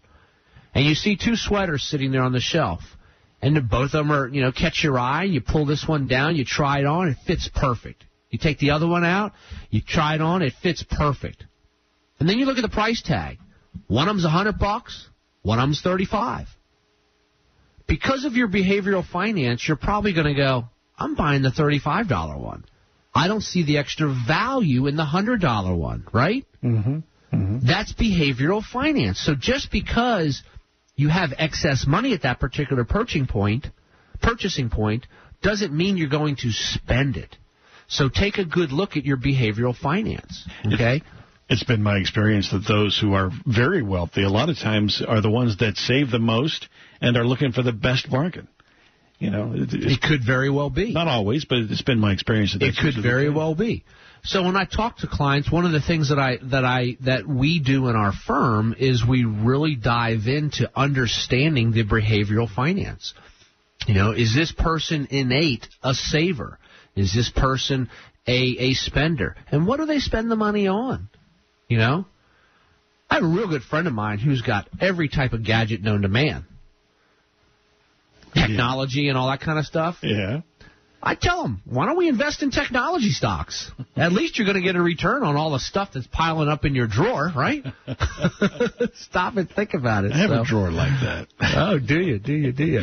And 0.75 0.85
you 0.85 0.93
see 0.93 1.17
two 1.17 1.35
sweaters 1.35 1.83
sitting 1.83 2.11
there 2.11 2.21
on 2.21 2.33
the 2.33 2.39
shelf. 2.39 2.81
And 3.41 3.69
both 3.69 3.85
of 3.85 3.91
them 3.91 4.11
are, 4.11 4.27
you 4.27 4.41
know, 4.41 4.51
catch 4.51 4.83
your 4.83 4.99
eye. 4.99 5.23
You 5.23 5.41
pull 5.41 5.65
this 5.65 5.87
one 5.87 6.07
down, 6.07 6.35
you 6.35 6.45
try 6.45 6.79
it 6.79 6.85
on, 6.85 7.07
it 7.07 7.17
fits 7.25 7.49
perfect. 7.53 8.05
You 8.29 8.37
take 8.37 8.59
the 8.59 8.71
other 8.71 8.87
one 8.87 9.03
out, 9.03 9.33
you 9.69 9.81
try 9.81 10.15
it 10.15 10.21
on, 10.21 10.41
it 10.41 10.53
fits 10.61 10.85
perfect. 10.89 11.43
And 12.19 12.29
then 12.29 12.37
you 12.37 12.45
look 12.45 12.57
at 12.57 12.61
the 12.61 12.69
price 12.69 13.01
tag. 13.01 13.39
One 13.87 14.07
of 14.07 14.13
them's 14.15 14.25
a 14.25 14.29
hundred 14.29 14.59
bucks, 14.59 15.09
one 15.41 15.57
of 15.57 15.63
them's 15.63 15.81
thirty-five. 15.81 16.47
Because 17.87 18.25
of 18.25 18.33
your 18.33 18.47
behavioral 18.47 19.05
finance, 19.05 19.67
you're 19.67 19.75
probably 19.77 20.13
going 20.13 20.27
to 20.27 20.33
go, 20.33 20.65
I'm 20.97 21.15
buying 21.15 21.41
the 21.41 21.51
thirty-five 21.51 22.07
dollar 22.07 22.37
one. 22.37 22.63
I 23.13 23.27
don't 23.27 23.41
see 23.41 23.63
the 23.63 23.77
extra 23.77 24.13
value 24.27 24.87
in 24.87 24.95
the 24.95 25.05
hundred 25.05 25.41
dollar 25.41 25.75
one, 25.75 26.05
right? 26.13 26.45
Mm-hmm. 26.63 26.99
Mm-hmm. 27.33 27.65
That's 27.65 27.93
behavioral 27.93 28.63
finance. 28.63 29.19
So 29.23 29.35
just 29.35 29.71
because 29.71 30.43
you 30.95 31.09
have 31.09 31.31
excess 31.37 31.85
money 31.87 32.13
at 32.13 32.23
that 32.23 32.39
particular 32.39 32.83
purchasing 32.85 33.27
point, 33.27 33.67
purchasing 34.21 34.69
point, 34.69 35.07
doesn't 35.41 35.73
mean 35.73 35.97
you're 35.97 36.09
going 36.09 36.35
to 36.37 36.51
spend 36.51 37.17
it. 37.17 37.35
So 37.87 38.09
take 38.09 38.37
a 38.37 38.45
good 38.45 38.71
look 38.71 38.95
at 38.95 39.05
your 39.05 39.17
behavioral 39.17 39.75
finance. 39.75 40.47
Okay. 40.65 41.01
It's 41.49 41.63
been 41.63 41.83
my 41.83 41.97
experience 41.97 42.49
that 42.51 42.65
those 42.65 42.97
who 42.97 43.13
are 43.13 43.29
very 43.45 43.81
wealthy, 43.81 44.23
a 44.23 44.29
lot 44.29 44.49
of 44.49 44.57
times, 44.57 45.01
are 45.05 45.19
the 45.19 45.29
ones 45.29 45.57
that 45.57 45.75
save 45.75 46.09
the 46.09 46.19
most 46.19 46.69
and 47.01 47.17
are 47.17 47.25
looking 47.25 47.51
for 47.51 47.61
the 47.61 47.73
best 47.73 48.09
bargain. 48.09 48.47
You 49.21 49.29
know, 49.29 49.53
it, 49.53 49.69
it 49.71 50.01
could 50.01 50.25
very 50.25 50.49
well 50.49 50.71
be. 50.71 50.93
Not 50.93 51.07
always, 51.07 51.45
but 51.45 51.59
it's 51.59 51.83
been 51.83 51.99
my 51.99 52.11
experience. 52.11 52.53
That 52.53 52.63
it 52.63 52.75
could 52.75 52.95
very 52.99 53.29
well 53.29 53.53
be. 53.53 53.83
So 54.23 54.41
when 54.41 54.55
I 54.55 54.65
talk 54.65 54.97
to 54.97 55.07
clients, 55.07 55.51
one 55.51 55.63
of 55.63 55.73
the 55.73 55.79
things 55.79 56.09
that 56.09 56.17
I 56.17 56.39
that 56.49 56.65
I 56.65 56.97
that 57.01 57.27
we 57.27 57.59
do 57.59 57.87
in 57.89 57.95
our 57.95 58.13
firm 58.13 58.75
is 58.79 59.05
we 59.05 59.23
really 59.25 59.75
dive 59.75 60.25
into 60.25 60.71
understanding 60.75 61.71
the 61.71 61.83
behavioral 61.83 62.49
finance. 62.49 63.13
You 63.85 63.93
know, 63.93 64.11
is 64.11 64.33
this 64.33 64.51
person 64.51 65.07
innate 65.11 65.67
a 65.83 65.93
saver? 65.93 66.57
Is 66.95 67.13
this 67.13 67.29
person 67.29 67.91
a 68.25 68.55
a 68.57 68.73
spender? 68.73 69.35
And 69.51 69.67
what 69.67 69.79
do 69.79 69.85
they 69.85 69.99
spend 69.99 70.31
the 70.31 70.35
money 70.35 70.67
on? 70.67 71.09
You 71.67 71.77
know, 71.77 72.05
I 73.07 73.15
have 73.15 73.23
a 73.23 73.27
real 73.27 73.47
good 73.47 73.63
friend 73.63 73.85
of 73.85 73.93
mine 73.93 74.17
who's 74.17 74.41
got 74.41 74.67
every 74.79 75.09
type 75.09 75.33
of 75.33 75.45
gadget 75.45 75.83
known 75.83 76.01
to 76.01 76.07
man 76.07 76.47
technology 78.33 79.09
and 79.09 79.17
all 79.17 79.29
that 79.29 79.41
kind 79.41 79.59
of 79.59 79.65
stuff. 79.65 79.97
Yeah. 80.01 80.41
I 81.03 81.15
tell 81.15 81.41
them, 81.41 81.61
why 81.65 81.87
don't 81.87 81.97
we 81.97 82.07
invest 82.07 82.43
in 82.43 82.51
technology 82.51 83.09
stocks? 83.09 83.71
At 83.95 84.11
least 84.11 84.37
you're 84.37 84.45
going 84.45 84.57
to 84.57 84.63
get 84.63 84.75
a 84.75 84.81
return 84.81 85.23
on 85.23 85.35
all 85.35 85.51
the 85.51 85.59
stuff 85.59 85.89
that's 85.93 86.05
piling 86.05 86.47
up 86.47 86.63
in 86.63 86.75
your 86.75 86.85
drawer, 86.85 87.31
right? 87.35 87.65
Stop 88.93 89.35
and 89.37 89.49
think 89.49 89.73
about 89.73 90.05
it. 90.05 90.11
I 90.11 90.17
have 90.17 90.29
so. 90.29 90.41
a 90.41 90.45
drawer 90.45 90.69
like 90.69 90.91
that. 91.01 91.27
oh, 91.57 91.79
do 91.79 91.99
you? 91.99 92.19
Do 92.19 92.33
you? 92.33 92.51
Do 92.51 92.65
you? 92.65 92.81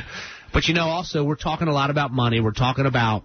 But 0.52 0.66
you 0.66 0.74
know, 0.74 0.88
also 0.88 1.22
we're 1.24 1.36
talking 1.36 1.68
a 1.68 1.72
lot 1.72 1.90
about 1.90 2.10
money. 2.10 2.40
We're 2.40 2.50
talking 2.50 2.86
about 2.86 3.22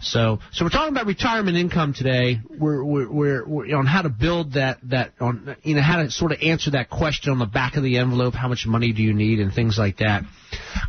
So, 0.00 0.38
so 0.52 0.64
we're 0.64 0.70
talking 0.70 0.94
about 0.94 1.04
retirement 1.04 1.58
income 1.58 1.92
today. 1.92 2.40
We're 2.48 2.82
we're, 2.82 3.10
we're, 3.10 3.46
we're 3.46 3.76
on 3.76 3.84
how 3.84 4.00
to 4.00 4.08
build 4.08 4.54
that 4.54 4.78
that 4.84 5.12
on 5.20 5.54
you 5.62 5.74
know 5.74 5.82
how 5.82 6.02
to 6.02 6.10
sort 6.10 6.32
of 6.32 6.38
answer 6.40 6.70
that 6.70 6.88
question 6.88 7.32
on 7.32 7.38
the 7.38 7.44
back 7.44 7.76
of 7.76 7.82
the 7.82 7.98
envelope. 7.98 8.32
How 8.32 8.48
much 8.48 8.64
money 8.66 8.92
do 8.94 9.02
you 9.02 9.12
need 9.12 9.40
and 9.40 9.52
things 9.52 9.76
like 9.76 9.98
that. 9.98 10.22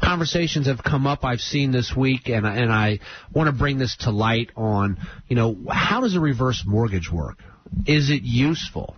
Conversations 0.01 0.67
have 0.67 0.81
come 0.81 1.05
up 1.05 1.25
I've 1.25 1.41
seen 1.41 1.73
this 1.73 1.93
week, 1.93 2.29
and 2.29 2.47
I- 2.47 2.55
and 2.55 2.71
I 2.71 2.99
want 3.33 3.47
to 3.47 3.51
bring 3.53 3.77
this 3.77 3.97
to 4.01 4.11
light 4.11 4.51
on 4.55 4.97
you 5.27 5.35
know 5.35 5.57
how 5.69 5.99
does 5.99 6.15
a 6.15 6.21
reverse 6.21 6.63
mortgage 6.65 7.11
work? 7.11 7.37
Is 7.85 8.09
it 8.09 8.21
useful? 8.23 8.95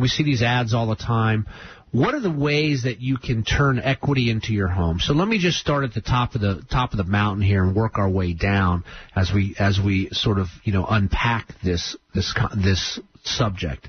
We 0.00 0.08
see 0.08 0.24
these 0.24 0.42
ads 0.42 0.74
all 0.74 0.86
the 0.88 0.96
time. 0.96 1.46
What 1.90 2.14
are 2.14 2.20
the 2.20 2.30
ways 2.30 2.82
that 2.82 3.00
you 3.00 3.16
can 3.16 3.44
turn 3.44 3.78
equity 3.78 4.30
into 4.30 4.52
your 4.52 4.68
home? 4.68 5.00
So 5.00 5.14
let 5.14 5.26
me 5.26 5.38
just 5.38 5.58
start 5.58 5.84
at 5.84 5.94
the 5.94 6.02
top 6.02 6.34
of 6.34 6.42
the 6.42 6.62
top 6.70 6.92
of 6.92 6.98
the 6.98 7.04
mountain 7.04 7.42
here 7.42 7.64
and 7.64 7.74
work 7.74 7.96
our 7.96 8.10
way 8.10 8.34
down 8.34 8.84
as 9.16 9.32
we 9.34 9.54
as 9.58 9.80
we 9.82 10.10
sort 10.12 10.38
of 10.38 10.48
you 10.64 10.72
know 10.72 10.84
unpack 10.88 11.54
this 11.64 11.96
this 12.14 12.34
this 12.54 13.00
subject. 13.24 13.88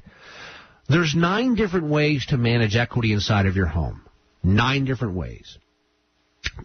There's 0.88 1.14
nine 1.14 1.56
different 1.56 1.88
ways 1.88 2.26
to 2.28 2.38
manage 2.38 2.76
equity 2.76 3.12
inside 3.12 3.46
of 3.46 3.56
your 3.56 3.68
home. 3.68 4.02
Nine 4.44 4.86
different 4.86 5.16
ways. 5.16 5.58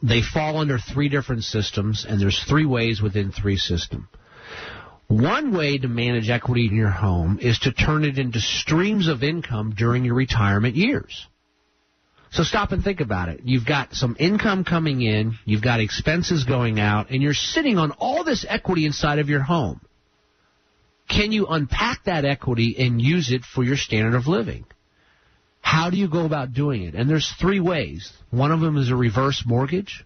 They 0.02 0.22
fall 0.22 0.58
under 0.58 0.78
three 0.78 1.08
different 1.08 1.42
systems, 1.44 2.06
and 2.08 2.20
there's 2.20 2.42
three 2.48 2.64
ways 2.64 3.02
within 3.02 3.32
three 3.32 3.56
system. 3.56 4.08
One 5.08 5.56
way 5.56 5.78
to 5.78 5.88
manage 5.88 6.30
equity 6.30 6.66
in 6.66 6.74
your 6.74 6.90
home 6.90 7.38
is 7.40 7.58
to 7.60 7.72
turn 7.72 8.04
it 8.04 8.18
into 8.18 8.40
streams 8.40 9.06
of 9.06 9.22
income 9.22 9.74
during 9.76 10.04
your 10.04 10.14
retirement 10.14 10.76
years. 10.76 11.26
So 12.30 12.42
stop 12.42 12.72
and 12.72 12.82
think 12.82 13.00
about 13.00 13.28
it. 13.28 13.42
You've 13.44 13.66
got 13.66 13.94
some 13.94 14.16
income 14.18 14.64
coming 14.64 15.02
in, 15.02 15.38
you've 15.44 15.62
got 15.62 15.78
expenses 15.78 16.42
going 16.44 16.80
out, 16.80 17.10
and 17.10 17.22
you're 17.22 17.32
sitting 17.32 17.78
on 17.78 17.92
all 17.92 18.24
this 18.24 18.44
equity 18.48 18.86
inside 18.86 19.20
of 19.20 19.28
your 19.28 19.42
home. 19.42 19.80
can 21.08 21.32
you 21.32 21.46
unpack 21.46 22.04
that 22.04 22.24
equity 22.24 22.74
and 22.78 23.00
use 23.00 23.30
it 23.30 23.42
for 23.44 23.62
your 23.62 23.76
standard 23.76 24.14
of 24.16 24.26
living? 24.26 24.64
How 25.60 25.90
do 25.90 25.96
you 25.96 26.08
go 26.08 26.24
about 26.24 26.54
doing 26.54 26.82
it? 26.82 26.94
And 26.94 27.08
there's 27.08 27.30
three 27.40 27.60
ways. 27.60 28.12
One 28.30 28.50
of 28.52 28.60
them 28.60 28.76
is 28.78 28.90
a 28.90 28.96
reverse 28.96 29.44
mortgage. 29.46 30.04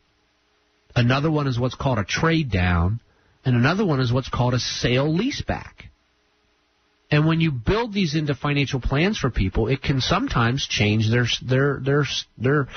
Another 0.95 1.31
one 1.31 1.47
is 1.47 1.59
what's 1.59 1.75
called 1.77 1.99
a 1.99 2.05
trade 2.05 2.51
down. 2.51 3.01
And 3.49 3.57
another 3.57 3.87
one 3.87 3.99
is 3.99 4.13
what's 4.13 4.29
called 4.29 4.53
a 4.53 4.59
sale 4.59 5.11
leaseback. 5.11 5.89
And 7.11 7.27
when 7.27 7.41
you 7.41 7.51
build 7.51 7.95
these 7.95 8.15
into 8.15 8.35
financial 8.35 8.79
plans 8.79 9.17
for 9.17 9.31
people, 9.31 9.69
it 9.69 9.81
can 9.81 10.03
sometimes 10.03 10.67
change 10.69 11.09
their 11.09 11.25
their 11.43 11.81
their 11.83 12.05
their 12.37 12.69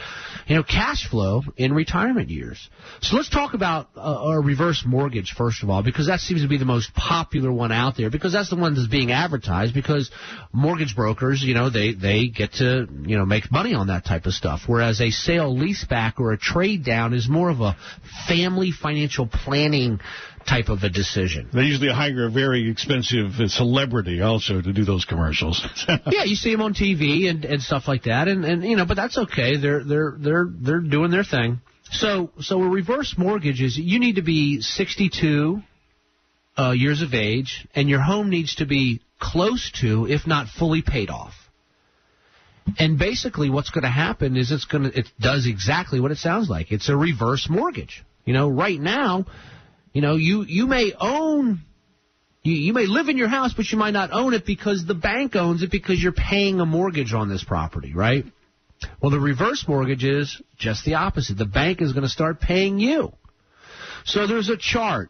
you 0.47 0.55
know 0.55 0.63
cash 0.63 1.09
flow 1.09 1.41
in 1.57 1.73
retirement 1.73 2.29
years. 2.29 2.69
So 3.01 3.17
let's 3.17 3.29
talk 3.29 3.53
about 3.53 3.89
a, 3.97 3.99
a 3.99 4.41
reverse 4.41 4.85
mortgage 4.87 5.33
first 5.37 5.61
of 5.61 5.69
all, 5.69 5.83
because 5.83 6.07
that 6.07 6.21
seems 6.21 6.43
to 6.43 6.47
be 6.47 6.57
the 6.57 6.63
most 6.63 6.93
popular 6.93 7.51
one 7.51 7.73
out 7.73 7.97
there. 7.97 8.09
Because 8.09 8.31
that's 8.31 8.49
the 8.49 8.55
one 8.55 8.73
that's 8.73 8.87
being 8.87 9.11
advertised. 9.11 9.73
Because 9.73 10.09
mortgage 10.53 10.95
brokers, 10.95 11.43
you 11.43 11.53
know, 11.53 11.69
they 11.69 11.93
they 11.93 12.29
get 12.29 12.53
to 12.53 12.87
you 13.01 13.17
know 13.17 13.25
make 13.25 13.51
money 13.51 13.73
on 13.73 13.87
that 13.87 14.05
type 14.05 14.25
of 14.25 14.31
stuff. 14.31 14.61
Whereas 14.65 15.01
a 15.01 15.11
sale 15.11 15.53
leaseback 15.53 16.19
or 16.19 16.31
a 16.31 16.37
trade 16.37 16.85
down 16.85 17.13
is 17.13 17.27
more 17.27 17.49
of 17.49 17.59
a 17.59 17.75
family 18.29 18.71
financial 18.71 19.27
planning 19.27 19.99
type 20.45 20.69
of 20.69 20.83
a 20.83 20.89
decision. 20.89 21.49
They 21.53 21.63
usually 21.63 21.91
hire 21.91 22.25
a 22.25 22.29
very 22.31 22.69
expensive 22.69 23.33
celebrity 23.47 24.21
also 24.21 24.61
to 24.61 24.73
do 24.73 24.83
those 24.83 25.05
commercials. 25.05 25.65
yeah, 26.07 26.23
you 26.23 26.35
see 26.35 26.51
them 26.51 26.61
on 26.61 26.73
TV 26.73 27.29
and, 27.29 27.45
and 27.45 27.61
stuff 27.61 27.87
like 27.87 28.03
that, 28.03 28.27
and, 28.27 28.43
and 28.45 28.63
you 28.63 28.75
know, 28.75 28.85
but 28.85 28.95
that's 28.95 29.17
okay. 29.17 29.57
They're 29.57 29.83
they're 29.83 30.15
they're 30.17 30.47
they're 30.49 30.79
doing 30.79 31.11
their 31.11 31.23
thing. 31.23 31.61
So 31.91 32.31
so 32.39 32.61
a 32.61 32.69
reverse 32.69 33.15
mortgage 33.17 33.61
is 33.61 33.77
you 33.77 33.99
need 33.99 34.15
to 34.15 34.21
be 34.21 34.61
62 34.61 35.61
uh, 36.57 36.71
years 36.71 37.01
of 37.01 37.13
age, 37.13 37.67
and 37.75 37.89
your 37.89 38.01
home 38.01 38.29
needs 38.29 38.55
to 38.55 38.65
be 38.65 39.01
close 39.19 39.71
to, 39.81 40.07
if 40.07 40.27
not 40.27 40.47
fully 40.47 40.81
paid 40.81 41.09
off. 41.09 41.33
And 42.77 42.97
basically, 42.97 43.49
what's 43.49 43.69
going 43.69 43.83
to 43.83 43.89
happen 43.89 44.37
is 44.37 44.51
it's 44.51 44.65
going 44.65 44.83
to 44.91 44.99
it 44.99 45.07
does 45.19 45.47
exactly 45.47 45.99
what 45.99 46.11
it 46.11 46.17
sounds 46.17 46.49
like. 46.49 46.71
It's 46.71 46.89
a 46.89 46.95
reverse 46.95 47.47
mortgage. 47.49 48.03
You 48.25 48.33
know, 48.33 48.49
right 48.49 48.79
now 48.79 49.25
you 49.93 50.01
know, 50.01 50.15
you, 50.15 50.43
you 50.43 50.67
may 50.67 50.93
own, 50.99 51.61
you, 52.43 52.53
you 52.53 52.73
may 52.73 52.85
live 52.85 53.09
in 53.09 53.17
your 53.17 53.27
house, 53.27 53.53
but 53.53 53.71
you 53.71 53.77
might 53.77 53.91
not 53.91 54.11
own 54.11 54.33
it 54.33 54.45
because 54.45 54.85
the 54.85 54.93
bank 54.93 55.35
owns 55.35 55.63
it 55.63 55.71
because 55.71 56.01
you're 56.01 56.13
paying 56.13 56.59
a 56.59 56.65
mortgage 56.65 57.13
on 57.13 57.29
this 57.29 57.43
property, 57.43 57.93
right? 57.93 58.25
Well, 59.01 59.11
the 59.11 59.19
reverse 59.19 59.65
mortgage 59.67 60.03
is 60.03 60.41
just 60.57 60.85
the 60.85 60.95
opposite. 60.95 61.37
The 61.37 61.45
bank 61.45 61.81
is 61.81 61.93
going 61.93 62.03
to 62.03 62.09
start 62.09 62.39
paying 62.39 62.79
you. 62.79 63.11
So 64.05 64.27
there's 64.27 64.49
a 64.49 64.57
chart. 64.57 65.09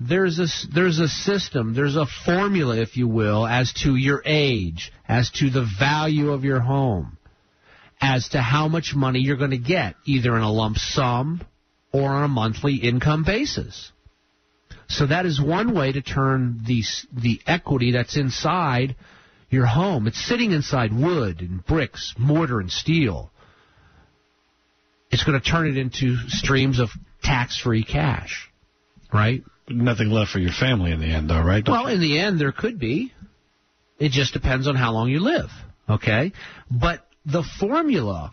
There's 0.00 0.40
a, 0.40 0.46
there's 0.74 0.98
a 0.98 1.06
system. 1.06 1.74
There's 1.74 1.94
a 1.94 2.06
formula, 2.24 2.76
if 2.76 2.96
you 2.96 3.06
will, 3.06 3.46
as 3.46 3.72
to 3.84 3.94
your 3.94 4.22
age, 4.24 4.92
as 5.06 5.30
to 5.36 5.50
the 5.50 5.66
value 5.78 6.32
of 6.32 6.42
your 6.42 6.58
home, 6.58 7.18
as 8.00 8.30
to 8.30 8.40
how 8.40 8.66
much 8.66 8.94
money 8.96 9.20
you're 9.20 9.36
going 9.36 9.50
to 9.50 9.58
get, 9.58 9.94
either 10.04 10.36
in 10.36 10.42
a 10.42 10.50
lump 10.50 10.78
sum 10.78 11.42
or 11.92 12.10
on 12.10 12.24
a 12.24 12.28
monthly 12.28 12.76
income 12.76 13.22
basis. 13.22 13.91
So 14.88 15.06
that 15.06 15.26
is 15.26 15.40
one 15.40 15.74
way 15.74 15.92
to 15.92 16.02
turn 16.02 16.62
the 16.66 16.82
the 17.12 17.40
equity 17.46 17.92
that's 17.92 18.16
inside 18.16 18.96
your 19.50 19.66
home. 19.66 20.06
It's 20.06 20.26
sitting 20.26 20.52
inside 20.52 20.92
wood 20.92 21.40
and 21.40 21.64
bricks, 21.64 22.14
mortar 22.18 22.60
and 22.60 22.70
steel. 22.70 23.30
It's 25.10 25.24
going 25.24 25.38
to 25.38 25.46
turn 25.46 25.68
it 25.68 25.76
into 25.76 26.16
streams 26.28 26.80
of 26.80 26.88
tax-free 27.22 27.84
cash, 27.84 28.50
right? 29.12 29.42
Nothing 29.68 30.08
left 30.08 30.30
for 30.30 30.38
your 30.38 30.52
family 30.52 30.90
in 30.90 31.00
the 31.00 31.06
end, 31.06 31.28
though, 31.28 31.42
right? 31.42 31.62
Well, 31.66 31.86
in 31.86 32.00
the 32.00 32.18
end, 32.18 32.40
there 32.40 32.52
could 32.52 32.78
be. 32.78 33.12
It 33.98 34.10
just 34.10 34.32
depends 34.32 34.66
on 34.66 34.74
how 34.74 34.92
long 34.92 35.10
you 35.10 35.20
live, 35.20 35.50
okay? 35.88 36.32
But 36.70 37.06
the 37.26 37.44
formula 37.60 38.32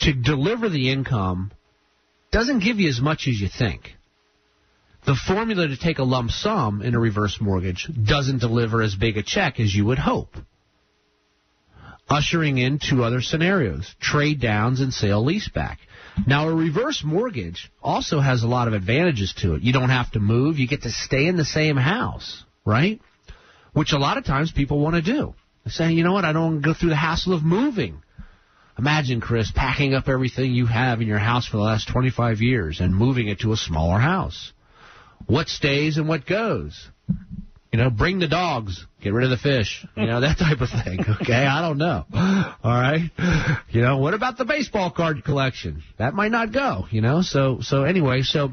to 0.00 0.12
deliver 0.12 0.68
the 0.68 0.90
income 0.90 1.50
doesn't 2.30 2.60
give 2.60 2.78
you 2.78 2.88
as 2.88 3.00
much 3.00 3.26
as 3.28 3.40
you 3.40 3.48
think 3.48 3.96
the 5.06 5.14
formula 5.14 5.68
to 5.68 5.76
take 5.76 5.98
a 5.98 6.04
lump 6.04 6.30
sum 6.30 6.80
in 6.80 6.94
a 6.94 6.98
reverse 6.98 7.38
mortgage 7.40 7.88
doesn't 8.06 8.38
deliver 8.38 8.80
as 8.82 8.94
big 8.94 9.16
a 9.18 9.22
check 9.22 9.60
as 9.60 9.74
you 9.74 9.84
would 9.84 9.98
hope. 9.98 10.34
Ushering 12.08 12.58
in 12.58 12.78
two 12.78 13.02
other 13.02 13.20
scenarios, 13.20 13.94
trade 14.00 14.40
downs 14.40 14.80
and 14.80 14.92
sale 14.92 15.24
leaseback. 15.24 15.76
Now 16.26 16.48
a 16.48 16.54
reverse 16.54 17.02
mortgage 17.04 17.70
also 17.82 18.20
has 18.20 18.42
a 18.42 18.46
lot 18.46 18.68
of 18.68 18.74
advantages 18.74 19.34
to 19.38 19.54
it. 19.54 19.62
You 19.62 19.72
don't 19.72 19.90
have 19.90 20.10
to 20.12 20.20
move, 20.20 20.58
you 20.58 20.68
get 20.68 20.82
to 20.82 20.90
stay 20.90 21.26
in 21.26 21.36
the 21.36 21.44
same 21.44 21.76
house, 21.76 22.44
right? 22.64 23.00
Which 23.72 23.92
a 23.92 23.98
lot 23.98 24.16
of 24.16 24.24
times 24.24 24.52
people 24.52 24.78
want 24.78 24.96
to 24.96 25.02
do. 25.02 25.34
They 25.64 25.70
say, 25.70 25.92
you 25.92 26.04
know 26.04 26.12
what, 26.12 26.24
I 26.24 26.32
don't 26.32 26.44
want 26.44 26.62
to 26.62 26.68
go 26.68 26.74
through 26.74 26.90
the 26.90 26.96
hassle 26.96 27.34
of 27.34 27.42
moving. 27.42 28.02
Imagine, 28.78 29.20
Chris, 29.20 29.50
packing 29.54 29.94
up 29.94 30.08
everything 30.08 30.52
you 30.52 30.66
have 30.66 31.00
in 31.00 31.06
your 31.06 31.18
house 31.18 31.46
for 31.46 31.56
the 31.56 31.62
last 31.62 31.88
25 31.88 32.40
years 32.40 32.80
and 32.80 32.94
moving 32.94 33.28
it 33.28 33.40
to 33.40 33.52
a 33.52 33.56
smaller 33.56 33.98
house 33.98 34.52
what 35.26 35.48
stays 35.48 35.96
and 35.96 36.08
what 36.08 36.26
goes. 36.26 36.88
You 37.72 37.78
know, 37.78 37.90
bring 37.90 38.20
the 38.20 38.28
dogs, 38.28 38.86
get 39.02 39.12
rid 39.12 39.24
of 39.24 39.30
the 39.30 39.36
fish. 39.36 39.84
You 39.96 40.06
know, 40.06 40.20
that 40.20 40.38
type 40.38 40.60
of 40.60 40.68
thing. 40.70 41.00
Okay, 41.20 41.44
I 41.44 41.60
don't 41.60 41.78
know. 41.78 42.04
All 42.12 42.54
right. 42.62 43.10
You 43.70 43.82
know, 43.82 43.98
what 43.98 44.14
about 44.14 44.38
the 44.38 44.44
baseball 44.44 44.92
card 44.92 45.24
collection? 45.24 45.82
That 45.98 46.14
might 46.14 46.30
not 46.30 46.52
go, 46.52 46.86
you 46.90 47.00
know. 47.00 47.22
So 47.22 47.58
so 47.62 47.82
anyway, 47.82 48.22
so 48.22 48.52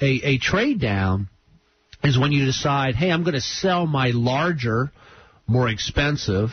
a, 0.00 0.20
a 0.24 0.38
trade 0.38 0.80
down 0.80 1.28
is 2.02 2.18
when 2.18 2.32
you 2.32 2.44
decide, 2.44 2.94
hey, 2.94 3.10
I'm 3.10 3.24
going 3.24 3.34
to 3.34 3.40
sell 3.40 3.86
my 3.86 4.10
larger, 4.14 4.90
more 5.46 5.68
expensive, 5.68 6.50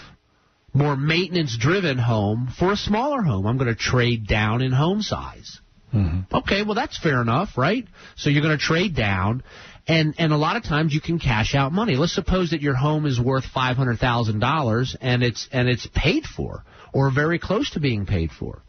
more 0.74 0.96
maintenance 0.96 1.58
driven 1.58 1.98
home 1.98 2.54
for 2.58 2.72
a 2.74 2.78
smaller 2.78 3.22
home. 3.22 3.46
I'm 3.48 3.58
going 3.58 3.74
to 3.74 3.80
trade 3.80 4.28
down 4.28 4.62
in 4.62 4.72
home 4.72 5.02
size. 5.02 5.60
Mm-hmm. 5.94 6.36
Okay, 6.36 6.64
well 6.64 6.76
that's 6.76 7.00
fair 7.00 7.22
enough, 7.22 7.58
right? 7.58 7.86
So 8.16 8.30
you're 8.30 8.44
going 8.44 8.58
to 8.58 8.64
trade 8.64 8.96
down, 8.96 9.44
and 9.88 10.14
and 10.20 10.32
a 10.32 10.38
lot 10.38 10.56
of 10.56 10.64
times 10.64 10.94
you 10.94 11.02
can 11.02 11.18
cash 11.20 11.56
out 11.56 11.72
money. 11.72 11.96
Let's 11.96 12.14
suppose 12.14 12.52
that 12.52 12.62
your 12.62 12.76
home 12.76 13.06
is 13.08 13.20
worth 13.20 13.46
five 13.46 13.76
hundred 13.76 13.98
thousand 13.98 14.40
dollars, 14.40 14.96
and 15.02 15.24
it's 15.24 15.50
and 15.52 15.68
it's 15.68 15.88
paid 15.96 16.26
for, 16.26 16.64
or 16.94 17.12
very 17.12 17.40
close 17.40 17.72
to 17.72 17.80
being 17.80 18.06
paid 18.06 18.30
for, 18.32 18.62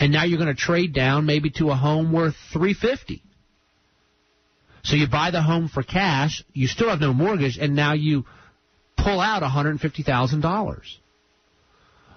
and 0.00 0.10
now 0.10 0.24
you're 0.24 0.38
going 0.38 0.54
to 0.54 0.60
trade 0.60 0.94
down 0.94 1.26
maybe 1.26 1.50
to 1.58 1.70
a 1.70 1.74
home 1.74 2.12
worth 2.12 2.34
three 2.52 2.74
fifty. 2.74 3.22
So 4.84 4.96
you 4.96 5.06
buy 5.08 5.30
the 5.30 5.42
home 5.42 5.68
for 5.68 5.82
cash, 5.82 6.44
you 6.52 6.66
still 6.66 6.88
have 6.88 7.00
no 7.00 7.12
mortgage, 7.12 7.58
and 7.58 7.74
now 7.74 7.92
you 7.94 8.24
pull 8.96 9.20
out 9.20 9.42
one 9.42 9.50
hundred 9.50 9.80
fifty 9.80 10.02
thousand 10.02 10.40
dollars. 10.40 10.98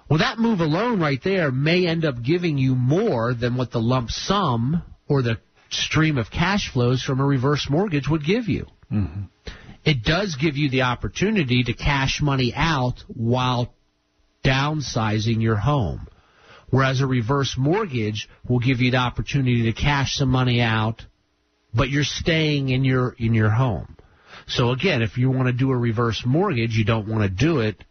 Well, 0.08 0.20
that 0.20 0.38
move 0.38 0.60
alone 0.60 1.00
right 1.00 1.20
there 1.22 1.52
may 1.52 1.86
end 1.86 2.04
up 2.04 2.22
giving 2.22 2.56
you 2.56 2.74
more 2.74 3.34
than 3.34 3.56
what 3.56 3.70
the 3.70 3.80
lump 3.80 4.10
sum 4.10 4.82
or 5.06 5.22
the 5.22 5.38
stream 5.70 6.16
of 6.16 6.30
cash 6.30 6.70
flows 6.72 7.02
from 7.02 7.20
a 7.20 7.26
reverse 7.26 7.68
mortgage 7.68 8.08
would 8.08 8.24
give 8.24 8.48
you. 8.48 8.66
Mm-hmm. 8.90 9.24
It 9.84 10.02
does 10.02 10.36
give 10.40 10.56
you 10.56 10.70
the 10.70 10.82
opportunity 10.82 11.62
to 11.64 11.72
cash 11.72 12.20
money 12.22 12.52
out 12.54 13.04
while 13.08 13.74
downsizing 14.44 15.42
your 15.42 15.56
home. 15.56 16.08
Whereas 16.70 17.00
a 17.00 17.06
reverse 17.06 17.54
mortgage 17.56 18.28
will 18.46 18.58
give 18.58 18.80
you 18.80 18.90
the 18.90 18.98
opportunity 18.98 19.64
to 19.64 19.72
cash 19.72 20.16
some 20.16 20.28
money 20.28 20.60
out, 20.60 21.04
but 21.72 21.88
you're 21.88 22.04
staying 22.04 22.68
in 22.68 22.84
your 22.84 23.14
in 23.18 23.32
your 23.32 23.48
home. 23.48 23.96
So 24.46 24.70
again, 24.70 25.02
if 25.02 25.16
you 25.16 25.30
want 25.30 25.46
to 25.46 25.52
do 25.52 25.70
a 25.70 25.76
reverse 25.76 26.22
mortgage, 26.26 26.76
you 26.76 26.84
don't 26.84 27.08
want 27.08 27.22
to 27.22 27.30
do 27.30 27.60
it 27.60 27.82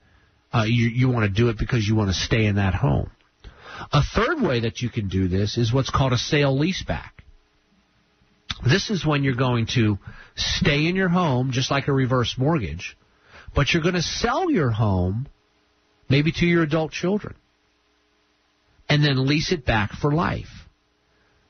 uh, 0.54 0.64
you, 0.66 0.88
you 0.88 1.10
want 1.10 1.26
to 1.26 1.41
do 1.41 1.50
it 1.50 1.58
because 1.58 1.88
you 1.88 1.95
want 1.95 2.10
to 2.10 2.14
stay 2.14 2.45
in 2.45 2.56
that 2.56 2.74
home. 2.74 3.12
A 3.91 4.02
third 4.02 4.41
way 4.41 4.62
that 4.62 4.82
you 4.82 4.89
can 4.89 5.08
do 5.08 5.28
this 5.28 5.58
is 5.58 5.74
what's 5.74 5.89
called 5.89 6.14
a 6.14 6.18
sale 6.18 6.58
leaseback. 6.58 7.12
This 8.64 8.89
is 8.89 9.06
when 9.06 9.24
you're 9.24 9.36
going 9.36 9.68
to 9.76 10.00
stay 10.36 10.88
in 10.88 10.95
your 10.95 11.10
home 11.10 11.52
just 11.52 11.70
like 11.70 11.88
a 11.88 11.93
reverse 11.93 12.36
mortgage, 12.38 12.98
but 13.56 13.72
you're 13.72 13.84
going 13.84 13.95
to 13.95 14.02
sell 14.02 14.50
your 14.50 14.72
home 14.72 15.28
maybe 16.10 16.32
to 16.32 16.45
your 16.45 16.64
adult 16.64 16.91
children 16.91 17.36
and 18.89 19.04
then 19.04 19.28
lease 19.28 19.52
it 19.52 19.66
back 19.66 19.91
for 19.91 20.12
life. 20.14 20.48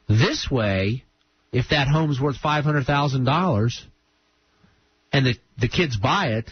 This 0.10 0.50
way, 0.50 1.06
if 1.52 1.70
that 1.70 1.88
home's 1.88 2.20
worth 2.20 2.38
$500,000 2.44 3.82
and 5.14 5.26
the, 5.26 5.36
the 5.60 5.68
kids 5.68 5.98
buy 5.98 6.28
it, 6.28 6.50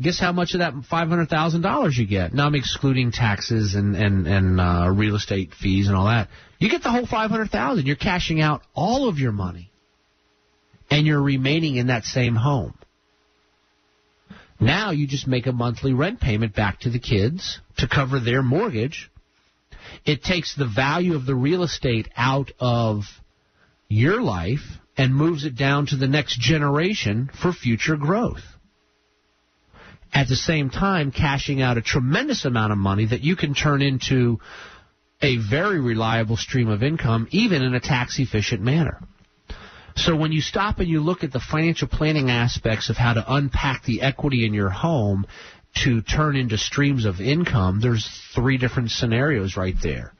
Guess 0.00 0.18
how 0.18 0.32
much 0.32 0.54
of 0.54 0.60
that 0.60 0.72
$500,000 0.74 1.96
you 1.98 2.06
get? 2.06 2.32
Now 2.32 2.46
I'm 2.46 2.54
excluding 2.54 3.12
taxes 3.12 3.74
and, 3.74 3.94
and, 3.94 4.26
and 4.26 4.60
uh, 4.60 4.90
real 4.90 5.14
estate 5.14 5.52
fees 5.52 5.88
and 5.88 5.96
all 5.96 6.06
that. 6.06 6.28
You 6.58 6.70
get 6.70 6.82
the 6.82 6.90
whole 6.90 7.06
500000 7.06 7.86
You're 7.86 7.96
cashing 7.96 8.40
out 8.40 8.62
all 8.74 9.08
of 9.08 9.18
your 9.18 9.32
money. 9.32 9.70
And 10.90 11.06
you're 11.06 11.22
remaining 11.22 11.76
in 11.76 11.88
that 11.88 12.04
same 12.04 12.34
home. 12.34 12.74
Now 14.58 14.90
you 14.90 15.06
just 15.06 15.26
make 15.26 15.46
a 15.46 15.52
monthly 15.52 15.92
rent 15.92 16.20
payment 16.20 16.54
back 16.54 16.80
to 16.80 16.90
the 16.90 16.98
kids 16.98 17.60
to 17.78 17.88
cover 17.88 18.20
their 18.20 18.42
mortgage. 18.42 19.10
It 20.04 20.22
takes 20.22 20.54
the 20.54 20.66
value 20.66 21.14
of 21.14 21.26
the 21.26 21.34
real 21.34 21.62
estate 21.62 22.08
out 22.16 22.52
of 22.58 23.04
your 23.88 24.22
life 24.22 24.78
and 24.96 25.14
moves 25.14 25.44
it 25.44 25.56
down 25.56 25.86
to 25.86 25.96
the 25.96 26.08
next 26.08 26.38
generation 26.38 27.30
for 27.40 27.52
future 27.52 27.96
growth. 27.96 28.42
At 30.12 30.28
the 30.28 30.36
same 30.36 30.70
time, 30.70 31.12
cashing 31.12 31.62
out 31.62 31.78
a 31.78 31.82
tremendous 31.82 32.44
amount 32.44 32.72
of 32.72 32.78
money 32.78 33.06
that 33.06 33.22
you 33.22 33.36
can 33.36 33.54
turn 33.54 33.80
into 33.80 34.40
a 35.22 35.36
very 35.36 35.80
reliable 35.80 36.36
stream 36.36 36.68
of 36.68 36.82
income, 36.82 37.28
even 37.30 37.62
in 37.62 37.74
a 37.74 37.80
tax 37.80 38.18
efficient 38.18 38.62
manner. 38.62 39.00
So 39.96 40.16
when 40.16 40.32
you 40.32 40.40
stop 40.40 40.78
and 40.78 40.88
you 40.88 41.00
look 41.00 41.24
at 41.24 41.32
the 41.32 41.40
financial 41.40 41.88
planning 41.88 42.30
aspects 42.30 42.90
of 42.90 42.96
how 42.96 43.14
to 43.14 43.24
unpack 43.32 43.84
the 43.84 44.02
equity 44.02 44.46
in 44.46 44.54
your 44.54 44.70
home 44.70 45.26
to 45.84 46.00
turn 46.02 46.36
into 46.36 46.56
streams 46.58 47.04
of 47.04 47.20
income, 47.20 47.80
there's 47.80 48.08
three 48.34 48.56
different 48.56 48.90
scenarios 48.90 49.56
right 49.56 49.76
there. 49.82 50.12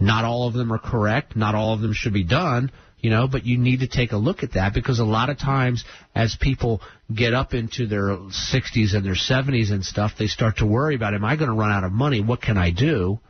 Not 0.00 0.24
all 0.24 0.48
of 0.48 0.54
them 0.54 0.72
are 0.72 0.78
correct. 0.78 1.36
Not 1.36 1.54
all 1.54 1.74
of 1.74 1.80
them 1.80 1.92
should 1.92 2.14
be 2.14 2.24
done, 2.24 2.72
you 3.06 3.10
know, 3.10 3.28
but 3.28 3.46
you 3.46 3.56
need 3.56 3.78
to 3.78 3.86
take 3.86 4.10
a 4.10 4.16
look 4.16 4.42
at 4.42 4.54
that 4.54 4.74
because 4.74 4.98
a 4.98 5.04
lot 5.04 5.30
of 5.30 5.38
times 5.38 5.84
as 6.12 6.36
people 6.40 6.80
get 7.14 7.34
up 7.34 7.54
into 7.54 7.86
their 7.86 8.08
60s 8.08 8.96
and 8.96 9.06
their 9.06 9.14
70s 9.14 9.70
and 9.70 9.84
stuff, 9.84 10.14
they 10.18 10.26
start 10.26 10.56
to 10.56 10.66
worry 10.66 10.96
about, 10.96 11.14
am 11.14 11.24
I 11.24 11.36
going 11.36 11.48
to 11.48 11.54
run 11.54 11.70
out 11.70 11.84
of 11.84 11.92
money? 11.92 12.20
What 12.20 12.42
can 12.42 12.58
I 12.58 12.72
do? 12.72 13.20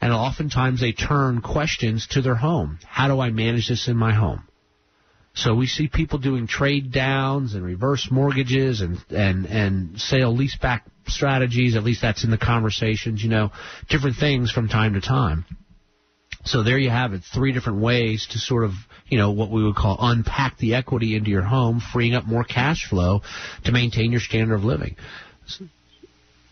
And 0.00 0.10
oftentimes 0.10 0.80
they 0.80 0.92
turn 0.92 1.42
questions 1.42 2.06
to 2.12 2.22
their 2.22 2.34
home. 2.34 2.78
How 2.86 3.08
do 3.08 3.20
I 3.20 3.28
manage 3.28 3.68
this 3.68 3.88
in 3.88 3.96
my 3.98 4.14
home? 4.14 4.48
So 5.34 5.54
we 5.54 5.66
see 5.66 5.86
people 5.86 6.18
doing 6.18 6.46
trade 6.46 6.90
downs 6.90 7.52
and 7.52 7.62
reverse 7.62 8.08
mortgages 8.10 8.80
and 8.80 8.96
and 9.10 9.44
and 9.44 10.00
sale 10.00 10.34
leaseback 10.34 10.80
strategies. 11.08 11.76
At 11.76 11.84
least 11.84 12.00
that's 12.00 12.24
in 12.24 12.30
the 12.30 12.38
conversations, 12.38 13.22
you 13.22 13.28
know, 13.28 13.50
different 13.90 14.16
things 14.16 14.50
from 14.50 14.68
time 14.68 14.94
to 14.94 15.02
time. 15.02 15.44
So 16.46 16.62
there 16.62 16.78
you 16.78 16.90
have 16.90 17.12
it, 17.12 17.22
three 17.34 17.52
different 17.52 17.80
ways 17.80 18.26
to 18.30 18.38
sort 18.38 18.64
of, 18.64 18.72
you 19.08 19.18
know, 19.18 19.32
what 19.32 19.50
we 19.50 19.64
would 19.64 19.74
call 19.74 19.96
unpack 20.00 20.58
the 20.58 20.74
equity 20.74 21.16
into 21.16 21.30
your 21.30 21.42
home, 21.42 21.80
freeing 21.92 22.14
up 22.14 22.24
more 22.24 22.44
cash 22.44 22.88
flow 22.88 23.22
to 23.64 23.72
maintain 23.72 24.12
your 24.12 24.20
standard 24.20 24.54
of 24.54 24.64
living. 24.64 24.96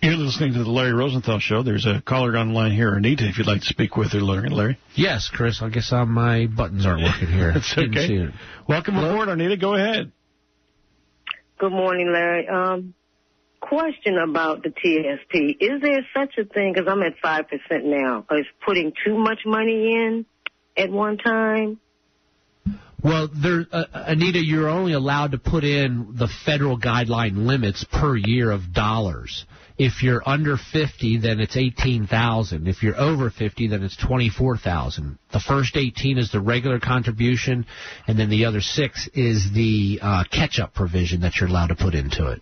You're 0.03 0.17
listening 0.17 0.53
to 0.55 0.65
the 0.65 0.71
Larry 0.71 0.93
Rosenthal 0.93 1.39
Show. 1.39 1.63
There's 1.63 1.87
a 1.87 2.03
caller 2.03 2.37
on 2.37 2.49
the 2.49 2.55
line 2.55 2.73
here, 2.73 2.95
Anita, 2.95 3.27
if 3.27 3.39
you'd 3.39 3.47
like 3.47 3.61
to 3.61 3.67
speak 3.67 3.97
with 3.97 4.13
her, 4.13 4.21
Larry. 4.21 4.79
Yes, 4.95 5.31
Chris. 5.33 5.63
I 5.63 5.71
guess 5.71 5.93
uh, 5.93 6.05
my 6.05 6.47
buttons 6.47 6.85
aren't 6.85 7.05
working 7.05 7.29
here. 7.29 7.53
That's 7.55 7.73
okay. 7.79 8.07
see 8.07 8.15
it. 8.17 8.31
Welcome 8.69 8.99
aboard, 8.99 9.29
Anita. 9.29 9.57
Go 9.57 9.75
ahead. 9.75 10.13
Good 11.59 11.73
morning, 11.73 12.13
Larry. 12.13 12.47
Um, 12.49 12.95
question 13.75 14.19
about 14.19 14.63
the 14.63 14.71
TSP. 14.71 15.57
Is 15.61 15.81
there 15.83 16.07
such 16.17 16.39
a 16.39 16.45
thing, 16.45 16.73
because 16.73 16.89
I'm 16.89 17.03
at 17.03 17.15
5% 17.23 17.85
now, 17.85 18.25
is 18.31 18.47
putting 18.65 18.93
too 19.05 19.19
much 19.19 19.41
money 19.45 19.93
in 19.93 20.27
at 20.77 20.91
one 20.91 21.19
time? 21.19 21.81
Well, 23.03 23.29
there, 23.29 23.67
uh, 23.71 23.85
Anita, 23.93 24.39
you're 24.39 24.69
only 24.69 24.95
allowed 24.95 25.33
to 25.33 25.39
put 25.39 25.63
in 25.63 26.15
the 26.17 26.29
federal 26.47 26.79
guideline 26.79 27.47
limits 27.47 27.85
per 27.93 28.17
year 28.17 28.51
of 28.51 28.73
dollars. 28.73 29.45
If 29.77 30.03
you're 30.03 30.23
under 30.25 30.57
50, 30.57 31.19
then 31.19 31.41
it's 31.41 31.57
18,000. 31.57 32.67
If 32.69 32.83
you're 32.83 32.99
over 32.99 33.29
50, 33.29 33.69
then 33.69 33.83
it's 33.83 33.97
24,000. 33.97 35.19
The 35.33 35.41
first 35.41 35.77
18 35.77 36.17
is 36.17 36.31
the 36.31 36.41
regular 36.41 36.79
contribution, 36.81 37.67
and 38.07 38.19
then 38.19 38.31
the 38.31 38.47
other 38.47 38.61
six 38.61 39.07
is 39.13 39.53
the 39.53 39.99
uh, 40.01 40.25
catch-up 40.31 40.73
provision 40.75 41.23
that 41.23 41.35
you're 41.39 41.51
allowed 41.51 41.67
to 41.67 41.75
put 41.75 41.95
into 41.95 42.29
it. 42.29 42.41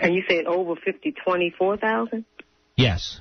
And 0.00 0.14
you 0.14 0.22
said 0.28 0.46
over 0.46 0.74
50, 0.76 1.12
24,000? 1.24 2.24
Yes. 2.76 3.18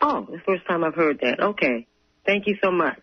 Oh, 0.00 0.26
the 0.30 0.38
first 0.46 0.66
time 0.66 0.84
I've 0.84 0.94
heard 0.94 1.20
that. 1.20 1.40
Okay. 1.40 1.86
Thank 2.24 2.46
you 2.46 2.56
so 2.62 2.70
much. 2.70 2.98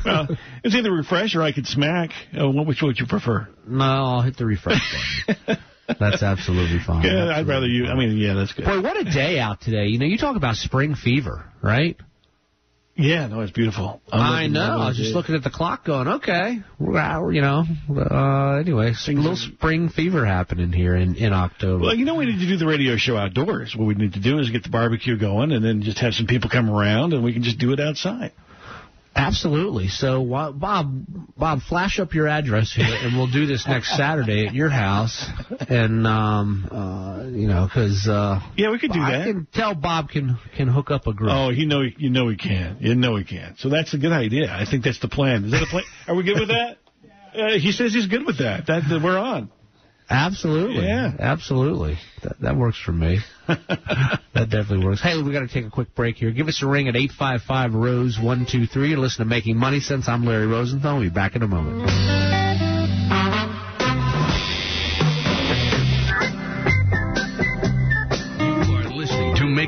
well, 0.05 0.28
it's 0.62 0.74
either 0.74 0.90
refresh 0.92 1.34
or 1.34 1.42
I 1.42 1.52
could 1.52 1.66
smack. 1.66 2.11
Uh, 2.34 2.48
which 2.50 2.80
would 2.80 2.98
you 2.98 3.05
prefer? 3.07 3.48
No, 3.66 3.84
I'll 3.84 4.22
hit 4.22 4.38
the 4.38 4.46
refresh 4.46 5.24
button. 5.26 5.59
That's 5.87 6.22
absolutely 6.22 6.80
fine. 6.85 7.05
Yeah, 7.05 7.37
I'd 7.37 7.47
rather 7.47 7.66
you. 7.66 7.87
I 7.87 7.95
mean, 7.95 8.16
yeah, 8.16 8.35
that's 8.35 8.53
good. 8.53 8.64
Boy, 8.64 8.80
what 8.80 8.97
a 8.97 9.05
day 9.05 9.39
out 9.39 9.61
today. 9.61 9.87
You 9.87 9.99
know, 9.99 10.07
you 10.07 10.18
talk 10.18 10.37
about 10.37 10.57
spring 10.57 10.95
fever, 10.95 11.45
right? 11.62 11.97
Yeah, 12.97 13.26
no, 13.26 13.41
it's 13.41 13.51
beautiful. 13.51 14.01
I'm 14.12 14.20
I 14.20 14.43
looking 14.43 14.53
know. 14.53 14.61
I 14.61 14.89
was 14.89 14.97
just 14.97 15.11
it. 15.11 15.14
looking 15.14 15.35
at 15.35 15.43
the 15.43 15.51
clock 15.51 15.85
going, 15.85 16.07
okay, 16.07 16.61
we're 16.78 17.32
you 17.32 17.41
know, 17.41 17.64
uh, 17.91 18.61
anyway, 18.61 18.93
a 18.93 19.11
little 19.11 19.35
spring 19.35 19.89
fever 19.89 20.24
happening 20.24 20.70
here 20.70 20.95
in, 20.95 21.16
in 21.16 21.32
October. 21.32 21.82
Well, 21.82 21.95
you 21.95 22.05
know, 22.05 22.14
we 22.14 22.26
need 22.26 22.39
to 22.39 22.47
do 22.47 22.57
the 22.57 22.66
radio 22.66 22.97
show 22.97 23.16
outdoors. 23.16 23.74
What 23.76 23.87
we 23.87 23.95
need 23.95 24.12
to 24.12 24.20
do 24.20 24.39
is 24.39 24.49
get 24.51 24.62
the 24.62 24.68
barbecue 24.68 25.18
going, 25.18 25.51
and 25.51 25.64
then 25.64 25.82
just 25.82 25.99
have 25.99 26.14
some 26.14 26.26
people 26.26 26.51
come 26.51 26.70
around, 26.70 27.14
and 27.14 27.24
we 27.24 27.32
can 27.32 27.43
just 27.43 27.59
do 27.59 27.72
it 27.72 27.80
outside. 27.80 28.30
Absolutely. 29.16 29.88
So, 29.88 30.24
Bob, 30.24 31.04
Bob, 31.36 31.60
flash 31.62 32.00
up 32.00 32.14
your 32.14 32.26
address 32.26 32.72
here, 32.72 32.86
and 32.86 33.16
we'll 33.16 33.30
do 33.30 33.46
this 33.46 33.66
next 33.66 33.96
Saturday 33.96 34.46
at 34.46 34.54
your 34.54 34.70
house. 34.70 35.24
And 35.68 36.06
um, 36.06 36.68
uh, 36.70 37.24
you 37.28 37.46
know, 37.46 37.66
because 37.66 38.08
uh, 38.08 38.40
yeah, 38.56 38.70
we 38.70 38.78
could 38.78 38.92
do 38.92 39.00
I 39.00 39.18
that. 39.18 39.24
can 39.26 39.46
tell 39.52 39.74
Bob 39.74 40.08
can 40.08 40.38
can 40.56 40.68
hook 40.68 40.90
up 40.90 41.06
a 41.06 41.14
group. 41.14 41.30
Oh, 41.32 41.50
you 41.50 41.66
know, 41.66 41.82
you 41.82 42.10
know 42.10 42.28
he 42.28 42.36
can. 42.36 42.78
You 42.80 42.94
know 42.94 43.16
he 43.16 43.24
can. 43.24 43.54
So 43.58 43.68
that's 43.68 43.94
a 43.94 43.98
good 43.98 44.12
idea. 44.12 44.50
I 44.50 44.64
think 44.68 44.84
that's 44.84 45.00
the 45.00 45.08
plan. 45.08 45.44
Is 45.44 45.52
that 45.52 45.62
a 45.62 45.66
plan? 45.66 45.84
Are 46.08 46.14
we 46.14 46.24
good 46.24 46.40
with 46.40 46.48
that? 46.48 46.78
Uh, 47.34 47.58
he 47.58 47.72
says 47.72 47.92
he's 47.92 48.06
good 48.06 48.24
with 48.24 48.38
that. 48.38 48.68
That, 48.68 48.82
that 48.88 49.02
we're 49.02 49.18
on. 49.18 49.50
Absolutely. 50.11 50.86
Yeah. 50.86 51.12
Absolutely. 51.18 51.96
That, 52.22 52.40
that 52.40 52.57
works 52.57 52.78
for 52.78 52.92
me. 52.92 53.20
that 53.48 54.20
definitely 54.34 54.84
works. 54.84 55.02
Hey, 55.02 55.20
we 55.22 55.32
got 55.32 55.40
to 55.40 55.48
take 55.48 55.64
a 55.64 55.70
quick 55.70 55.94
break 55.94 56.16
here. 56.16 56.30
Give 56.30 56.48
us 56.48 56.62
a 56.62 56.66
ring 56.66 56.88
at 56.88 56.96
855 56.96 57.74
Rose 57.74 58.16
123. 58.16 58.90
You're 58.90 58.98
to 59.09 59.24
Making 59.24 59.57
Money 59.57 59.80
Sense. 59.80 60.09
I'm 60.09 60.24
Larry 60.24 60.46
Rosenthal. 60.46 60.98
We'll 60.98 61.09
be 61.09 61.14
back 61.14 61.36
in 61.36 61.42
a 61.42 61.48
moment. 61.48 62.34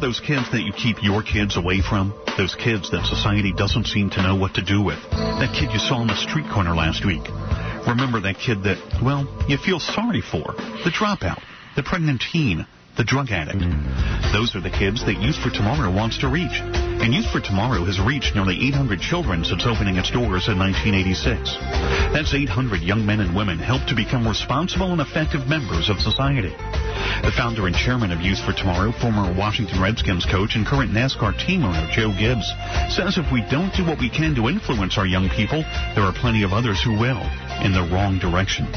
Remember 0.00 0.16
those 0.16 0.26
kids 0.26 0.50
that 0.52 0.62
you 0.62 0.72
keep 0.72 1.02
your 1.02 1.22
kids 1.22 1.58
away 1.58 1.82
from? 1.82 2.14
Those 2.38 2.54
kids 2.54 2.90
that 2.90 3.04
society 3.04 3.52
doesn't 3.52 3.84
seem 3.84 4.08
to 4.10 4.22
know 4.22 4.34
what 4.34 4.54
to 4.54 4.62
do 4.62 4.80
with? 4.80 4.98
That 5.10 5.52
kid 5.52 5.72
you 5.74 5.78
saw 5.78 5.96
on 5.96 6.06
the 6.06 6.16
street 6.16 6.48
corner 6.48 6.74
last 6.74 7.04
week? 7.04 7.20
Remember 7.86 8.18
that 8.22 8.38
kid 8.38 8.62
that, 8.62 8.80
well, 9.02 9.28
you 9.46 9.58
feel 9.58 9.78
sorry 9.78 10.22
for? 10.22 10.56
The 10.84 10.90
dropout, 10.90 11.42
the 11.76 11.82
pregnant 11.82 12.22
teen, 12.32 12.66
the 13.00 13.04
drug 13.08 13.32
addict. 13.32 13.64
Those 14.36 14.52
are 14.52 14.60
the 14.60 14.68
kids 14.68 15.00
that 15.08 15.16
Youth 15.24 15.40
for 15.40 15.48
Tomorrow 15.48 15.88
wants 15.88 16.20
to 16.20 16.28
reach. 16.28 16.60
And 16.60 17.16
Youth 17.16 17.32
for 17.32 17.40
Tomorrow 17.40 17.88
has 17.88 17.96
reached 17.96 18.36
nearly 18.36 18.60
800 18.68 19.00
children 19.00 19.40
since 19.40 19.64
opening 19.64 19.96
its 19.96 20.12
doors 20.12 20.52
in 20.52 20.60
1986. 20.60 21.48
That's 22.12 22.36
800 22.36 22.84
young 22.84 23.06
men 23.08 23.24
and 23.24 23.32
women 23.32 23.56
helped 23.56 23.88
to 23.88 23.96
become 23.96 24.28
responsible 24.28 24.92
and 24.92 25.00
effective 25.00 25.48
members 25.48 25.88
of 25.88 25.96
society. 25.96 26.52
The 27.24 27.32
founder 27.32 27.64
and 27.64 27.74
chairman 27.74 28.12
of 28.12 28.20
Youth 28.20 28.44
for 28.44 28.52
Tomorrow, 28.52 28.92
former 28.92 29.32
Washington 29.32 29.80
Redskins 29.80 30.28
coach 30.28 30.60
and 30.60 30.68
current 30.68 30.92
NASCAR 30.92 31.32
team 31.40 31.64
owner 31.64 31.88
Joe 31.96 32.12
Gibbs, 32.12 32.52
says 32.92 33.16
if 33.16 33.32
we 33.32 33.40
don't 33.48 33.72
do 33.72 33.88
what 33.88 33.96
we 33.96 34.12
can 34.12 34.36
to 34.36 34.52
influence 34.52 35.00
our 35.00 35.08
young 35.08 35.32
people, 35.32 35.64
there 35.96 36.04
are 36.04 36.12
plenty 36.12 36.44
of 36.44 36.52
others 36.52 36.84
who 36.84 36.92
will, 36.92 37.24
in 37.64 37.72
the 37.72 37.88
wrong 37.88 38.20
direction. 38.20 38.68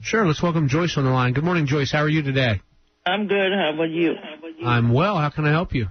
Sure, 0.00 0.26
let's 0.26 0.42
welcome 0.42 0.68
Joyce 0.68 0.96
on 0.96 1.04
the 1.04 1.10
line. 1.10 1.32
Good 1.32 1.44
morning, 1.44 1.66
Joyce. 1.66 1.90
How 1.92 2.00
are 2.00 2.08
you 2.08 2.22
today? 2.22 2.60
I'm 3.04 3.28
good. 3.28 3.52
How 3.52 3.72
about 3.74 3.90
you? 3.90 4.14
I'm 4.64 4.92
well. 4.92 5.16
How 5.16 5.30
can 5.30 5.46
I 5.46 5.50
help 5.50 5.74
you? 5.74 5.88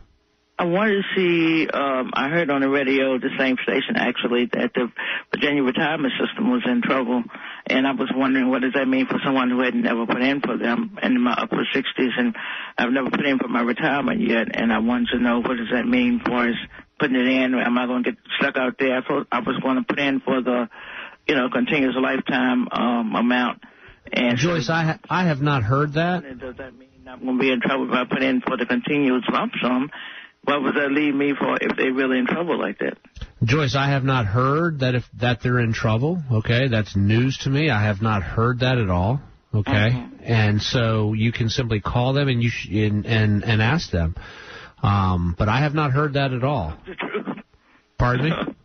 I 0.58 0.64
wanted 0.64 1.04
to 1.04 1.16
see, 1.16 1.68
um, 1.68 2.12
I 2.14 2.30
heard 2.30 2.50
on 2.50 2.62
the 2.62 2.70
radio, 2.70 3.20
the 3.20 3.30
same 3.38 3.58
station 3.64 3.98
actually, 3.98 4.46
that 4.54 4.72
the 4.74 4.90
Virginia 5.34 5.62
retirement 5.64 6.14
system 6.18 6.50
was 6.50 6.64
in 6.66 6.82
trouble. 6.82 7.24
And 7.68 7.86
I 7.86 7.92
was 7.92 8.10
wondering 8.16 8.50
what 8.50 8.62
does 8.62 8.72
that 8.74 8.88
mean 8.88 9.06
for 9.06 9.20
someone 9.26 9.50
who 9.50 9.60
had 9.60 9.76
never 9.76 10.06
put 10.06 10.22
in 10.22 10.40
for 10.40 10.58
them 10.58 10.98
in 11.04 11.20
my 11.20 11.34
upper 11.34 11.68
60s 11.76 12.12
and 12.18 12.36
I've 12.78 12.92
never 12.92 13.10
put 13.10 13.26
in 13.26 13.38
for 13.38 13.50
my 13.50 13.62
retirement 13.62 14.22
yet. 14.22 14.48
And 14.54 14.72
I 14.72 14.80
wanted 14.80 15.10
to 15.10 15.20
know 15.20 15.40
what 15.40 15.58
does 15.58 15.72
that 15.74 15.86
mean 15.86 16.22
for 16.24 16.48
us 16.48 16.56
putting 17.00 17.18
it 17.18 17.28
in? 17.28 17.54
Am 17.56 17.78
I 17.78 17.86
going 17.86 18.04
to 18.04 18.12
get 18.14 18.20
stuck 18.40 18.56
out 18.56 18.78
there? 18.80 18.98
I 18.98 19.02
thought 19.06 19.28
I 19.34 19.40
was 19.40 19.60
going 19.62 19.76
to 19.76 19.84
put 19.84 20.00
in 20.00 20.22
for 20.22 20.42
the, 20.42 20.70
you 21.28 21.36
know, 21.36 21.50
continuous 21.52 21.96
lifetime, 22.00 22.70
um, 22.72 23.14
amount. 23.14 23.62
And 24.14 24.38
Joyce, 24.38 24.70
I 24.70 24.84
ha- 24.84 25.00
I 25.10 25.26
have 25.26 25.42
not 25.42 25.64
heard 25.64 25.94
that. 25.94 26.24
does 26.40 26.56
that 26.58 26.78
mean 26.78 26.90
I'm 27.08 27.20
going 27.24 27.38
to 27.38 27.42
be 27.42 27.52
in 27.52 27.60
trouble 27.62 27.88
if 27.88 27.94
I 27.94 28.04
put 28.06 28.22
in 28.24 28.42
for 28.42 28.58
the 28.58 28.66
continuous 28.66 29.24
lump 29.32 29.54
sum? 29.62 29.90
What 30.44 30.62
would 30.62 30.76
that 30.76 30.92
leave 30.92 31.16
me 31.16 31.34
for 31.38 31.58
if 31.60 31.76
they're 31.76 31.92
really 31.94 32.20
in 32.20 32.28
trouble 32.28 32.60
like 32.60 32.78
that? 32.80 32.98
Joyce, 33.44 33.76
I 33.76 33.90
have 33.90 34.04
not 34.04 34.28
heard 34.28 34.80
that 34.82 34.94
if 34.94 35.04
that 35.20 35.42
they're 35.42 35.60
in 35.60 35.74
trouble. 35.74 36.22
Okay, 36.32 36.68
that's 36.68 36.96
news 36.96 37.38
to 37.40 37.50
me. 37.50 37.70
I 37.72 37.84
have 37.84 38.02
not 38.02 38.22
heard 38.22 38.60
that 38.60 38.78
at 38.78 38.90
all. 38.90 39.22
Okay, 39.54 40.06
and 40.22 40.62
so 40.62 41.14
you 41.14 41.32
can 41.32 41.50
simply 41.50 41.80
call 41.80 42.14
them 42.14 42.28
and 42.28 42.44
you 42.44 42.50
sh- 42.50 42.68
and, 42.70 43.06
and 43.06 43.44
and 43.44 43.62
ask 43.62 43.90
them. 43.90 44.16
Um, 44.84 45.34
but 45.38 45.50
I 45.50 45.60
have 45.62 45.74
not 45.74 45.92
heard 45.92 46.14
that 46.14 46.32
at 46.34 46.44
all. 46.44 46.74
The 46.86 46.96
truth. 46.96 47.38
Pardon 47.98 48.26
me. 48.30 48.32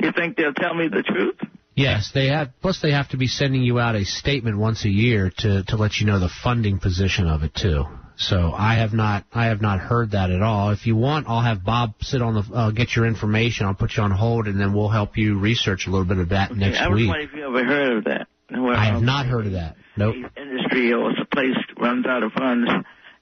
You 0.00 0.12
think 0.12 0.36
they'll 0.36 0.54
tell 0.54 0.74
me 0.74 0.86
the 0.86 1.02
truth? 1.02 1.34
Yes, 1.78 2.10
they 2.12 2.26
have. 2.26 2.50
Plus, 2.60 2.80
they 2.82 2.90
have 2.90 3.08
to 3.10 3.16
be 3.16 3.28
sending 3.28 3.62
you 3.62 3.78
out 3.78 3.94
a 3.94 4.04
statement 4.04 4.58
once 4.58 4.84
a 4.84 4.88
year 4.88 5.30
to 5.38 5.62
to 5.64 5.76
let 5.76 5.98
you 5.98 6.06
know 6.06 6.18
the 6.18 6.28
funding 6.42 6.78
position 6.78 7.28
of 7.28 7.44
it 7.44 7.54
too. 7.54 7.84
So 8.16 8.52
I 8.52 8.74
have 8.74 8.92
not 8.92 9.24
I 9.32 9.46
have 9.46 9.62
not 9.62 9.78
heard 9.78 10.10
that 10.10 10.30
at 10.30 10.42
all. 10.42 10.70
If 10.70 10.86
you 10.88 10.96
want, 10.96 11.28
I'll 11.28 11.40
have 11.40 11.64
Bob 11.64 11.94
sit 12.00 12.20
on 12.20 12.34
the 12.34 12.42
uh, 12.52 12.70
get 12.72 12.96
your 12.96 13.06
information. 13.06 13.66
I'll 13.66 13.74
put 13.74 13.96
you 13.96 14.02
on 14.02 14.10
hold, 14.10 14.48
and 14.48 14.60
then 14.60 14.72
we'll 14.74 14.88
help 14.88 15.16
you 15.16 15.38
research 15.38 15.86
a 15.86 15.90
little 15.90 16.04
bit 16.04 16.18
of 16.18 16.30
that 16.30 16.54
next 16.54 16.80
I 16.80 16.88
week. 16.88 17.10
if 17.14 17.32
you 17.32 17.46
ever 17.46 17.64
heard 17.64 17.98
of 17.98 18.04
that. 18.04 18.26
Where, 18.50 18.74
I 18.74 18.86
have 18.86 19.02
not 19.02 19.26
heard 19.26 19.46
of 19.46 19.52
that. 19.52 19.76
Nope. 19.96 20.16
Industry 20.36 20.92
or 20.92 21.10
a 21.10 21.26
place 21.32 21.56
runs 21.80 22.06
out 22.06 22.24
of 22.24 22.32
funds, 22.32 22.68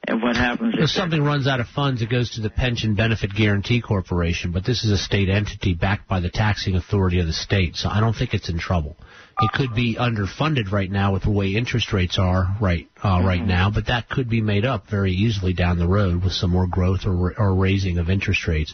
and 0.09 0.23
what 0.23 0.37
happens 0.37 0.75
If 0.75 0.85
is 0.85 0.95
something 0.95 1.23
runs 1.23 1.47
out 1.47 1.61
of 1.61 1.69
funds, 1.69 2.03
it 2.03 2.11
goes 2.11 2.31
to 2.33 2.41
the 2.41 2.51
Pension 2.51 2.95
Benefit 2.95 3.35
Guaranty 3.35 3.81
Corporation, 3.81 4.53
but 4.53 4.65
this 4.65 4.85
is 4.85 4.91
a 4.91 4.99
state 4.99 5.29
entity 5.29 5.75
backed 5.75 6.09
by 6.09 6.21
the 6.21 6.31
taxing 6.31 6.77
authority 6.77 7.21
of 7.21 7.27
the 7.27 7.33
state, 7.33 7.77
so 7.77 7.89
I 7.89 8.01
don't 8.01 8.15
think 8.15 8.33
it's 8.35 8.49
in 8.49 8.59
trouble. 8.59 8.97
It 9.39 9.53
could 9.53 9.75
be 9.75 9.97
underfunded 9.97 10.73
right 10.73 10.91
now 10.91 11.13
with 11.13 11.25
the 11.25 11.31
way 11.31 11.49
interest 11.49 11.93
rates 11.93 12.19
are 12.19 12.57
right 12.59 12.89
uh, 13.05 13.21
right 13.23 13.45
now, 13.45 13.71
but 13.71 13.89
that 13.89 14.09
could 14.09 14.31
be 14.31 14.41
made 14.41 14.65
up 14.65 14.89
very 14.89 15.13
easily 15.13 15.53
down 15.53 15.79
the 15.79 15.87
road 15.87 16.25
with 16.25 16.33
some 16.33 16.51
more 16.51 16.67
growth 16.67 17.01
or, 17.05 17.39
or 17.39 17.55
raising 17.55 17.99
of 17.99 18.09
interest 18.09 18.47
rates. 18.49 18.73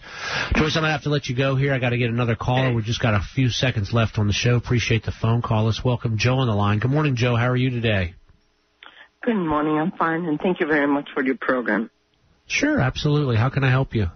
Joyce, 0.55 0.77
I'm 0.77 0.83
gonna 0.83 0.93
have 0.93 1.03
to 1.03 1.09
let 1.09 1.27
you 1.27 1.35
go 1.35 1.57
here. 1.57 1.75
I 1.75 1.81
got 1.81 1.91
to 1.91 1.99
get 1.99 2.11
another 2.11 2.37
caller. 2.37 2.73
We've 2.73 2.85
just 2.85 3.03
got 3.03 3.15
a 3.15 3.23
few 3.35 3.49
seconds 3.49 3.93
left 3.93 4.19
on 4.19 4.29
the 4.29 4.33
show. 4.33 4.55
Appreciate 4.55 5.03
the 5.03 5.11
phone 5.11 5.43
call. 5.43 5.65
Let's 5.65 5.85
welcome 5.85 6.17
Joe 6.17 6.37
on 6.37 6.47
the 6.47 6.55
line. 6.55 6.79
Good 6.79 6.93
morning, 6.93 7.17
Joe. 7.17 7.35
How 7.35 7.49
are 7.49 7.57
you 7.57 7.71
today? 7.71 8.15
Good 9.23 9.37
morning. 9.37 9.79
I'm 9.79 9.93
fine, 9.93 10.25
and 10.25 10.41
thank 10.41 10.59
you 10.59 10.67
very 10.67 10.89
much 10.89 11.09
for 11.15 11.23
your 11.25 11.37
program. 11.37 11.91
Sure, 12.49 12.81
absolutely. 12.81 13.37
How 13.37 13.51
can 13.51 13.63
I 13.63 13.71
help 13.71 13.95
you? 13.95 14.11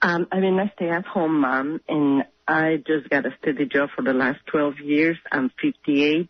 Um, 0.00 0.28
I've 0.30 0.40
been 0.40 0.56
a 0.60 0.70
stay-at-home 0.76 1.40
mom, 1.40 1.80
and 1.88 2.22
I 2.46 2.76
just 2.86 3.10
got 3.10 3.26
a 3.26 3.30
steady 3.40 3.66
job 3.66 3.88
for 3.96 4.02
the 4.02 4.12
last 4.12 4.38
12 4.46 4.74
years. 4.84 5.16
I'm 5.32 5.50
58. 5.60 6.28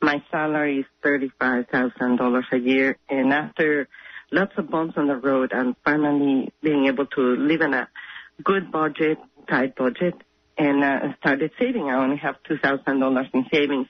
My 0.00 0.22
salary 0.30 0.78
is 0.78 0.86
$35,000 1.04 2.42
a 2.52 2.56
year, 2.58 2.96
and 3.10 3.34
after 3.34 3.86
lots 4.32 4.52
of 4.56 4.70
bumps 4.70 4.94
on 4.96 5.08
the 5.08 5.16
road, 5.16 5.52
I'm 5.52 5.76
finally 5.84 6.54
being 6.62 6.86
able 6.86 7.04
to 7.04 7.20
live 7.20 7.60
in 7.60 7.74
a 7.74 7.86
good 8.42 8.72
budget, 8.72 9.18
tight 9.46 9.76
budget, 9.76 10.14
and 10.56 10.82
uh, 10.82 11.14
started 11.18 11.50
saving. 11.58 11.90
I 11.90 11.96
only 11.96 12.16
have 12.16 12.36
$2,000 12.48 13.34
in 13.34 13.44
savings. 13.52 13.88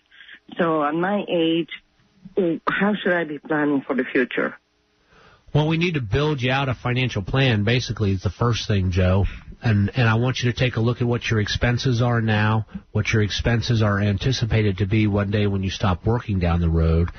So 0.58 0.82
at 0.82 0.94
my 0.94 1.22
age, 1.28 1.70
how 2.68 2.94
should 2.94 3.12
I 3.12 3.24
be 3.24 3.38
planning 3.38 3.82
for 3.86 3.94
the 3.94 4.04
future? 4.04 4.56
Well, 5.52 5.66
we 5.66 5.78
need 5.78 5.94
to 5.94 6.00
build 6.00 6.40
you 6.40 6.52
out 6.52 6.68
a 6.68 6.74
financial 6.74 7.22
plan. 7.22 7.64
Basically, 7.64 8.12
is 8.12 8.22
the 8.22 8.30
first 8.30 8.68
thing, 8.68 8.92
Joe. 8.92 9.24
And 9.62 9.90
and 9.96 10.08
I 10.08 10.14
want 10.14 10.38
you 10.40 10.52
to 10.52 10.58
take 10.58 10.76
a 10.76 10.80
look 10.80 11.00
at 11.00 11.06
what 11.06 11.28
your 11.28 11.40
expenses 11.40 12.00
are 12.00 12.20
now, 12.20 12.66
what 12.92 13.12
your 13.12 13.22
expenses 13.22 13.82
are 13.82 14.00
anticipated 14.00 14.78
to 14.78 14.86
be 14.86 15.06
one 15.06 15.30
day 15.30 15.46
when 15.46 15.62
you 15.62 15.70
stop 15.70 16.06
working 16.06 16.38
down 16.38 16.60
the 16.60 16.70
road. 16.70 17.10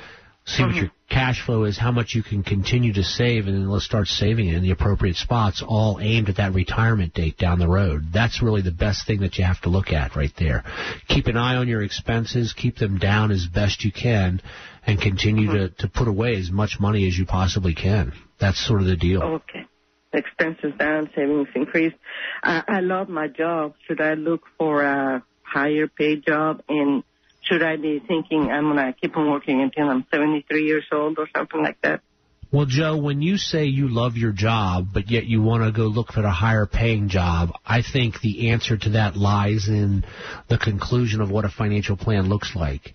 See 0.46 0.64
what 0.64 0.72
mm-hmm. 0.72 0.80
your 0.80 0.92
cash 1.08 1.46
flow 1.46 1.66
is, 1.66 1.78
how 1.78 1.92
much 1.92 2.16
you 2.16 2.24
can 2.24 2.42
continue 2.42 2.94
to 2.94 3.04
save, 3.04 3.46
and 3.46 3.56
then 3.56 3.70
let's 3.70 3.86
start 3.86 4.08
saving 4.08 4.50
it 4.50 4.56
in 4.56 4.64
the 4.64 4.72
appropriate 4.72 5.16
spots, 5.16 5.64
all 5.66 6.00
aimed 6.02 6.30
at 6.30 6.38
that 6.38 6.54
retirement 6.54 7.14
date 7.14 7.38
down 7.38 7.60
the 7.60 7.68
road. 7.68 8.06
That's 8.12 8.42
really 8.42 8.64
the 8.64 8.72
best 8.72 9.06
thing 9.06 9.20
that 9.20 9.38
you 9.38 9.44
have 9.44 9.62
to 9.62 9.70
look 9.70 9.92
at 9.92 10.16
right 10.16 10.34
there. 10.40 10.64
Keep 11.08 11.28
an 11.28 11.38
eye 11.38 11.58
on 11.58 11.68
your 11.68 11.84
expenses, 11.84 12.54
keep 12.54 12.78
them 12.78 12.98
down 12.98 13.30
as 13.32 13.46
best 13.46 13.84
you 13.84 13.92
can, 13.92 14.42
and 14.88 15.00
continue 15.00 15.48
to, 15.48 15.68
mm-hmm. 15.68 15.76
to 15.78 15.88
put 15.88 16.08
away 16.08 16.36
as 16.36 16.50
much 16.50 16.80
money 16.80 17.08
as 17.08 17.16
you 17.16 17.26
possibly 17.26 17.76
can. 17.76 18.12
That's 18.40 18.66
sort 18.66 18.82
of 18.82 18.88
the 18.88 18.98
deal. 18.98 19.22
Okay. 19.22 19.68
Expenses 20.14 20.74
down, 20.78 21.10
savings 21.16 21.48
increased. 21.56 21.96
I, 22.44 22.64
I 22.68 22.80
love 22.80 23.08
my 23.08 23.28
job. 23.28 23.76
Should 23.88 24.02
I 24.02 24.16
look 24.16 24.42
for 24.58 24.82
a 24.82 25.24
higher 25.44 25.88
paid 25.88 26.26
job? 26.26 26.64
And 26.68 27.04
should 27.52 27.64
I 27.64 27.76
be 27.76 28.00
thinking 28.00 28.50
I'm 28.50 28.74
going 28.74 28.78
to 28.78 28.94
keep 28.94 29.18
on 29.18 29.30
working 29.30 29.62
until 29.62 29.90
I'm 29.90 30.06
73 30.12 30.64
years 30.64 30.86
old 30.92 31.20
or 31.20 31.28
something 31.36 31.62
like 31.62 31.82
that? 31.82 32.02
Well, 32.52 32.66
Joe, 32.66 32.98
when 32.98 33.22
you 33.22 33.38
say 33.38 33.66
you 33.66 33.88
love 33.88 34.18
your 34.18 34.34
job, 34.34 34.88
but 34.94 35.10
yet 35.10 35.26
you 35.26 35.42
want 35.42 35.64
to 35.64 35.72
go 35.72 35.84
look 35.84 36.12
for 36.12 36.22
a 36.22 36.32
higher 36.32 36.66
paying 36.66 37.08
job, 37.08 37.52
I 37.66 37.82
think 37.82 38.20
the 38.20 38.50
answer 38.50 38.78
to 38.78 38.90
that 38.92 39.16
lies 39.16 39.70
in 39.70 40.04
the 40.50 40.58
conclusion 40.58 41.22
of 41.22 41.32
what 41.32 41.46
a 41.46 41.50
financial 41.50 41.96
plan 41.96 42.28
looks 42.28 42.56
like. 42.56 42.94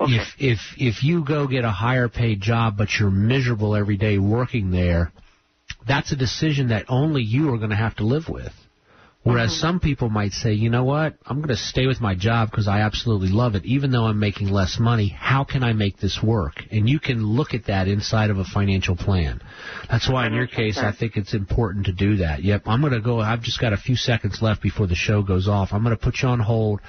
If 0.00 0.34
if 0.38 0.58
if 0.76 1.04
you 1.04 1.24
go 1.24 1.46
get 1.46 1.64
a 1.64 1.70
higher 1.70 2.08
paid 2.08 2.40
job 2.40 2.76
but 2.76 2.88
you're 2.98 3.10
miserable 3.10 3.74
every 3.74 3.96
day 3.96 4.18
working 4.18 4.70
there, 4.70 5.12
that's 5.86 6.12
a 6.12 6.16
decision 6.16 6.68
that 6.68 6.86
only 6.88 7.22
you 7.22 7.54
are 7.54 7.58
going 7.58 7.70
to 7.70 7.76
have 7.76 7.96
to 7.96 8.04
live 8.04 8.28
with. 8.28 8.52
Whereas 9.24 9.58
some 9.58 9.80
people 9.80 10.10
might 10.10 10.32
say, 10.32 10.52
you 10.52 10.68
know 10.68 10.84
what, 10.84 11.14
I'm 11.24 11.38
going 11.38 11.48
to 11.48 11.56
stay 11.56 11.86
with 11.86 11.98
my 11.98 12.14
job 12.14 12.50
because 12.50 12.68
I 12.68 12.80
absolutely 12.80 13.30
love 13.30 13.54
it, 13.54 13.64
even 13.64 13.90
though 13.90 14.04
I'm 14.04 14.20
making 14.20 14.48
less 14.48 14.78
money. 14.78 15.08
How 15.08 15.44
can 15.44 15.64
I 15.64 15.72
make 15.72 15.96
this 15.96 16.20
work? 16.22 16.56
And 16.70 16.86
you 16.86 17.00
can 17.00 17.24
look 17.24 17.54
at 17.54 17.64
that 17.66 17.88
inside 17.88 18.28
of 18.28 18.36
a 18.36 18.44
financial 18.44 18.96
plan. 18.96 19.40
That's 19.90 20.10
why, 20.10 20.26
in 20.26 20.34
your 20.34 20.46
case, 20.46 20.76
I 20.76 20.92
think 20.92 21.16
it's 21.16 21.32
important 21.32 21.86
to 21.86 21.92
do 21.92 22.16
that. 22.16 22.44
Yep, 22.44 22.64
I'm 22.66 22.82
going 22.82 22.92
to 22.92 23.00
go. 23.00 23.18
I've 23.18 23.40
just 23.40 23.58
got 23.58 23.72
a 23.72 23.78
few 23.78 23.96
seconds 23.96 24.42
left 24.42 24.60
before 24.60 24.86
the 24.86 24.94
show 24.94 25.22
goes 25.22 25.48
off. 25.48 25.70
I'm 25.72 25.82
going 25.82 25.96
to 25.96 26.02
put 26.02 26.16
you 26.20 26.28
on 26.28 26.40
hold 26.40 26.80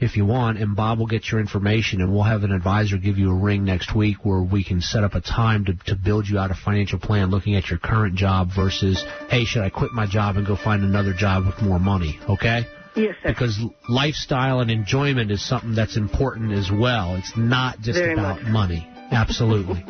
if 0.00 0.16
you 0.16 0.24
want, 0.24 0.58
and 0.58 0.76
Bob 0.76 0.98
will 0.98 1.06
get 1.06 1.30
your 1.30 1.40
information, 1.40 2.00
and 2.00 2.12
we'll 2.12 2.22
have 2.22 2.44
an 2.44 2.52
advisor 2.52 2.96
give 2.98 3.18
you 3.18 3.30
a 3.30 3.34
ring 3.34 3.64
next 3.64 3.94
week 3.94 4.18
where 4.24 4.40
we 4.40 4.62
can 4.62 4.80
set 4.80 5.02
up 5.02 5.14
a 5.14 5.20
time 5.20 5.64
to, 5.64 5.74
to 5.86 5.96
build 5.96 6.28
you 6.28 6.38
out 6.38 6.50
a 6.50 6.54
financial 6.54 6.98
plan 6.98 7.30
looking 7.30 7.56
at 7.56 7.68
your 7.68 7.78
current 7.78 8.14
job 8.14 8.50
versus, 8.54 9.04
hey, 9.28 9.44
should 9.44 9.62
I 9.62 9.70
quit 9.70 9.92
my 9.92 10.06
job 10.06 10.36
and 10.36 10.46
go 10.46 10.56
find 10.56 10.84
another 10.84 11.12
job 11.12 11.46
with 11.46 11.60
more 11.60 11.78
money? 11.80 12.18
Okay? 12.28 12.62
Yes, 12.94 13.14
sir. 13.22 13.28
Because 13.28 13.58
lifestyle 13.88 14.60
and 14.60 14.70
enjoyment 14.70 15.30
is 15.30 15.46
something 15.46 15.74
that's 15.74 15.96
important 15.96 16.52
as 16.52 16.70
well. 16.70 17.16
It's 17.16 17.32
not 17.36 17.80
just 17.80 17.98
Very 17.98 18.14
about 18.14 18.42
much. 18.42 18.50
money. 18.52 18.88
Absolutely. 19.10 19.84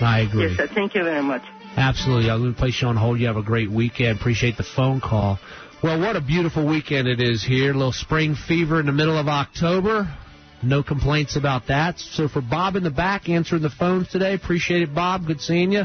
I 0.00 0.20
agree. 0.20 0.48
Yes, 0.48 0.56
sir. 0.56 0.68
Thank 0.74 0.94
you 0.94 1.04
very 1.04 1.22
much. 1.22 1.42
Absolutely. 1.76 2.30
I'm 2.30 2.40
going 2.40 2.54
to 2.54 2.58
place 2.58 2.80
you 2.82 2.88
on 2.88 2.96
hold. 2.96 3.18
You 3.18 3.26
have 3.28 3.36
a 3.36 3.42
great 3.42 3.70
weekend. 3.70 4.18
Appreciate 4.18 4.56
the 4.56 4.64
phone 4.64 5.00
call. 5.00 5.38
Well, 5.82 5.98
what 5.98 6.14
a 6.14 6.20
beautiful 6.20 6.64
weekend 6.64 7.08
it 7.08 7.20
is 7.20 7.42
here. 7.42 7.72
A 7.72 7.74
little 7.74 7.90
spring 7.90 8.36
fever 8.36 8.78
in 8.78 8.86
the 8.86 8.92
middle 8.92 9.18
of 9.18 9.26
October. 9.26 10.08
No 10.62 10.82
complaints 10.82 11.36
about 11.36 11.68
that. 11.68 11.98
So 11.98 12.28
for 12.28 12.40
Bob 12.40 12.76
in 12.76 12.84
the 12.84 12.90
back 12.90 13.28
answering 13.28 13.62
the 13.62 13.70
phones 13.70 14.08
today, 14.08 14.34
appreciate 14.34 14.82
it, 14.82 14.94
Bob. 14.94 15.26
Good 15.26 15.40
seeing 15.40 15.72
you. 15.72 15.84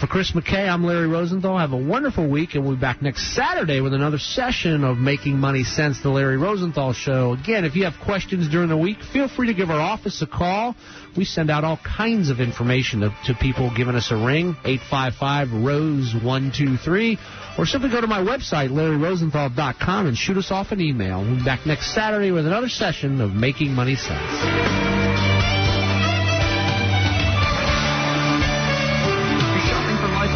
For 0.00 0.06
Chris 0.06 0.32
McKay, 0.32 0.68
I'm 0.68 0.84
Larry 0.84 1.06
Rosenthal. 1.06 1.56
Have 1.56 1.72
a 1.72 1.76
wonderful 1.76 2.28
week, 2.28 2.54
and 2.54 2.64
we'll 2.64 2.76
be 2.76 2.80
back 2.80 3.00
next 3.00 3.34
Saturday 3.34 3.80
with 3.80 3.94
another 3.94 4.18
session 4.18 4.84
of 4.84 4.98
Making 4.98 5.38
Money 5.38 5.64
Sense, 5.64 6.02
the 6.02 6.10
Larry 6.10 6.36
Rosenthal 6.36 6.92
Show. 6.92 7.32
Again, 7.32 7.64
if 7.64 7.74
you 7.74 7.84
have 7.84 7.94
questions 8.04 8.46
during 8.48 8.68
the 8.68 8.76
week, 8.76 8.98
feel 9.12 9.26
free 9.26 9.46
to 9.46 9.54
give 9.54 9.70
our 9.70 9.80
office 9.80 10.20
a 10.20 10.26
call. 10.26 10.76
We 11.16 11.24
send 11.24 11.50
out 11.50 11.64
all 11.64 11.78
kinds 11.78 12.28
of 12.28 12.40
information 12.40 13.00
to, 13.00 13.16
to 13.24 13.34
people 13.34 13.72
giving 13.74 13.94
us 13.94 14.10
a 14.10 14.16
ring, 14.16 14.54
855-ROSE-123, 14.64 17.58
or 17.58 17.64
simply 17.64 17.88
go 17.88 18.02
to 18.02 18.06
my 18.06 18.20
website, 18.20 18.68
LarryRosenthal.com, 18.68 20.08
and 20.08 20.16
shoot 20.16 20.36
us 20.36 20.50
off 20.50 20.72
an 20.72 20.82
email. 20.82 21.22
We'll 21.22 21.38
be 21.38 21.44
back 21.44 21.64
next 21.64 21.94
Saturday 21.94 22.32
with 22.32 22.46
another 22.46 22.68
session 22.68 23.22
of 23.22 23.32
Making 23.32 23.72
Money 23.72 23.95
Life 23.96 24.10